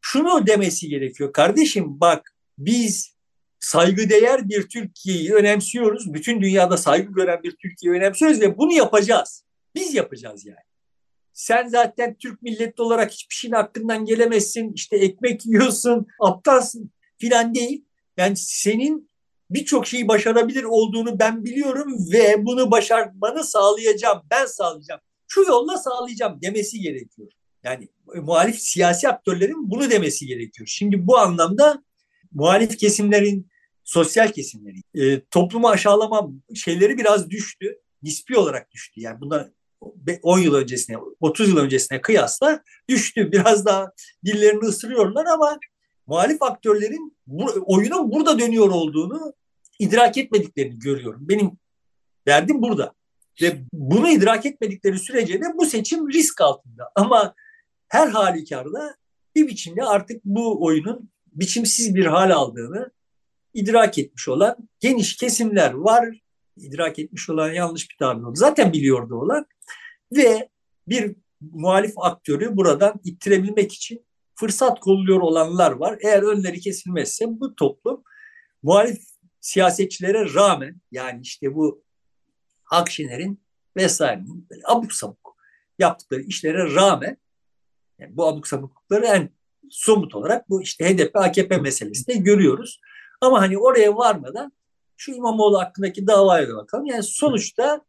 şunu 0.00 0.46
demesi 0.46 0.88
gerekiyor. 0.88 1.32
Kardeşim 1.32 2.00
bak 2.00 2.36
biz 2.58 3.15
saygıdeğer 3.60 4.48
bir 4.48 4.68
Türkiye'yi 4.68 5.34
önemsiyoruz. 5.34 6.14
Bütün 6.14 6.40
dünyada 6.40 6.76
saygı 6.76 7.12
gören 7.12 7.42
bir 7.42 7.56
Türkiye'yi 7.56 7.98
önemsiyoruz 7.98 8.40
ve 8.40 8.58
bunu 8.58 8.72
yapacağız. 8.72 9.44
Biz 9.74 9.94
yapacağız 9.94 10.46
yani. 10.46 10.66
Sen 11.32 11.68
zaten 11.68 12.14
Türk 12.14 12.42
milleti 12.42 12.82
olarak 12.82 13.12
hiçbir 13.12 13.34
şeyin 13.34 13.54
hakkından 13.54 14.04
gelemezsin. 14.04 14.72
İşte 14.72 14.96
ekmek 14.96 15.46
yiyorsun, 15.46 16.06
aptalsın 16.20 16.90
filan 17.18 17.54
değil. 17.54 17.84
Yani 18.16 18.36
senin 18.36 19.10
birçok 19.50 19.86
şeyi 19.86 20.08
başarabilir 20.08 20.64
olduğunu 20.64 21.18
ben 21.18 21.44
biliyorum 21.44 21.96
ve 22.12 22.46
bunu 22.46 22.70
başarmanı 22.70 23.44
sağlayacağım. 23.44 24.22
Ben 24.30 24.46
sağlayacağım. 24.46 25.00
Şu 25.28 25.42
yolla 25.42 25.78
sağlayacağım 25.78 26.42
demesi 26.42 26.80
gerekiyor. 26.80 27.28
Yani 27.64 27.88
muhalif 28.14 28.60
siyasi 28.60 29.08
aktörlerin 29.08 29.70
bunu 29.70 29.90
demesi 29.90 30.26
gerekiyor. 30.26 30.66
Şimdi 30.66 31.06
bu 31.06 31.18
anlamda 31.18 31.82
muhalif 32.36 32.78
kesimlerin, 32.78 33.48
sosyal 33.84 34.32
kesimlerin 34.32 34.82
e, 34.94 35.20
toplumu 35.20 35.68
aşağılama 35.68 36.30
şeyleri 36.54 36.98
biraz 36.98 37.30
düştü. 37.30 37.78
Nispi 38.02 38.36
olarak 38.36 38.70
düştü. 38.70 39.00
Yani 39.00 39.20
bundan 39.20 39.54
10 40.22 40.38
yıl 40.38 40.54
öncesine, 40.54 40.96
30 41.20 41.48
yıl 41.48 41.56
öncesine 41.56 42.00
kıyasla 42.00 42.62
düştü. 42.88 43.32
Biraz 43.32 43.66
daha 43.66 43.92
dillerini 44.24 44.64
ısırıyorlar 44.64 45.26
ama 45.26 45.58
muhalif 46.06 46.42
aktörlerin 46.42 47.16
bu, 47.26 47.46
oyunun 47.66 48.12
burada 48.12 48.38
dönüyor 48.38 48.68
olduğunu 48.68 49.34
idrak 49.78 50.16
etmediklerini 50.16 50.78
görüyorum. 50.78 51.28
Benim 51.28 51.50
derdim 52.26 52.62
burada. 52.62 52.92
Ve 53.42 53.62
bunu 53.72 54.10
idrak 54.10 54.46
etmedikleri 54.46 54.98
sürece 54.98 55.40
de 55.40 55.44
bu 55.58 55.66
seçim 55.66 56.12
risk 56.12 56.40
altında. 56.40 56.90
Ama 56.94 57.34
her 57.88 58.08
halükarda 58.08 58.96
bir 59.36 59.48
biçimde 59.48 59.84
artık 59.84 60.24
bu 60.24 60.64
oyunun 60.64 61.10
biçimsiz 61.36 61.94
bir 61.94 62.06
hal 62.06 62.30
aldığını 62.30 62.90
idrak 63.54 63.98
etmiş 63.98 64.28
olan 64.28 64.56
geniş 64.80 65.16
kesimler 65.16 65.72
var. 65.72 66.20
İdrak 66.56 66.98
etmiş 66.98 67.30
olan 67.30 67.52
yanlış 67.52 67.90
bir 67.90 67.96
tabir 67.98 68.22
oldu. 68.22 68.36
Zaten 68.36 68.72
biliyordu 68.72 69.14
olan 69.14 69.46
ve 70.12 70.48
bir 70.88 71.16
muhalif 71.40 71.92
aktörü 71.96 72.56
buradan 72.56 73.00
ittirebilmek 73.04 73.72
için 73.72 74.06
fırsat 74.34 74.80
kolluyor 74.80 75.20
olanlar 75.20 75.72
var. 75.72 75.98
Eğer 76.00 76.22
önleri 76.22 76.60
kesilmezse 76.60 77.24
bu 77.28 77.54
toplum 77.54 78.02
muhalif 78.62 79.02
siyasetçilere 79.40 80.34
rağmen 80.34 80.80
yani 80.90 81.20
işte 81.20 81.54
bu 81.54 81.84
Akşener'in 82.70 83.40
vesairenin 83.76 84.48
abuk 84.64 84.92
sabuk 84.92 85.36
yaptıkları 85.78 86.22
işlere 86.22 86.74
rağmen 86.74 87.16
yani 87.98 88.16
bu 88.16 88.26
abuk 88.26 88.48
sabuklukları 88.48 89.06
en 89.06 89.35
somut 89.70 90.14
olarak 90.14 90.50
bu 90.50 90.62
işte 90.62 90.84
HDP 90.84 91.16
AKP 91.16 91.58
meselesinde 91.58 92.16
görüyoruz. 92.16 92.80
Ama 93.20 93.40
hani 93.40 93.58
oraya 93.58 93.96
varmadan 93.96 94.52
şu 94.96 95.12
İmamoğlu 95.12 95.58
hakkındaki 95.58 96.06
davaya 96.06 96.48
da 96.48 96.56
bakalım. 96.56 96.86
Yani 96.86 97.02
sonuçta 97.02 97.80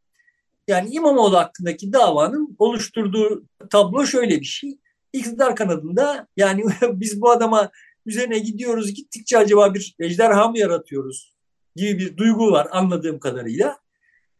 yani 0.67 0.89
İmamoğlu 0.89 1.37
hakkındaki 1.37 1.93
davanın 1.93 2.55
oluşturduğu 2.59 3.43
tablo 3.69 4.05
şöyle 4.05 4.39
bir 4.39 4.45
şey. 4.45 4.79
İktidar 5.13 5.55
kanadında 5.55 6.27
yani 6.37 6.63
biz 6.81 7.21
bu 7.21 7.31
adama 7.31 7.71
üzerine 8.05 8.39
gidiyoruz 8.39 8.93
gittikçe 8.93 9.37
acaba 9.37 9.73
bir 9.73 9.95
ejderha 9.99 10.47
mı 10.47 10.57
yaratıyoruz 10.57 11.37
gibi 11.75 11.99
bir 11.99 12.17
duygu 12.17 12.51
var 12.51 12.67
anladığım 12.71 13.19
kadarıyla. 13.19 13.77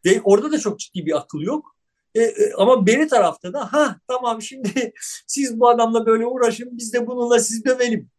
Ve 0.05 0.21
orada 0.23 0.51
da 0.51 0.59
çok 0.59 0.79
ciddi 0.79 1.05
bir 1.05 1.17
akıl 1.17 1.41
yok. 1.41 1.76
E, 2.17 2.21
e, 2.21 2.53
ama 2.57 2.85
beri 2.87 3.07
tarafta 3.07 3.53
da 3.53 3.73
ha 3.73 3.99
tamam 4.07 4.41
şimdi 4.41 4.93
siz 5.27 5.59
bu 5.59 5.69
adamla 5.69 6.05
böyle 6.05 6.25
uğraşın 6.25 6.69
biz 6.77 6.93
de 6.93 7.07
bununla 7.07 7.39
sizi 7.39 7.65
dövelim 7.65 8.09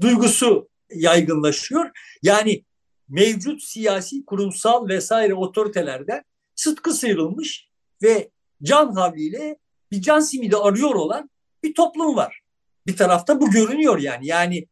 duygusu 0.00 0.68
yaygınlaşıyor. 0.94 1.90
Yani 2.22 2.64
mevcut 3.08 3.62
siyasi, 3.62 4.24
kurumsal 4.24 4.88
vesaire 4.88 5.34
otoritelerden 5.34 6.24
sıtkı 6.54 6.92
sıyrılmış 6.92 7.68
ve 8.02 8.30
can 8.62 8.92
havliyle 8.92 9.58
bir 9.92 10.02
can 10.02 10.20
simidi 10.20 10.56
arıyor 10.56 10.94
olan 10.94 11.30
bir 11.64 11.74
toplum 11.74 12.16
var. 12.16 12.40
Bir 12.86 12.96
tarafta 12.96 13.40
bu 13.40 13.50
görünüyor 13.50 13.98
yani. 13.98 14.26
Yani 14.26 14.66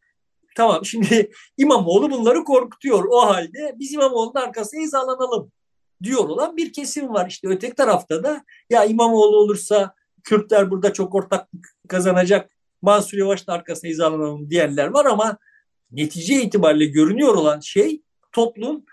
tamam 0.57 0.85
şimdi 0.85 1.31
İmamoğlu 1.57 2.11
bunları 2.11 2.45
korkutuyor. 2.45 3.05
O 3.11 3.27
halde 3.27 3.75
biz 3.79 3.93
İmamoğlu'nun 3.93 4.41
arkasına 4.41 4.81
hizalanalım 4.81 5.53
diyor 6.05 6.29
olan 6.29 6.57
bir 6.57 6.73
kesim 6.73 7.09
var. 7.09 7.29
İşte 7.29 7.49
öteki 7.49 7.75
tarafta 7.75 8.25
da 8.25 8.45
ya 8.71 8.85
İmamoğlu 8.85 9.37
olursa 9.37 9.95
Kürtler 10.25 10.71
burada 10.71 10.93
çok 10.93 11.15
ortaklık 11.15 11.77
kazanacak 11.89 12.51
Mansur 12.83 13.19
Yavaş'ın 13.19 13.53
arkasına 13.53 13.91
hizalanalım 13.91 14.51
diyenler 14.51 14.87
var 14.87 15.05
ama 15.05 15.39
netice 15.91 16.43
itibariyle 16.43 16.87
görünüyor 16.87 17.35
olan 17.35 17.61
şey 17.61 18.03
toplum 18.33 18.85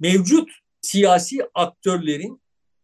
mevcut 0.00 0.50
siyasi 0.80 1.38
aktörlerin, 1.54 2.40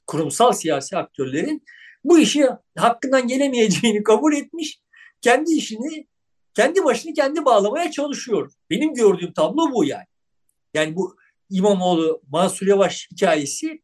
kurumsal 0.06 0.52
siyasi 0.52 0.96
aktörlerin 0.96 1.64
bu 2.04 2.18
işi 2.18 2.46
hakkından 2.78 3.28
gelemeyeceğini 3.28 4.02
kabul 4.02 4.32
etmiş. 4.32 4.80
Kendi 5.20 5.52
işini, 5.52 6.06
kendi 6.54 6.84
başını 6.84 7.14
kendi 7.14 7.44
bağlamaya 7.44 7.90
çalışıyor. 7.90 8.52
Benim 8.70 8.94
gördüğüm 8.94 9.32
tablo 9.32 9.72
bu 9.72 9.84
yani. 9.84 10.06
Yani 10.74 10.96
bu 10.96 11.16
İmamoğlu, 11.52 12.22
Mansur 12.30 12.66
Yavaş 12.66 13.08
hikayesi 13.12 13.82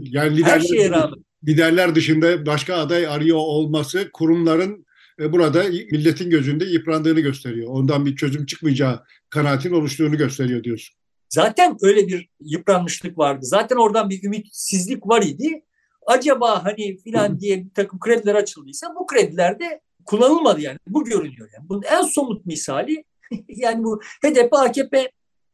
yani 0.00 0.36
liderler, 0.36 0.52
her 0.52 0.60
şeye 0.60 0.90
rağmen. 0.90 1.24
Liderler 1.48 1.94
dışında 1.94 2.46
başka 2.46 2.74
aday 2.74 3.06
arıyor 3.06 3.38
olması 3.38 4.10
kurumların 4.12 4.86
e, 5.20 5.32
burada 5.32 5.62
milletin 5.92 6.30
gözünde 6.30 6.64
yıprandığını 6.64 7.20
gösteriyor. 7.20 7.68
Ondan 7.70 8.06
bir 8.06 8.16
çözüm 8.16 8.46
çıkmayacağı 8.46 9.04
kanaatin 9.30 9.72
oluştuğunu 9.72 10.16
gösteriyor 10.16 10.64
diyorsun. 10.64 10.96
Zaten 11.28 11.76
öyle 11.82 12.08
bir 12.08 12.28
yıpranmışlık 12.40 13.18
vardı. 13.18 13.40
Zaten 13.42 13.76
oradan 13.76 14.10
bir 14.10 14.22
ümitsizlik 14.22 15.08
var 15.08 15.22
idi. 15.22 15.64
Acaba 16.06 16.64
hani 16.64 16.96
filan 16.96 17.40
diye 17.40 17.64
bir 17.64 17.70
takım 17.74 18.00
krediler 18.00 18.34
açıldıysa 18.34 18.94
bu 19.00 19.06
kredilerde 19.06 19.80
kullanılmadı 20.04 20.60
yani. 20.60 20.78
Bu 20.86 21.04
görünüyor 21.04 21.48
yani. 21.54 21.68
Bunun 21.68 21.82
en 21.82 22.02
somut 22.02 22.46
misali 22.46 23.04
yani 23.48 23.84
bu 23.84 24.00
HDP 24.24 24.52
AKP 24.52 25.10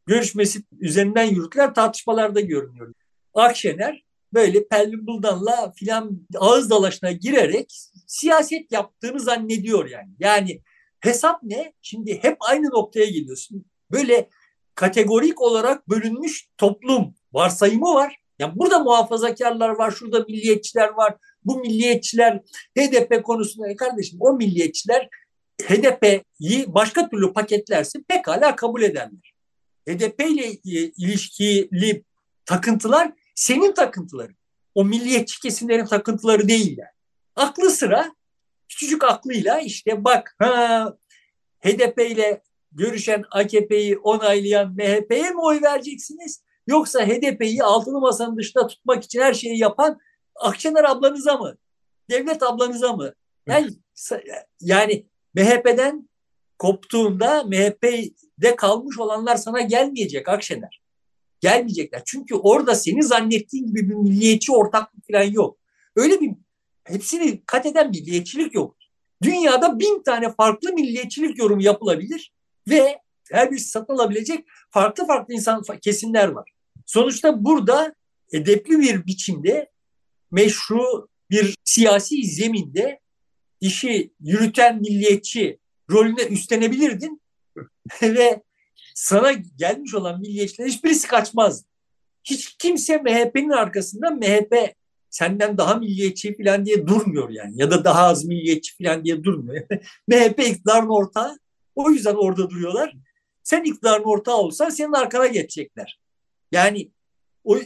görüşmesi 0.07 0.63
üzerinden 0.79 1.23
yürütülen 1.23 1.73
tartışmalarda 1.73 2.41
görünüyor. 2.41 2.93
Akşener 3.33 4.03
böyle 4.33 4.67
Pelvin 4.67 5.21
filan 5.75 6.27
ağız 6.37 6.69
dalaşına 6.69 7.11
girerek 7.11 7.73
siyaset 8.07 8.71
yaptığını 8.71 9.19
zannediyor 9.19 9.89
yani. 9.89 10.09
Yani 10.19 10.61
hesap 10.99 11.43
ne? 11.43 11.73
Şimdi 11.81 12.19
hep 12.23 12.37
aynı 12.39 12.69
noktaya 12.69 13.05
geliyorsun. 13.05 13.65
Böyle 13.91 14.29
kategorik 14.75 15.41
olarak 15.41 15.89
bölünmüş 15.89 16.49
toplum 16.57 17.15
varsayımı 17.33 17.93
var. 17.93 18.17
Yani 18.39 18.53
burada 18.55 18.79
muhafazakarlar 18.79 19.69
var, 19.69 19.91
şurada 19.91 20.19
milliyetçiler 20.19 20.89
var. 20.89 21.15
Bu 21.43 21.59
milliyetçiler 21.59 22.41
HDP 22.77 23.23
konusunda 23.23 23.69
e 23.69 23.75
kardeşim 23.75 24.17
o 24.21 24.33
milliyetçiler 24.33 25.09
HDP'yi 25.61 26.65
başka 26.67 27.09
türlü 27.09 27.33
paketlerse 27.33 27.99
pekala 28.07 28.55
kabul 28.55 28.81
ederler. 28.81 29.33
HDP 29.87 30.21
ile 30.21 30.51
ilişkili 30.97 32.03
takıntılar 32.45 33.11
senin 33.35 33.73
takıntıların. 33.73 34.35
O 34.75 34.85
milliyetçi 34.85 35.39
kesimlerin 35.39 35.85
takıntıları 35.85 36.47
değil 36.47 36.77
yani. 36.77 36.89
Aklı 37.35 37.71
sıra 37.71 38.15
küçücük 38.69 39.03
aklıyla 39.03 39.59
işte 39.59 40.03
bak 40.03 40.35
ha 40.39 40.93
HDP 41.59 41.99
ile 41.99 42.41
görüşen 42.71 43.23
AKP'yi 43.31 43.97
onaylayan 43.97 44.75
MHP'ye 44.75 45.29
mi 45.29 45.41
oy 45.41 45.61
vereceksiniz? 45.61 46.43
Yoksa 46.67 47.07
HDP'yi 47.07 47.63
altılı 47.63 47.99
masanın 47.99 48.37
dışında 48.37 48.67
tutmak 48.67 49.03
için 49.03 49.21
her 49.21 49.33
şeyi 49.33 49.59
yapan 49.59 49.99
Akşener 50.35 50.83
ablanıza 50.83 51.37
mı? 51.37 51.57
Devlet 52.09 52.43
ablanıza 52.43 52.93
mı? 52.93 53.13
Yani, 53.47 53.69
yani 54.59 55.07
MHP'den 55.35 56.09
koptuğunda 56.59 57.43
MHP'de 57.43 58.55
kalmış 58.55 58.99
olanlar 58.99 59.35
sana 59.35 59.61
gelmeyecek 59.61 60.29
Akşener. 60.29 60.81
Gelmeyecekler. 61.39 62.01
Çünkü 62.05 62.35
orada 62.35 62.75
seni 62.75 63.03
zannettiğin 63.03 63.67
gibi 63.67 63.89
bir 63.89 63.93
milliyetçi 63.93 64.51
ortaklık 64.51 65.07
falan 65.11 65.23
yok. 65.23 65.57
Öyle 65.95 66.21
bir 66.21 66.31
hepsini 66.83 67.43
kat 67.45 67.65
eden 67.65 67.89
milliyetçilik 67.89 68.53
yok. 68.55 68.77
Dünyada 69.23 69.79
bin 69.79 70.03
tane 70.03 70.33
farklı 70.33 70.73
milliyetçilik 70.73 71.37
yorumu 71.37 71.61
yapılabilir 71.61 72.33
ve 72.67 72.99
her 73.31 73.51
birisi 73.51 73.69
satın 73.69 73.93
alabilecek 73.93 74.45
farklı 74.71 75.07
farklı 75.07 75.33
insan 75.33 75.63
kesimler 75.81 76.27
var. 76.27 76.51
Sonuçta 76.85 77.45
burada 77.45 77.95
edepli 78.33 78.79
bir 78.79 79.05
biçimde 79.05 79.71
meşru 80.31 81.07
bir 81.29 81.55
siyasi 81.63 82.23
zeminde 82.23 82.99
işi 83.61 84.13
yürüten 84.19 84.79
milliyetçi 84.79 85.59
rolüne 85.91 86.23
üstlenebilirdin 86.23 87.21
ve 88.01 88.43
sana 88.95 89.31
gelmiş 89.31 89.93
olan 89.93 90.21
milliyetçilerin 90.21 90.69
hiçbirisi 90.69 91.07
kaçmaz. 91.07 91.65
Hiç 92.23 92.57
kimse 92.57 92.97
MHP'nin 92.97 93.49
arkasında 93.49 94.09
MHP 94.09 94.75
senden 95.09 95.57
daha 95.57 95.75
milliyetçi 95.75 96.37
falan 96.37 96.65
diye 96.65 96.87
durmuyor 96.87 97.29
yani. 97.29 97.53
Ya 97.55 97.71
da 97.71 97.85
daha 97.85 98.07
az 98.07 98.25
milliyetçi 98.25 98.83
falan 98.83 99.05
diye 99.05 99.23
durmuyor. 99.23 99.65
MHP 100.07 100.39
iktidarın 100.39 100.89
ortağı. 100.89 101.39
O 101.75 101.91
yüzden 101.91 102.15
orada 102.15 102.49
duruyorlar. 102.49 102.93
Sen 103.43 103.63
iktidarın 103.63 104.03
ortağı 104.03 104.37
olsan 104.37 104.69
senin 104.69 104.93
arkana 104.93 105.27
geçecekler. 105.27 105.99
Yani 106.51 106.91
o 107.43 107.57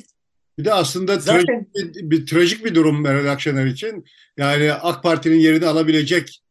bir 0.61 0.65
de 0.65 0.73
aslında 0.73 1.19
Zaten... 1.19 1.45
trajik, 1.45 1.95
bir, 1.95 2.11
bir, 2.11 2.25
trajik 2.25 2.65
bir 2.65 2.75
durum 2.75 3.01
Meral 3.01 3.31
Akşener 3.31 3.65
için. 3.65 4.05
Yani 4.37 4.73
AK 4.73 5.03
Parti'nin 5.03 5.39
yerini 5.39 5.65
alabilecek, 5.65 6.41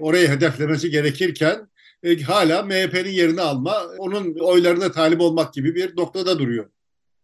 orayı 0.00 0.28
hedeflemesi 0.28 0.90
gerekirken 0.90 1.68
e, 2.02 2.22
hala 2.22 2.62
MHP'nin 2.62 3.10
yerini 3.10 3.40
alma, 3.40 3.82
onun 3.98 4.34
oylarına 4.40 4.92
talip 4.92 5.20
olmak 5.20 5.54
gibi 5.54 5.74
bir 5.74 5.96
noktada 5.96 6.38
duruyor. 6.38 6.70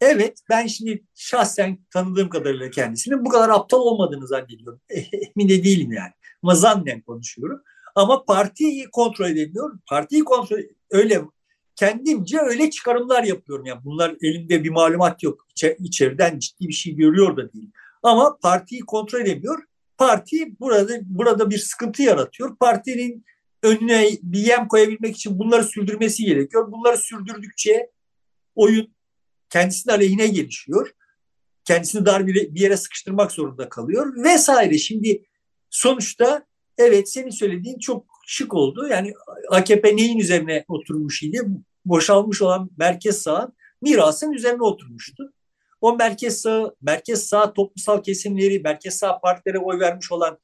Evet, 0.01 0.39
ben 0.51 0.67
şimdi 0.67 1.05
şahsen 1.15 1.79
tanıdığım 1.93 2.29
kadarıyla 2.29 2.71
kendisini 2.71 3.25
bu 3.25 3.29
kadar 3.29 3.49
aptal 3.49 3.79
olmadığını 3.79 4.27
zannediyorum. 4.27 4.81
Emin 4.91 5.49
de 5.49 5.65
değilim 5.65 5.93
yani. 5.93 6.13
Ama 6.43 6.55
zannen 6.55 7.01
konuşuyorum. 7.01 7.61
Ama 7.95 8.25
partiyi 8.25 8.87
kontrol 8.93 9.31
edebiliyor. 9.31 9.79
Partiyi 9.89 10.25
kontrol 10.25 10.59
öyle 10.91 11.23
kendimce 11.77 12.39
öyle 12.39 12.71
çıkarımlar 12.71 13.25
yapıyorum. 13.25 13.67
Yani 13.67 13.81
bunlar 13.85 14.17
elimde 14.23 14.65
bir 14.65 14.71
malumat 14.71 15.23
yok. 15.23 15.47
İçer, 15.51 15.77
içeriden 15.79 16.39
ciddi 16.39 16.69
bir 16.69 16.73
şey 16.73 16.95
görüyor 16.95 17.37
da 17.37 17.53
değil. 17.53 17.71
Ama 18.03 18.39
partiyi 18.43 18.81
kontrol 18.81 19.21
edemiyor. 19.21 19.63
Parti 19.99 20.61
burada 20.61 20.99
burada 21.03 21.51
bir 21.51 21.59
sıkıntı 21.59 22.03
yaratıyor. 22.03 22.57
Partinin 22.57 23.25
önüne 23.63 24.09
bir 24.23 24.39
yem 24.39 24.69
koyabilmek 24.69 25.17
için 25.17 25.39
bunları 25.39 25.65
sürdürmesi 25.65 26.25
gerekiyor. 26.25 26.73
Bunları 26.73 26.99
sürdürdükçe 26.99 27.91
oyun 28.55 28.95
kendisinin 29.51 29.95
aleyhine 29.95 30.27
gelişiyor. 30.27 30.91
Kendisini 31.65 32.07
dar 32.07 32.27
bir, 32.27 32.61
yere 32.61 32.77
sıkıştırmak 32.77 33.33
zorunda 33.33 33.69
kalıyor 33.69 34.25
vesaire. 34.25 34.79
Şimdi 34.79 35.25
sonuçta 35.71 36.47
evet 36.79 37.11
senin 37.11 37.31
söylediğin 37.31 37.79
çok 37.79 38.16
şık 38.27 38.55
oldu. 38.55 38.89
Yani 38.89 39.15
AKP 39.51 39.97
neyin 39.97 40.19
üzerine 40.19 40.65
oturmuş 40.69 41.23
idi? 41.23 41.41
Boşalmış 41.85 42.43
olan 42.43 42.71
merkez 42.79 43.23
sağın 43.23 43.53
mirasın 43.83 44.33
üzerine 44.33 44.63
oturmuştu. 44.63 45.33
O 45.81 45.97
merkez 45.97 46.41
sağ, 46.41 46.75
merkez 46.83 47.27
sağ 47.27 47.53
toplumsal 47.53 48.03
kesimleri, 48.03 48.61
merkez 48.61 48.97
sağ 48.97 49.21
partilere 49.21 49.59
oy 49.59 49.81
vermiş 49.81 50.13
olan 50.13 50.39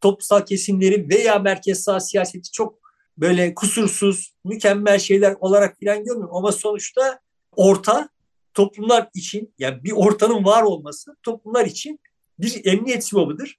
toplumsal 0.00 0.40
kesimleri 0.40 1.08
veya 1.08 1.38
merkez 1.38 1.82
sağ 1.82 2.00
siyaseti 2.00 2.52
çok 2.52 2.78
böyle 3.16 3.54
kusursuz, 3.54 4.34
mükemmel 4.44 4.98
şeyler 4.98 5.36
olarak 5.40 5.78
filan 5.78 6.04
görmüyorum. 6.04 6.36
Ama 6.36 6.52
sonuçta 6.52 7.20
orta 7.56 8.08
toplumlar 8.54 9.08
için 9.14 9.54
yani 9.58 9.84
bir 9.84 9.92
ortanın 9.92 10.44
var 10.44 10.62
olması 10.62 11.16
toplumlar 11.22 11.66
için 11.66 12.00
bir 12.38 12.64
emniyet 12.64 13.04
sivabıdır, 13.04 13.58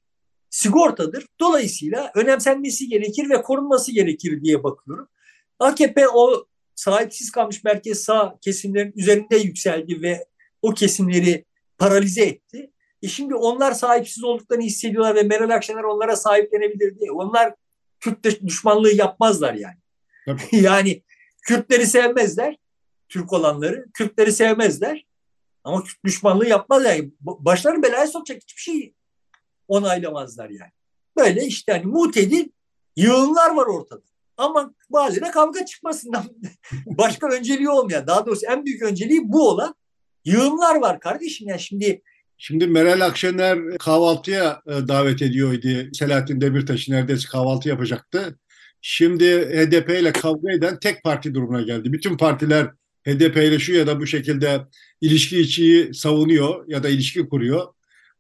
sigortadır. 0.50 1.26
Dolayısıyla 1.40 2.12
önemsenmesi 2.16 2.88
gerekir 2.88 3.30
ve 3.30 3.42
korunması 3.42 3.92
gerekir 3.92 4.44
diye 4.44 4.64
bakıyorum. 4.64 5.08
AKP 5.60 6.10
o 6.10 6.46
sahipsiz 6.76 7.32
kalmış 7.32 7.64
merkez 7.64 8.04
sağ 8.04 8.38
kesimlerin 8.42 8.94
üzerinde 8.96 9.38
yükseldi 9.38 10.02
ve 10.02 10.26
o 10.62 10.74
kesimleri 10.74 11.46
paralize 11.78 12.22
etti. 12.22 12.72
E 13.02 13.08
şimdi 13.08 13.36
onlar 13.36 13.72
sahipsiz 13.72 14.24
olduklarını 14.24 14.64
hissediyorlar 14.64 15.16
ve 15.16 15.24
Meral 15.24 15.50
Akşener 15.50 15.84
onlara 15.84 16.16
sahiplenebilir 16.16 17.00
diye. 17.00 17.12
Onlar 17.12 17.54
Kürt 18.00 18.42
düşmanlığı 18.48 18.96
yapmazlar 18.96 19.54
yani. 19.54 19.78
yani 20.52 21.04
Kürtleri 21.48 21.86
sevmezler. 21.86 22.58
Türk 23.10 23.34
olanları. 23.34 23.86
Kürtleri 23.94 24.32
sevmezler. 24.32 25.06
Ama 25.64 25.84
Kürt 25.84 26.06
düşmanlığı 26.06 26.48
yapmazlar. 26.48 26.96
Yani 26.96 27.12
başlarını 27.22 27.84
belaya 27.84 28.08
sokacak 28.08 28.42
hiçbir 28.42 28.62
şey 28.62 28.94
onaylamazlar 29.70 30.50
yani. 30.50 30.72
Böyle 31.18 31.46
işte 31.46 31.72
hani 31.72 31.86
mutedil 31.86 32.48
yığınlar 32.96 33.56
var 33.56 33.66
ortada. 33.66 34.02
Ama 34.38 34.74
mahallede 34.90 35.32
kavga 35.32 35.66
çıkmasından 35.66 36.24
başka 36.86 37.28
önceliği 37.28 37.70
olmayan, 37.70 38.08
daha 38.08 38.26
doğrusu 38.26 38.46
en 38.46 38.66
büyük 38.66 38.82
önceliği 38.82 39.22
bu 39.24 39.50
olan 39.50 39.76
yığınlar 40.26 40.76
var 40.76 41.00
kardeşim. 41.00 41.50
Yani 41.50 41.60
şimdi 41.60 42.02
Şimdi 42.42 42.68
Meral 42.68 43.02
Akşener 43.02 43.78
kahvaltıya 43.78 44.62
e, 44.68 44.88
davet 44.88 45.22
ediyordu. 45.22 45.90
Selahattin 45.94 46.42
Demirtaş'ı 46.42 46.92
neredeyse 46.92 47.28
kahvaltı 47.30 47.70
yapacaktı. 47.70 48.40
Şimdi 48.82 49.26
HDP 49.26 49.90
ile 49.90 50.12
kavga 50.12 50.52
eden 50.52 50.80
tek 50.80 51.04
parti 51.04 51.34
durumuna 51.34 51.62
geldi. 51.62 51.94
Bütün 51.94 52.18
partiler 52.18 52.72
HDP 53.08 53.38
ile 53.38 53.60
şu 53.60 53.74
ya 53.74 53.88
da 53.88 54.00
bu 54.00 54.08
şekilde 54.08 54.62
ilişki 55.02 55.40
içiyi 55.40 55.94
savunuyor 55.94 56.64
ya 56.68 56.84
da 56.84 56.90
ilişki 56.90 57.30
kuruyor. 57.30 57.68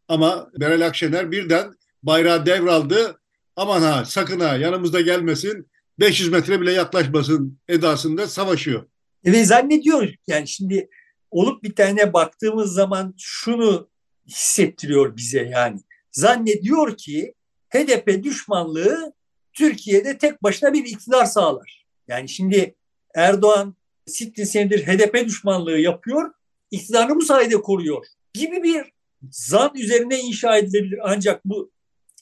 Ama 0.09 0.49
Meral 0.57 0.85
Akşener 0.85 1.31
birden 1.31 1.73
bayrağı 2.03 2.45
devraldı. 2.45 3.19
aman 3.55 3.81
ha 3.81 4.05
sakın 4.05 4.39
ha 4.39 4.55
yanımızda 4.55 5.01
gelmesin 5.01 5.67
500 5.99 6.29
metre 6.29 6.61
bile 6.61 6.71
yaklaşmasın 6.71 7.59
edasında 7.67 8.27
savaşıyor. 8.27 8.85
Ve 9.25 9.45
zannediyor 9.45 10.13
yani 10.27 10.47
şimdi 10.47 10.89
olup 11.31 11.63
bitene 11.63 12.13
baktığımız 12.13 12.73
zaman 12.73 13.13
şunu 13.17 13.89
hissettiriyor 14.27 15.17
bize 15.17 15.41
yani. 15.41 15.79
Zannediyor 16.11 16.97
ki 16.97 17.33
HDP 17.69 18.23
düşmanlığı 18.23 19.13
Türkiye'de 19.53 20.17
tek 20.17 20.43
başına 20.43 20.73
bir 20.73 20.85
iktidar 20.85 21.25
sağlar. 21.25 21.85
Yani 22.07 22.29
şimdi 22.29 22.75
Erdoğan 23.15 23.75
sittin 24.05 24.43
senedir 24.43 24.87
HDP 24.87 25.25
düşmanlığı 25.25 25.77
yapıyor, 25.79 26.31
iktidarını 26.71 27.15
bu 27.15 27.21
sayede 27.21 27.61
koruyor 27.61 28.05
gibi 28.33 28.63
bir 28.63 28.91
zan 29.31 29.71
üzerine 29.75 30.19
inşa 30.19 30.57
edilebilir. 30.57 30.99
Ancak 31.03 31.45
bu 31.45 31.71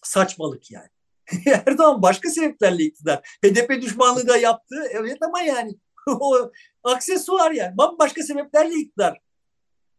saçmalık 0.04 0.72
yani. 0.72 0.90
Erdoğan 1.46 2.02
başka 2.02 2.30
sebeplerle 2.30 2.84
iktidar. 2.84 3.22
HDP 3.46 3.82
düşmanlığı 3.82 4.28
da 4.28 4.38
yaptı. 4.38 4.76
Evet 4.92 5.18
ama 5.22 5.42
yani 5.42 5.76
o 6.08 6.52
aksesuar 6.84 7.52
yani. 7.52 7.78
Bambaşka 7.78 8.24
sebeplerle 8.24 8.74
iktidar. 8.74 9.20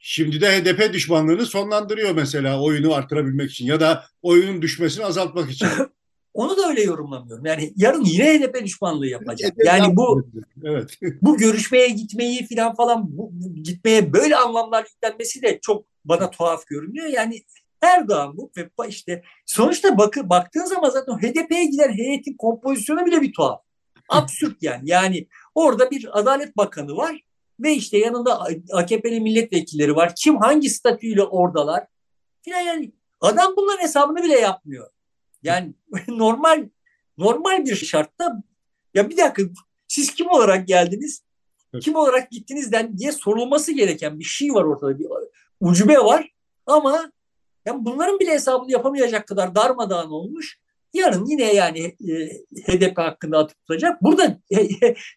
Şimdi 0.00 0.40
de 0.40 0.60
HDP 0.60 0.92
düşmanlığını 0.92 1.46
sonlandırıyor 1.46 2.14
mesela 2.14 2.62
oyunu 2.62 2.94
artırabilmek 2.94 3.50
için 3.50 3.66
ya 3.66 3.80
da 3.80 4.04
oyunun 4.22 4.62
düşmesini 4.62 5.04
azaltmak 5.04 5.50
için. 5.50 5.68
Onu 6.34 6.56
da 6.56 6.68
öyle 6.68 6.82
yorumlamıyorum. 6.82 7.46
Yani 7.46 7.72
yarın 7.76 8.04
yine 8.04 8.38
HDP 8.38 8.64
düşmanlığı 8.64 9.06
yapacak. 9.06 9.52
Yani 9.64 9.96
bu 9.96 10.30
evet. 10.64 10.98
bu 11.22 11.36
görüşmeye 11.36 11.88
gitmeyi 11.88 12.46
falan 12.46 12.74
falan 12.74 13.18
bu, 13.18 13.30
bu, 13.32 13.54
gitmeye 13.54 14.12
böyle 14.12 14.36
anlamlar 14.36 14.86
yüklenmesi 14.94 15.42
de 15.42 15.58
çok 15.62 15.84
bana 16.08 16.30
tuhaf 16.30 16.66
görünüyor. 16.66 17.06
Yani 17.06 17.42
Erdoğan 17.82 18.36
bu 18.36 18.50
ve 18.56 18.70
işte 18.88 19.22
sonuçta 19.46 19.98
bakı, 19.98 20.28
baktığın 20.28 20.64
zaman 20.64 20.90
zaten 20.90 21.12
HDP'ye 21.12 21.64
giden 21.64 21.92
heyetin 21.92 22.36
kompozisyonu 22.36 23.06
bile 23.06 23.22
bir 23.22 23.32
tuhaf. 23.32 23.60
Absürt 24.08 24.62
yani. 24.62 24.90
Yani 24.90 25.26
orada 25.54 25.90
bir 25.90 26.18
Adalet 26.18 26.56
Bakanı 26.56 26.96
var 26.96 27.20
ve 27.60 27.72
işte 27.72 27.98
yanında 27.98 28.40
AKP'li 28.72 29.20
milletvekilleri 29.20 29.96
var. 29.96 30.12
Kim 30.16 30.36
hangi 30.36 30.70
statüyle 30.70 31.22
oradalar? 31.22 31.86
Falan 32.44 32.60
yani 32.60 32.92
adam 33.20 33.54
bunların 33.56 33.82
hesabını 33.82 34.22
bile 34.22 34.38
yapmıyor. 34.38 34.90
Yani 35.42 35.74
normal 36.08 36.68
normal 37.18 37.64
bir 37.64 37.76
şartta 37.76 38.42
ya 38.94 39.10
bir 39.10 39.16
dakika 39.16 39.42
siz 39.88 40.14
kim 40.14 40.28
olarak 40.30 40.68
geldiniz? 40.68 41.22
Kim 41.80 41.96
olarak 41.96 42.30
gittinizden 42.30 42.98
diye 42.98 43.12
sorulması 43.12 43.72
gereken 43.72 44.18
bir 44.18 44.24
şey 44.24 44.54
var 44.54 44.64
ortada. 44.64 44.98
Bir 44.98 45.06
ucube 45.60 45.98
var 45.98 46.30
ama 46.66 47.12
yani 47.66 47.84
bunların 47.84 48.20
bile 48.20 48.30
hesabını 48.30 48.72
yapamayacak 48.72 49.26
kadar 49.26 49.54
darmadağın 49.54 50.10
olmuş. 50.10 50.58
Yarın 50.94 51.26
yine 51.26 51.54
yani 51.54 51.78
e, 51.80 52.12
HDP 52.66 52.98
hakkında 52.98 53.38
atıp 53.38 53.58
tutacak. 53.58 54.02
Burada 54.02 54.40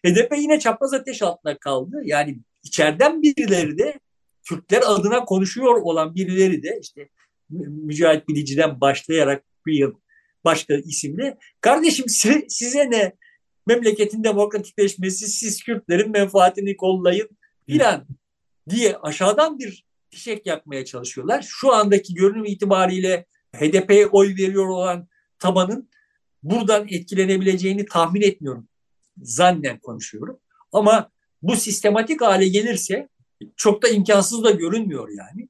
HDP 0.06 0.32
yine 0.38 0.58
çapraz 0.58 0.94
ateş 0.94 1.22
altında 1.22 1.58
kaldı. 1.58 2.02
Yani 2.04 2.38
içeriden 2.62 3.22
birileri 3.22 3.78
de 3.78 4.00
Türkler 4.48 4.82
adına 4.86 5.24
konuşuyor 5.24 5.74
olan 5.82 6.14
birileri 6.14 6.62
de 6.62 6.78
işte 6.82 7.08
Mücahit 7.50 8.28
Bilici'den 8.28 8.80
başlayarak 8.80 9.44
bir 9.66 9.74
yıl 9.74 9.92
başka 10.44 10.74
isimle 10.74 11.38
kardeşim 11.60 12.08
size, 12.08 12.44
size 12.48 12.90
ne 12.90 13.12
memleketin 13.66 14.24
demokratikleşmesi 14.24 15.26
siz 15.26 15.62
Kürtlerin 15.62 16.10
menfaatini 16.10 16.76
kollayın 16.76 17.28
filan 17.66 18.06
diye 18.68 18.96
aşağıdan 18.96 19.58
bir 19.58 19.84
fişek 20.12 20.46
yakmaya 20.46 20.84
çalışıyorlar. 20.84 21.42
Şu 21.48 21.72
andaki 21.72 22.14
görünüm 22.14 22.44
itibariyle 22.44 23.26
HDP'ye 23.56 24.06
oy 24.06 24.28
veriyor 24.28 24.68
olan 24.68 25.08
tabanın 25.38 25.88
buradan 26.42 26.86
etkilenebileceğini 26.90 27.86
tahmin 27.86 28.22
etmiyorum. 28.22 28.68
Zannen 29.22 29.78
konuşuyorum. 29.78 30.38
Ama 30.72 31.10
bu 31.42 31.56
sistematik 31.56 32.20
hale 32.20 32.48
gelirse 32.48 33.08
çok 33.56 33.82
da 33.82 33.88
imkansız 33.88 34.44
da 34.44 34.50
görünmüyor 34.50 35.08
yani. 35.08 35.48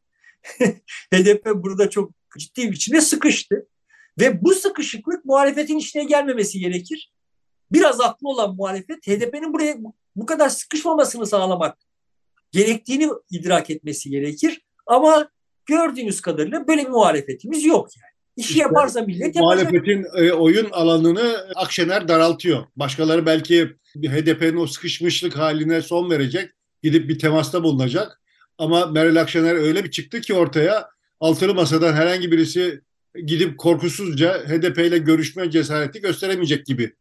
HDP 1.15 1.47
burada 1.55 1.91
çok 1.91 2.13
ciddi 2.39 2.63
bir 2.63 2.73
biçimde 2.73 3.01
sıkıştı. 3.01 3.67
Ve 4.21 4.43
bu 4.43 4.55
sıkışıklık 4.55 5.25
muhalefetin 5.25 5.79
içine 5.79 6.05
gelmemesi 6.05 6.61
gerekir. 6.61 7.13
Biraz 7.73 8.01
aklı 8.01 8.29
olan 8.29 8.57
muhalefet 8.57 9.07
HDP'nin 9.07 9.53
buraya 9.53 9.77
bu 10.17 10.27
kadar 10.27 10.49
sıkışmamasını 10.49 11.27
sağlamak 11.27 11.79
gerektiğini 12.53 13.09
idrak 13.31 13.71
etmesi 13.71 14.11
gerekir. 14.11 14.61
Ama 14.87 15.29
gördüğünüz 15.67 16.21
kadarıyla 16.21 16.69
böyle 16.69 16.83
bir 16.83 16.89
muhalefetimiz 16.89 17.65
yok 17.65 17.89
yani. 17.97 18.13
İşi 18.37 18.49
işte, 18.49 18.61
yaparsa 18.61 19.03
millet 19.03 19.37
yapacak. 19.37 19.43
Muhalefetin 19.43 20.07
e, 20.17 20.33
oyun 20.33 20.71
alanını 20.71 21.37
Akşener 21.57 22.09
daraltıyor. 22.09 22.65
Başkaları 22.77 23.27
belki 23.27 23.77
HDP'nin 23.97 24.57
o 24.57 24.67
sıkışmışlık 24.67 25.37
haline 25.39 25.83
son 25.83 26.11
verecek. 26.11 26.51
Gidip 26.83 27.09
bir 27.09 27.19
temasta 27.19 27.63
bulunacak. 27.63 28.23
Ama 28.59 28.87
Meral 28.87 29.17
Akşener 29.17 29.55
öyle 29.55 29.85
bir 29.85 29.91
çıktı 29.91 30.21
ki 30.21 30.35
ortaya 30.35 30.89
altılı 31.21 31.55
masadan 31.55 31.93
herhangi 31.93 32.33
birisi 32.33 32.81
gidip 33.27 33.59
korkusuzca 33.59 34.49
HDP 34.49 34.79
ile 34.79 34.99
görüşme 34.99 35.51
cesareti 35.51 36.01
gösteremeyecek 36.01 36.67
gibi. 36.67 36.93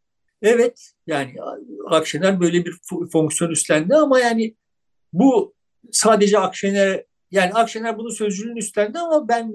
Evet 0.42 0.92
yani 1.06 1.34
Akşener 1.90 2.40
böyle 2.40 2.64
bir 2.64 2.74
fonksiyon 3.12 3.50
üstlendi 3.50 3.94
ama 3.94 4.20
yani 4.20 4.54
bu 5.12 5.54
sadece 5.92 6.38
Akşener 6.38 7.04
yani 7.30 7.52
Akşener 7.52 7.98
bunu 7.98 8.10
sözcülüğün 8.10 8.56
üstlendi 8.56 8.98
ama 8.98 9.28
ben 9.28 9.52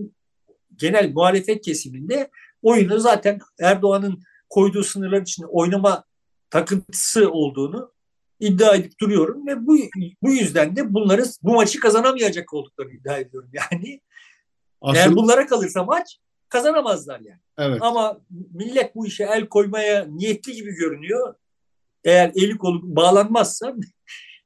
genel 0.76 1.12
muhalefet 1.12 1.62
kesiminde 1.66 2.30
oyunu 2.62 2.99
zaten 2.99 3.39
Erdoğan'ın 3.60 4.22
koyduğu 4.49 4.84
sınırlar 4.84 5.22
için 5.22 5.43
oynama 5.43 6.03
takıntısı 6.49 7.32
olduğunu 7.32 7.93
iddia 8.39 8.76
edip 8.76 8.99
duruyorum 8.99 9.47
ve 9.47 9.68
bu 9.68 9.78
bu 10.24 10.32
yüzden 10.32 10.76
de 10.76 10.93
bunları 10.93 11.24
bu 11.43 11.53
maçı 11.53 11.80
kazanamayacak 11.80 12.53
olduklarını 12.53 12.93
iddia 12.93 13.18
ediyorum 13.18 13.49
yani. 13.53 14.01
Aslında... 14.82 14.99
Eğer 14.99 15.16
bunlara 15.16 15.47
kalırsa 15.47 15.84
maç 15.84 16.18
kazanamazlar 16.49 17.20
yani. 17.20 17.41
Evet. 17.58 17.82
Ama 17.82 18.22
millet 18.53 18.95
bu 18.95 19.08
işe 19.08 19.24
el 19.24 19.47
koymaya 19.47 20.05
niyetli 20.05 20.53
gibi 20.53 20.72
görünüyor. 20.72 21.36
Eğer 22.03 22.32
eli 22.36 22.58
kolu 22.58 22.95
bağlanmazsa 22.95 23.76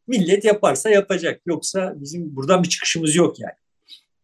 millet 0.07 0.45
yaparsa 0.45 0.89
yapacak. 0.89 1.41
Yoksa 1.45 1.93
bizim 1.95 2.35
buradan 2.35 2.63
bir 2.63 2.69
çıkışımız 2.69 3.15
yok 3.15 3.39
yani. 3.39 3.53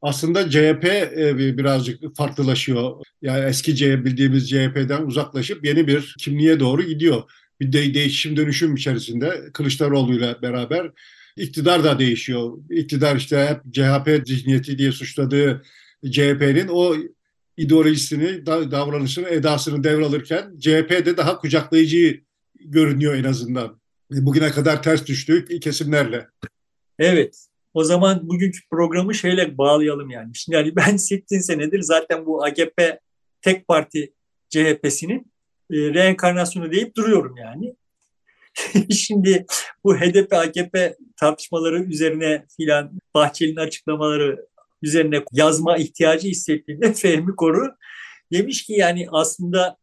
Aslında 0.02 0.50
CHP 0.50 0.86
e, 0.86 1.58
birazcık 1.58 2.16
farklılaşıyor. 2.16 3.06
Yani 3.22 3.46
eski 3.46 3.76
CHP 3.76 4.06
bildiğimiz 4.06 4.50
CHP'den 4.50 5.02
uzaklaşıp 5.02 5.66
yeni 5.66 5.88
bir 5.88 6.16
kimliğe 6.20 6.60
doğru 6.60 6.84
gidiyor. 6.84 7.24
Bir 7.60 7.74
de 7.74 7.94
değişim 7.94 8.38
dönüşüm 8.38 8.76
içerisinde 8.76 9.52
Kılıçdaroğlu 9.54 10.14
ile 10.14 10.36
beraber 10.42 10.92
iktidar 11.38 11.84
da 11.84 12.00
değişiyor. 12.00 12.58
İktidar 12.70 13.16
işte 13.16 13.46
hep 13.46 13.74
CHP 13.74 14.28
zihniyeti 14.28 14.78
diye 14.78 14.92
suçladığı 14.92 15.62
CHP'nin 16.12 16.68
o 16.68 16.96
ideolojisini, 17.58 18.46
davranışını, 18.46 19.30
edasını 19.30 19.84
devralırken 19.84 20.58
CHP'de 20.60 21.18
daha 21.18 21.38
kucaklayıcı 21.38 22.22
görünüyor 22.60 23.16
en 23.16 23.24
azından. 23.24 23.80
Bugüne 24.12 24.52
kadar 24.52 24.84
ters 24.84 25.06
düştük 25.06 25.62
kesimlerle. 25.62 26.28
Evet. 27.00 27.48
O 27.74 27.84
zaman 27.84 28.30
bugünkü 28.30 28.60
programı 28.72 29.16
şeyle 29.16 29.58
bağlayalım 29.58 30.10
yani. 30.10 30.32
Şimdi 30.36 30.56
yani 30.56 30.76
ben 30.76 30.98
80 30.98 31.40
senedir 31.40 31.82
zaten 31.82 32.26
bu 32.26 32.44
AKP 32.44 33.00
tek 33.42 33.68
parti 33.68 34.14
CHP'sinin 34.50 35.32
e, 35.72 35.78
reenkarnasyonu 35.78 36.72
deyip 36.72 36.96
duruyorum 36.96 37.38
yani. 37.38 37.76
Şimdi 38.94 39.46
bu 39.84 39.98
HDP 39.98 40.34
AKP 40.34 40.98
tartışmaları 41.20 41.84
üzerine 41.84 42.46
filan 42.58 42.92
Bahçeli'nin 43.16 43.56
açıklamaları 43.56 44.48
üzerine 44.82 45.24
yazma 45.32 45.78
ihtiyacı 45.78 46.28
hissettiğinde 46.28 46.94
Fehmi 46.94 47.36
Koru 47.36 47.76
demiş 48.34 48.66
ki 48.66 48.74
yani 48.74 49.08
aslında 49.12 49.78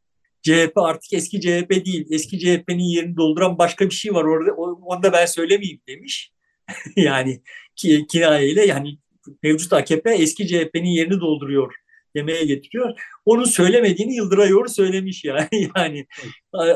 CHP 0.45 0.73
artık 0.77 1.13
eski 1.13 1.41
CHP 1.41 1.71
değil. 1.71 2.07
Eski 2.11 2.39
CHP'nin 2.39 2.83
yerini 2.83 3.17
dolduran 3.17 3.59
başka 3.59 3.85
bir 3.91 3.95
şey 3.95 4.15
var 4.15 4.25
orada. 4.25 4.53
Onu 4.55 5.03
da 5.03 5.13
ben 5.13 5.27
söylemeyeyim 5.27 5.81
demiş. 5.89 6.33
yani 6.97 7.43
ki, 7.77 8.07
kinayeyle 8.09 8.67
yani 8.67 8.99
mevcut 9.43 9.73
AKP 9.73 10.15
eski 10.15 10.47
CHP'nin 10.47 10.89
yerini 10.89 11.21
dolduruyor 11.21 11.75
demeye 12.17 12.45
getiriyor. 12.45 13.01
Onun 13.25 13.45
söylemediğini 13.45 14.17
Yıldıray 14.17 14.49
Yoğur 14.49 14.67
söylemiş 14.67 15.25
yani. 15.25 15.49
yani 15.77 16.07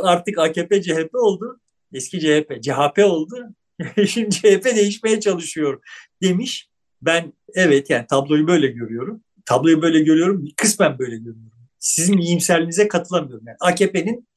artık 0.02 0.38
AKP 0.38 0.82
CHP 0.82 1.14
oldu. 1.14 1.60
Eski 1.92 2.20
CHP, 2.20 2.62
CHP 2.62 2.98
oldu. 3.04 3.36
Şimdi 4.08 4.30
CHP 4.30 4.64
değişmeye 4.64 5.20
çalışıyor 5.20 5.80
demiş. 6.22 6.68
Ben 7.02 7.32
evet 7.54 7.90
yani 7.90 8.06
tabloyu 8.06 8.46
böyle 8.46 8.66
görüyorum. 8.66 9.24
Tabloyu 9.44 9.82
böyle 9.82 10.00
görüyorum. 10.00 10.48
Kısmen 10.56 10.98
böyle 10.98 11.16
görüyorum. 11.16 11.57
Sizin 11.78 12.18
iyimserliğinize 12.18 12.88
katılamıyorum. 12.88 13.46
Yani 13.46 13.56
AKP'nin 13.60 14.28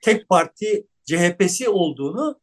tek 0.00 0.28
parti 0.28 0.86
CHP'si 1.04 1.68
olduğunu 1.68 2.40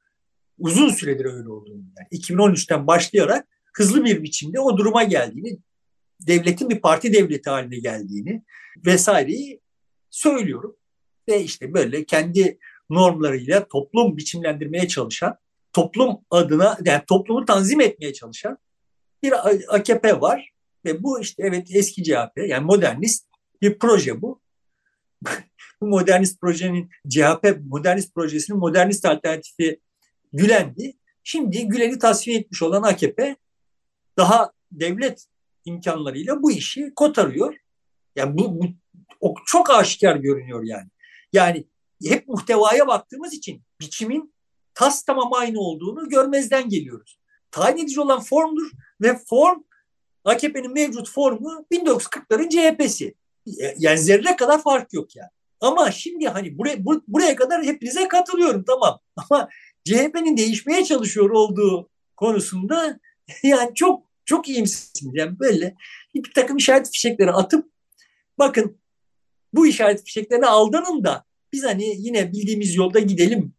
uzun 0.59 0.89
süredir 0.89 1.25
öyle 1.25 1.49
olduğunu. 1.49 1.83
Yani 1.97 2.21
2013'ten 2.21 2.87
başlayarak 2.87 3.47
hızlı 3.73 4.05
bir 4.05 4.23
biçimde 4.23 4.59
o 4.59 4.77
duruma 4.77 5.03
geldiğini, 5.03 5.57
devletin 6.27 6.69
bir 6.69 6.81
parti 6.81 7.13
devleti 7.13 7.49
haline 7.49 7.79
geldiğini 7.79 8.43
vesaireyi 8.85 9.61
söylüyorum. 10.09 10.75
ve 11.29 11.43
işte 11.43 11.73
böyle 11.73 12.05
kendi 12.05 12.59
normlarıyla 12.89 13.67
toplum 13.67 14.17
biçimlendirmeye 14.17 14.87
çalışan, 14.87 15.37
toplum 15.73 16.17
adına 16.29 16.77
yani 16.85 17.01
toplumu 17.07 17.45
tanzim 17.45 17.81
etmeye 17.81 18.13
çalışan 18.13 18.57
bir 19.23 19.33
AKP 19.75 20.21
var 20.21 20.51
ve 20.85 21.03
bu 21.03 21.21
işte 21.21 21.43
evet 21.45 21.67
eski 21.71 22.03
CHP 22.03 22.37
yani 22.47 22.65
modernist 22.65 23.27
bir 23.61 23.79
proje 23.79 24.21
bu. 24.21 24.41
Bu 25.81 25.87
modernist 25.87 26.41
projenin 26.41 26.89
CHP 27.09 27.57
modernist 27.65 28.15
projesinin 28.15 28.59
modernist 28.59 29.05
alternatifi 29.05 29.79
Gülen'di. 30.33 30.97
Şimdi 31.23 31.67
Gülen'i 31.67 31.99
tasfiye 31.99 32.37
etmiş 32.37 32.61
olan 32.61 32.83
AKP 32.83 33.35
daha 34.17 34.51
devlet 34.71 35.25
imkanlarıyla 35.65 36.43
bu 36.43 36.51
işi 36.51 36.93
kotarıyor. 36.95 37.55
Yani 38.15 38.37
bu, 38.37 38.61
bu 38.61 38.65
o 39.21 39.33
çok 39.45 39.69
aşikar 39.69 40.15
görünüyor 40.15 40.63
yani. 40.63 40.89
Yani 41.33 41.67
hep 42.05 42.27
muhtevaya 42.27 42.87
baktığımız 42.87 43.33
için 43.33 43.63
biçimin 43.81 44.33
tas 44.73 45.03
tamam 45.03 45.33
aynı 45.33 45.59
olduğunu 45.59 46.09
görmezden 46.09 46.69
geliyoruz. 46.69 47.19
Tayin 47.51 47.77
edici 47.77 48.01
olan 48.01 48.19
formdur 48.19 48.71
ve 49.01 49.17
form 49.29 49.63
AKP'nin 50.23 50.73
mevcut 50.73 51.09
formu 51.09 51.65
1940'ların 51.71 52.49
CHP'si. 52.49 53.15
Yani 53.77 53.97
zerre 53.97 54.35
kadar 54.35 54.61
fark 54.63 54.93
yok 54.93 55.15
yani. 55.15 55.29
Ama 55.61 55.91
şimdi 55.91 56.27
hani 56.27 56.57
buraya, 56.57 56.85
buraya 56.85 57.35
kadar 57.35 57.63
hepinize 57.63 58.07
katılıyorum 58.07 58.63
tamam. 58.63 58.99
Ama 59.15 59.49
CHP'nin 59.83 60.37
değişmeye 60.37 60.85
çalışıyor 60.85 61.29
olduğu 61.29 61.89
konusunda 62.17 62.99
yani 63.43 63.75
çok 63.75 64.05
çok 64.25 64.49
iyimsiniz. 64.49 65.15
Yani 65.15 65.39
böyle 65.39 65.75
bir 66.15 66.31
takım 66.35 66.57
işaret 66.57 66.91
fişekleri 66.91 67.31
atıp 67.31 67.71
bakın 68.39 68.77
bu 69.53 69.67
işaret 69.67 70.03
fişeklerine 70.03 70.45
aldanın 70.45 71.03
da 71.03 71.25
biz 71.53 71.63
hani 71.63 71.95
yine 71.97 72.31
bildiğimiz 72.31 72.75
yolda 72.75 72.99
gidelim 72.99 73.53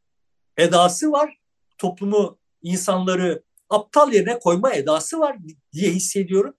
edası 0.56 1.12
var. 1.12 1.38
Toplumu, 1.78 2.38
insanları 2.62 3.42
aptal 3.70 4.12
yerine 4.12 4.38
koyma 4.38 4.72
edası 4.72 5.18
var 5.18 5.36
diye 5.72 5.90
hissediyorum. 5.90 6.54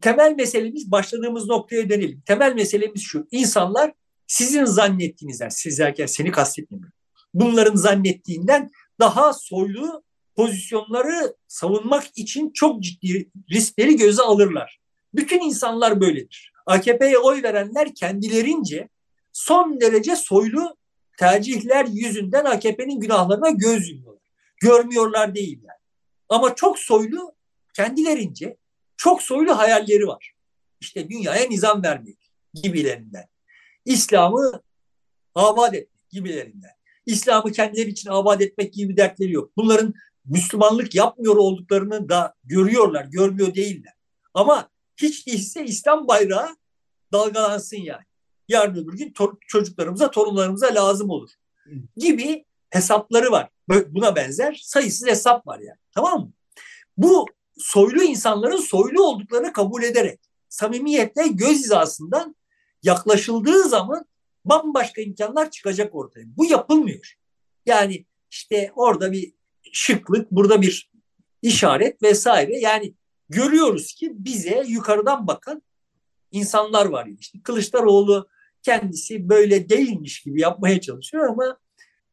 Temel 0.00 0.34
meselemiz 0.34 0.90
başladığımız 0.90 1.46
noktaya 1.46 1.88
dönelim. 1.88 2.22
Temel 2.26 2.54
meselemiz 2.54 3.02
şu. 3.02 3.26
İnsanlar 3.30 3.92
sizin 4.26 4.64
zannettiğinizden, 4.64 5.48
siz 5.48 5.78
derken 5.78 6.06
seni 6.06 6.30
kastetmiyorum. 6.30 6.92
Bunların 7.34 7.74
zannettiğinden 7.74 8.70
daha 9.00 9.32
soylu 9.32 10.02
pozisyonları 10.36 11.36
savunmak 11.48 12.04
için 12.16 12.50
çok 12.50 12.82
ciddi 12.82 13.30
riskleri 13.50 13.96
göze 13.96 14.22
alırlar. 14.22 14.80
Bütün 15.14 15.40
insanlar 15.40 16.00
böyledir. 16.00 16.52
AKP'ye 16.66 17.18
oy 17.18 17.42
verenler 17.42 17.94
kendilerince 17.94 18.88
son 19.32 19.80
derece 19.80 20.16
soylu 20.16 20.76
tercihler 21.18 21.86
yüzünden 21.86 22.44
AKP'nin 22.44 23.00
günahlarına 23.00 23.50
göz 23.50 23.90
yumuyorlar. 23.90 24.22
Görmüyorlar 24.62 25.34
değil 25.34 25.58
yani. 25.62 25.78
Ama 26.28 26.54
çok 26.54 26.78
soylu 26.78 27.34
kendilerince 27.74 28.56
çok 28.98 29.22
soylu 29.22 29.58
hayalleri 29.58 30.06
var. 30.06 30.34
İşte 30.80 31.08
dünyaya 31.08 31.48
nizam 31.48 31.82
vermek 31.82 32.32
gibilerinden. 32.54 33.24
İslam'ı 33.84 34.62
abat 35.34 35.74
etmek 35.74 36.10
gibilerinden. 36.10 36.70
İslam'ı 37.06 37.52
kendileri 37.52 37.88
için 37.88 38.10
abat 38.10 38.42
etmek 38.42 38.72
gibi 38.72 38.96
dertleri 38.96 39.32
yok. 39.32 39.50
Bunların 39.56 39.94
Müslümanlık 40.24 40.94
yapmıyor 40.94 41.36
olduklarını 41.36 42.08
da 42.08 42.34
görüyorlar, 42.44 43.04
görmüyor 43.04 43.54
değiller. 43.54 43.92
Ama 44.34 44.70
hiç 44.96 45.26
değilse 45.26 45.64
İslam 45.64 46.08
bayrağı 46.08 46.56
dalgalansın 47.12 47.76
yani. 47.76 48.04
Yarın 48.48 48.74
öbür 48.74 48.98
gün 48.98 49.12
tor- 49.12 49.38
çocuklarımıza, 49.46 50.10
torunlarımıza 50.10 50.74
lazım 50.74 51.10
olur. 51.10 51.30
Gibi 51.96 52.44
hesapları 52.70 53.30
var. 53.30 53.48
Buna 53.68 54.16
benzer 54.16 54.60
sayısız 54.62 55.08
hesap 55.08 55.46
var 55.46 55.58
yani. 55.58 55.78
Tamam 55.94 56.20
mı? 56.20 56.32
Bu 56.96 57.26
soylu 57.58 58.02
insanların 58.02 58.56
soylu 58.56 59.02
olduklarını 59.02 59.52
kabul 59.52 59.82
ederek 59.82 60.20
samimiyetle 60.48 61.28
göz 61.28 61.58
hizasından 61.58 62.36
yaklaşıldığı 62.82 63.62
zaman 63.68 64.04
bambaşka 64.44 65.02
imkanlar 65.02 65.50
çıkacak 65.50 65.94
ortaya. 65.94 66.24
Bu 66.36 66.44
yapılmıyor. 66.44 67.14
Yani 67.66 68.06
işte 68.30 68.72
orada 68.76 69.12
bir 69.12 69.32
şıklık, 69.72 70.30
burada 70.30 70.62
bir 70.62 70.90
işaret 71.42 72.02
vesaire. 72.02 72.58
Yani 72.58 72.94
görüyoruz 73.28 73.92
ki 73.94 74.12
bize 74.14 74.64
yukarıdan 74.68 75.26
bakan 75.26 75.62
insanlar 76.30 76.86
var. 76.86 77.06
İşte 77.18 77.38
Kılıçdaroğlu 77.42 78.28
kendisi 78.62 79.28
böyle 79.28 79.68
değilmiş 79.68 80.22
gibi 80.22 80.40
yapmaya 80.40 80.80
çalışıyor 80.80 81.28
ama 81.28 81.58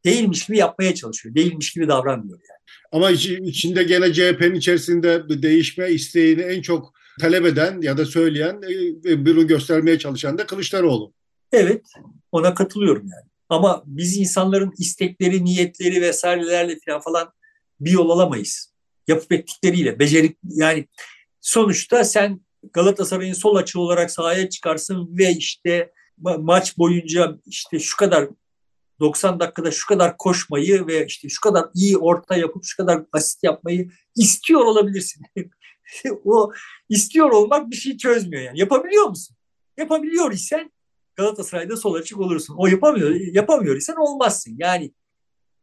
değilmiş 0.06 0.46
gibi 0.46 0.58
yapmaya 0.58 0.94
çalışıyor. 0.94 1.34
Değilmiş 1.34 1.72
gibi 1.72 1.88
davranmıyor 1.88 2.38
yani. 2.38 2.60
Ama 2.92 3.10
içinde 3.10 3.82
gene 3.82 4.12
CHP'nin 4.12 4.54
içerisinde 4.54 5.42
değişme 5.42 5.90
isteğini 5.90 6.42
en 6.42 6.62
çok 6.62 6.92
talep 7.20 7.46
eden 7.46 7.80
ya 7.80 7.96
da 7.96 8.04
söyleyen 8.04 8.62
ve 9.04 9.26
bunu 9.26 9.46
göstermeye 9.46 9.98
çalışan 9.98 10.38
da 10.38 10.46
Kılıçdaroğlu. 10.46 11.12
Evet, 11.52 11.82
ona 12.32 12.54
katılıyorum 12.54 13.02
yani. 13.02 13.30
Ama 13.48 13.82
biz 13.86 14.16
insanların 14.16 14.72
istekleri, 14.78 15.44
niyetleri 15.44 16.02
vesairelerle 16.02 16.78
falan 17.04 17.32
bir 17.80 17.90
yol 17.90 18.10
alamayız. 18.10 18.72
Yapıp 19.08 19.32
ettikleriyle, 19.32 19.98
becerik 19.98 20.38
yani 20.44 20.88
sonuçta 21.40 22.04
sen 22.04 22.40
Galatasaray'ın 22.72 23.32
sol 23.32 23.56
açı 23.56 23.80
olarak 23.80 24.10
sahaya 24.10 24.48
çıkarsın 24.48 25.18
ve 25.18 25.30
işte 25.30 25.92
maç 26.38 26.78
boyunca 26.78 27.38
işte 27.46 27.78
şu 27.78 27.96
kadar 27.96 28.28
90 29.00 29.40
dakikada 29.40 29.70
şu 29.70 29.86
kadar 29.86 30.16
koşmayı 30.16 30.86
ve 30.86 31.06
işte 31.06 31.28
şu 31.28 31.40
kadar 31.40 31.64
iyi 31.74 31.98
orta 31.98 32.36
yapıp 32.36 32.64
şu 32.64 32.76
kadar 32.76 33.02
asist 33.12 33.44
yapmayı 33.44 33.90
istiyor 34.16 34.60
olabilirsin. 34.60 35.22
o 36.24 36.52
istiyor 36.88 37.30
olmak 37.30 37.70
bir 37.70 37.76
şey 37.76 37.96
çözmüyor 37.96 38.42
yani. 38.42 38.58
Yapabiliyor 38.58 39.06
musun? 39.06 39.36
Yapabiliyor 39.76 40.32
isen 40.32 40.72
Galatasaray'da 41.16 41.76
sol 41.76 41.94
açık 41.94 42.20
olursun. 42.20 42.56
O 42.58 42.66
yapamıyor, 42.66 43.10
yapamıyor 43.10 43.76
isen 43.76 43.96
olmazsın. 43.96 44.54
Yani 44.58 44.92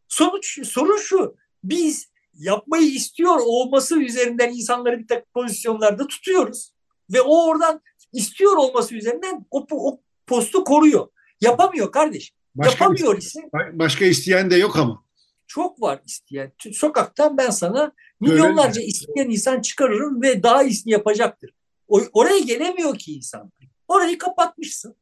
sonuç 0.08 0.68
sorun 0.68 0.98
şu. 0.98 1.36
Biz 1.64 2.14
yapmayı 2.34 2.88
istiyor 2.88 3.40
olması 3.46 4.02
üzerinden 4.02 4.50
insanları 4.50 5.00
bir 5.00 5.08
takım 5.08 5.26
pozisyonlarda 5.34 6.08
tutuyoruz. 6.08 6.74
Ve 7.14 7.22
o 7.22 7.48
oradan 7.48 7.82
istiyor 8.14 8.58
olması 8.58 8.96
üzerinden 8.96 9.46
o, 9.52 9.68
o 9.72 10.02
postu 10.28 10.64
koruyor. 10.64 11.08
Yapamıyor 11.42 11.92
kardeşim. 11.92 12.36
Başka 12.56 12.84
Yapamıyor 12.84 13.18
ise. 13.18 13.40
Başka 13.74 14.06
isteyen 14.06 14.52
de 14.52 14.56
yok 14.56 14.78
ama. 14.78 15.04
Çok 15.48 15.82
var 15.82 16.02
isteyen. 16.06 16.52
Sokaktan 16.72 17.38
ben 17.38 17.50
sana 17.50 17.92
milyonlarca 18.20 18.82
Öyle 18.82 18.88
isteyen 18.88 19.30
insan 19.30 19.62
çıkarırım 19.62 20.22
ve 20.22 20.44
daha 20.44 20.64
iyisini 20.64 20.94
yapacaktır. 20.94 21.54
Oraya 21.88 22.40
gelemiyor 22.40 22.98
ki 22.98 23.14
insan. 23.14 23.52
Orayı 23.88 24.18
kapatmışsın. 24.18 24.96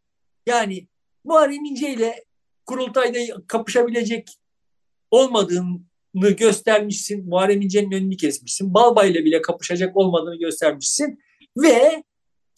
Yani 0.45 0.87
Muharrem 1.23 1.65
İnce 1.65 1.93
ile 1.93 2.25
kurultayda 2.65 3.19
kapışabilecek 3.47 4.29
olmadığını 5.11 6.29
göstermişsin. 6.37 7.29
Muharrem 7.29 7.61
İnce'nin 7.61 7.91
önünü 7.91 8.17
kesmişsin. 8.17 8.73
Balbay 8.73 9.11
ile 9.11 9.25
bile 9.25 9.41
kapışacak 9.41 9.97
olmadığını 9.97 10.39
göstermişsin. 10.39 11.19
Ve 11.57 12.03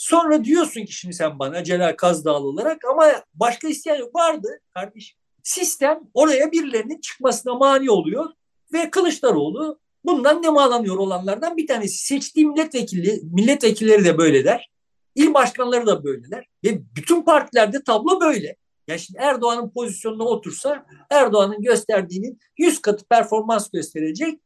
sonra 0.03 0.43
diyorsun 0.43 0.85
ki 0.85 0.93
şimdi 0.93 1.15
sen 1.15 1.39
bana 1.39 1.63
Celal 1.63 1.95
Kazdağlı 1.95 2.47
olarak 2.47 2.85
ama 2.85 3.11
başka 3.33 3.67
isteyen 3.67 3.95
yok. 3.95 4.15
Vardı 4.15 4.59
kardeşim. 4.73 5.17
Sistem 5.43 5.99
oraya 6.13 6.51
birilerinin 6.51 7.01
çıkmasına 7.01 7.53
mani 7.53 7.91
oluyor 7.91 8.25
ve 8.73 8.89
Kılıçdaroğlu 8.89 9.79
bundan 10.05 10.37
ne 10.37 10.41
nemalanıyor 10.41 10.97
olanlardan 10.97 11.57
bir 11.57 11.67
tanesi. 11.67 12.05
Seçtiği 12.05 12.45
milletvekili, 12.45 13.21
milletvekilleri 13.23 14.05
de 14.05 14.17
böyle 14.17 14.45
der. 14.45 14.69
İl 15.15 15.33
başkanları 15.33 15.87
da 15.87 16.03
böyleler. 16.03 16.47
Ve 16.63 16.81
bütün 16.95 17.21
partilerde 17.21 17.83
tablo 17.83 18.21
böyle. 18.21 18.55
Yani 18.87 18.99
şimdi 18.99 19.19
Erdoğan'ın 19.19 19.69
pozisyonuna 19.69 20.23
otursa 20.23 20.85
Erdoğan'ın 21.09 21.61
gösterdiğinin 21.61 22.39
yüz 22.57 22.81
katı 22.81 23.05
performans 23.05 23.69
gösterecek 23.71 24.39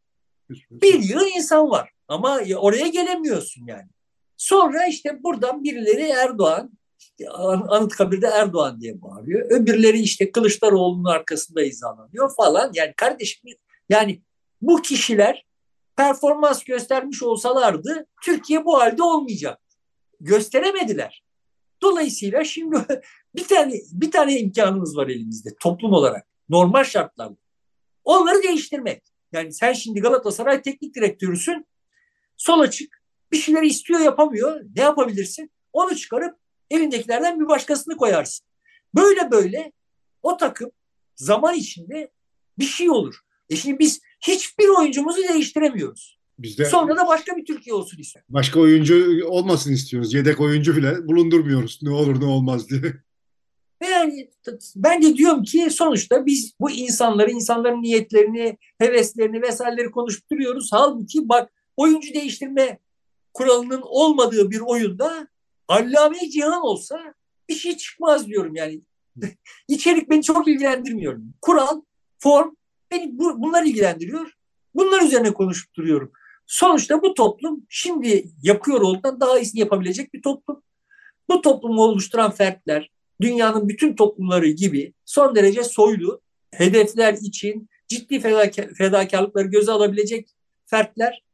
bir 0.71 0.99
yığın 0.99 1.35
insan 1.35 1.69
var. 1.69 1.91
Ama 2.07 2.39
oraya 2.57 2.87
gelemiyorsun 2.87 3.65
yani. 3.67 3.89
Sonra 4.37 4.87
işte 4.87 5.23
buradan 5.23 5.63
birileri 5.63 6.01
Erdoğan, 6.01 6.71
işte 6.99 7.29
Anıtkabir'de 7.69 8.27
Erdoğan 8.27 8.81
diye 8.81 9.01
bağırıyor. 9.01 9.51
Öbürleri 9.51 9.99
işte 9.99 10.31
Kılıçdaroğlu'nun 10.31 11.05
arkasında 11.05 11.61
hizalanıyor 11.61 12.35
falan. 12.35 12.71
Yani 12.73 12.93
kardeşim 12.97 13.51
yani 13.89 14.21
bu 14.61 14.81
kişiler 14.81 15.45
performans 15.95 16.63
göstermiş 16.63 17.23
olsalardı 17.23 18.07
Türkiye 18.23 18.65
bu 18.65 18.79
halde 18.79 19.03
olmayacak. 19.03 19.61
Gösteremediler. 20.19 21.23
Dolayısıyla 21.81 22.43
şimdi 22.43 22.77
bir 23.35 23.47
tane 23.47 23.73
bir 23.91 24.11
tane 24.11 24.39
imkanımız 24.39 24.97
var 24.97 25.07
elimizde 25.07 25.49
toplum 25.59 25.93
olarak 25.93 26.27
normal 26.49 26.83
şartlarda. 26.83 27.37
Onları 28.03 28.43
değiştirmek. 28.43 29.03
Yani 29.31 29.53
sen 29.53 29.73
şimdi 29.73 30.01
Galatasaray 30.01 30.61
teknik 30.61 30.95
direktörüsün. 30.95 31.67
Sol 32.37 32.59
açık. 32.59 33.01
Bir 33.31 33.37
şeyler 33.37 33.63
istiyor 33.63 33.99
yapamıyor. 33.99 34.61
Ne 34.75 34.81
yapabilirsin? 34.81 35.51
Onu 35.73 35.95
çıkarıp 35.95 36.37
elindekilerden 36.71 37.39
bir 37.39 37.47
başkasını 37.47 37.97
koyarsın. 37.97 38.45
Böyle 38.95 39.31
böyle 39.31 39.71
o 40.23 40.37
takım 40.37 40.71
zaman 41.15 41.55
içinde 41.55 42.11
bir 42.59 42.65
şey 42.65 42.89
olur. 42.89 43.15
E 43.49 43.55
şimdi 43.55 43.79
biz 43.79 44.01
hiçbir 44.21 44.67
oyuncumuzu 44.67 45.23
değiştiremiyoruz. 45.23 46.17
Biz 46.39 46.57
de 46.57 46.65
Sonra 46.65 46.97
da 46.97 47.07
başka 47.07 47.35
bir 47.37 47.45
Türkiye 47.45 47.73
olsun 47.73 47.97
istiyor. 47.97 48.25
başka 48.29 48.59
oyuncu 48.59 49.25
olmasın 49.27 49.73
istiyoruz. 49.73 50.13
Yedek 50.13 50.39
oyuncu 50.39 50.75
bile 50.77 51.07
bulundurmuyoruz. 51.07 51.79
Ne 51.81 51.89
olur 51.89 52.21
ne 52.21 52.25
olmaz 52.25 52.69
diye. 52.69 52.93
Yani 53.91 54.29
ben 54.75 55.01
de 55.01 55.17
diyorum 55.17 55.43
ki 55.43 55.69
sonuçta 55.71 56.25
biz 56.25 56.53
bu 56.59 56.71
insanları, 56.71 57.31
insanların 57.31 57.81
niyetlerini, 57.81 58.57
heveslerini 58.77 59.41
vesaireleri 59.41 59.91
konuşturuyoruz. 59.91 60.69
Halbuki 60.71 61.29
bak 61.29 61.51
oyuncu 61.77 62.13
değiştirme 62.13 62.79
kuralının 63.37 63.81
olmadığı 63.85 64.51
bir 64.51 64.59
oyunda 64.59 65.27
allame 65.67 66.29
cihan 66.29 66.61
olsa 66.61 67.13
bir 67.49 67.55
şey 67.55 67.77
çıkmaz 67.77 68.27
diyorum 68.27 68.55
yani. 68.55 68.81
İçerik 69.67 70.09
beni 70.09 70.23
çok 70.23 70.47
ilgilendirmiyor. 70.47 71.19
Kural, 71.41 71.81
form 72.19 72.55
beni 72.91 73.19
bu, 73.19 73.41
bunlar 73.41 73.63
ilgilendiriyor. 73.63 74.33
Bunlar 74.75 75.01
üzerine 75.01 75.33
konuşup 75.33 75.75
duruyorum. 75.75 76.11
Sonuçta 76.47 77.01
bu 77.01 77.13
toplum 77.13 77.65
şimdi 77.69 78.25
yapıyor 78.43 78.81
olduğundan 78.81 79.19
daha 79.19 79.39
iyisini 79.39 79.59
yapabilecek 79.59 80.13
bir 80.13 80.21
toplum. 80.21 80.63
Bu 81.29 81.41
toplumu 81.41 81.81
oluşturan 81.81 82.31
fertler, 82.31 82.91
dünyanın 83.21 83.69
bütün 83.69 83.95
toplumları 83.95 84.47
gibi 84.47 84.93
son 85.05 85.35
derece 85.35 85.63
soylu, 85.63 86.21
hedefler 86.53 87.13
için 87.13 87.69
ciddi 87.87 88.19
fedakarlıkları 88.77 89.47
göze 89.47 89.71
alabilecek 89.71 90.29
fertler 90.65 91.26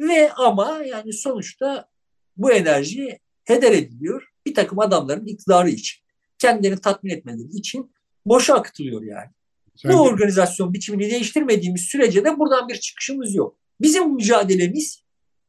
ve 0.00 0.32
ama 0.32 0.82
yani 0.86 1.12
sonuçta 1.12 1.88
bu 2.36 2.52
enerji 2.52 3.18
heder 3.44 3.72
ediliyor 3.72 4.28
bir 4.46 4.54
takım 4.54 4.78
adamların 4.78 5.26
iktidarı 5.26 5.70
için. 5.70 6.04
Kendilerini 6.38 6.80
tatmin 6.80 7.10
etmeleri 7.10 7.48
için 7.48 7.92
boşa 8.26 8.54
akıtılıyor 8.54 9.02
yani. 9.02 9.30
Sen 9.76 9.92
bu 9.92 10.00
organizasyon 10.00 10.74
biçimini 10.74 11.10
değiştirmediğimiz 11.10 11.80
sürece 11.82 12.24
de 12.24 12.38
buradan 12.38 12.68
bir 12.68 12.76
çıkışımız 12.76 13.34
yok. 13.34 13.56
Bizim 13.80 14.14
mücadelemiz 14.14 15.02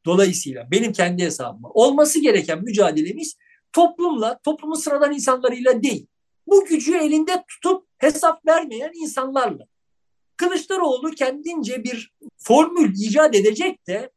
dolayısıyla 0.05 0.71
benim 0.71 0.93
kendi 0.93 1.23
hesabıma 1.23 1.69
olması 1.69 2.19
gereken 2.19 2.63
mücadelemiz 2.63 3.37
toplumla, 3.73 4.39
toplumun 4.43 4.75
sıradan 4.75 5.13
insanlarıyla 5.13 5.83
değil. 5.83 6.07
Bu 6.47 6.65
gücü 6.65 6.97
elinde 6.97 7.43
tutup 7.47 7.87
hesap 7.97 8.45
vermeyen 8.45 8.91
insanlarla. 8.95 9.63
Kılıçdaroğlu 10.37 11.11
kendince 11.11 11.83
bir 11.83 12.13
formül 12.37 12.93
icat 12.93 13.35
edecek 13.35 13.87
de 13.87 14.11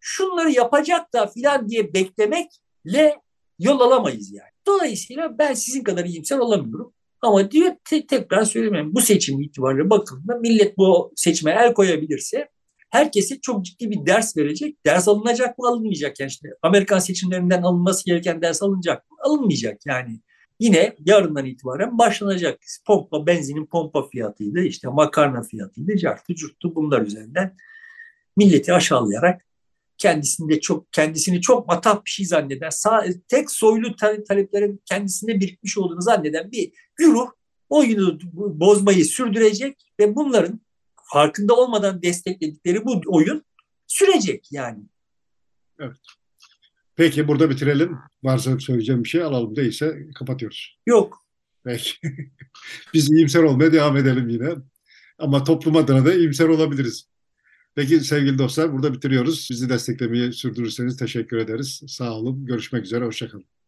şunları 0.00 0.50
yapacak 0.50 1.12
da 1.12 1.26
filan 1.26 1.68
diye 1.68 1.94
beklemekle 1.94 3.20
yol 3.58 3.80
alamayız 3.80 4.32
yani. 4.32 4.50
Dolayısıyla 4.66 5.38
ben 5.38 5.54
sizin 5.54 5.82
kadar 5.82 6.04
iyimser 6.04 6.38
olamıyorum. 6.38 6.92
Ama 7.22 7.50
diyor 7.50 7.72
te- 7.84 8.06
tekrar 8.06 8.44
söylemem 8.44 8.94
bu 8.94 9.00
seçim 9.00 9.40
itibariyle 9.40 9.90
bakıldığında 9.90 10.36
millet 10.36 10.78
bu 10.78 11.12
seçime 11.16 11.50
el 11.50 11.74
koyabilirse 11.74 12.48
herkese 12.90 13.40
çok 13.40 13.64
ciddi 13.64 13.90
bir 13.90 14.06
ders 14.06 14.36
verecek. 14.36 14.86
Ders 14.86 15.08
alınacak 15.08 15.58
mı 15.58 15.68
alınmayacak 15.68 16.20
yani 16.20 16.28
işte 16.28 16.48
Amerikan 16.62 16.98
seçimlerinden 16.98 17.62
alınması 17.62 18.04
gereken 18.04 18.42
ders 18.42 18.62
alınacak 18.62 19.10
mı 19.10 19.16
alınmayacak 19.20 19.86
yani. 19.86 20.20
Yine 20.60 20.96
yarından 21.06 21.46
itibaren 21.46 21.98
başlanacak. 21.98 22.60
Pompa, 22.86 23.26
benzinin 23.26 23.66
pompa 23.66 24.08
fiyatıydı, 24.08 24.60
işte 24.60 24.88
makarna 24.88 25.42
fiyatıydı, 25.42 25.96
cartı 25.96 26.34
curttu 26.34 26.74
bunlar 26.74 27.00
üzerinden 27.02 27.56
milleti 28.36 28.72
aşağılayarak 28.72 29.46
kendisinde 30.00 30.60
çok 30.60 30.92
kendisini 30.92 31.40
çok 31.40 31.68
matah 31.68 32.04
bir 32.04 32.10
şey 32.10 32.26
zanneden, 32.26 32.70
sağ, 32.70 33.04
tek 33.28 33.50
soylu 33.50 33.96
taleplerin 34.28 34.82
kendisinde 34.84 35.40
birikmiş 35.40 35.78
olduğunu 35.78 36.02
zanneden 36.02 36.52
bir 36.52 36.72
güruh 36.96 37.28
oyunu 37.68 38.18
bozmayı 38.32 39.04
sürdürecek 39.04 39.76
ve 40.00 40.14
bunların 40.14 40.60
farkında 41.12 41.54
olmadan 41.54 42.02
destekledikleri 42.02 42.84
bu 42.84 43.00
oyun 43.06 43.44
sürecek 43.86 44.48
yani. 44.52 44.82
Evet. 45.78 45.96
Peki 46.96 47.28
burada 47.28 47.50
bitirelim. 47.50 47.98
Varsa 48.22 48.58
söyleyeceğim 48.58 49.04
bir 49.04 49.08
şey 49.08 49.22
alalım 49.22 49.56
değilse 49.56 50.06
kapatıyoruz. 50.18 50.78
Yok. 50.86 51.24
Peki. 51.64 51.92
Biz 52.94 53.10
iyimser 53.10 53.42
olmaya 53.42 53.72
devam 53.72 53.96
edelim 53.96 54.28
yine. 54.28 54.50
Ama 55.18 55.44
toplum 55.44 55.76
adına 55.76 56.06
da 56.06 56.14
iyimser 56.14 56.48
olabiliriz. 56.48 57.09
Peki 57.80 58.00
sevgili 58.00 58.38
dostlar 58.38 58.72
burada 58.72 58.92
bitiriyoruz. 58.94 59.48
Bizi 59.50 59.68
desteklemeyi 59.68 60.32
sürdürürseniz 60.32 60.96
teşekkür 60.96 61.36
ederiz. 61.36 61.82
Sağ 61.88 62.12
olun. 62.14 62.46
Görüşmek 62.46 62.84
üzere. 62.84 63.04
Hoşçakalın. 63.04 63.59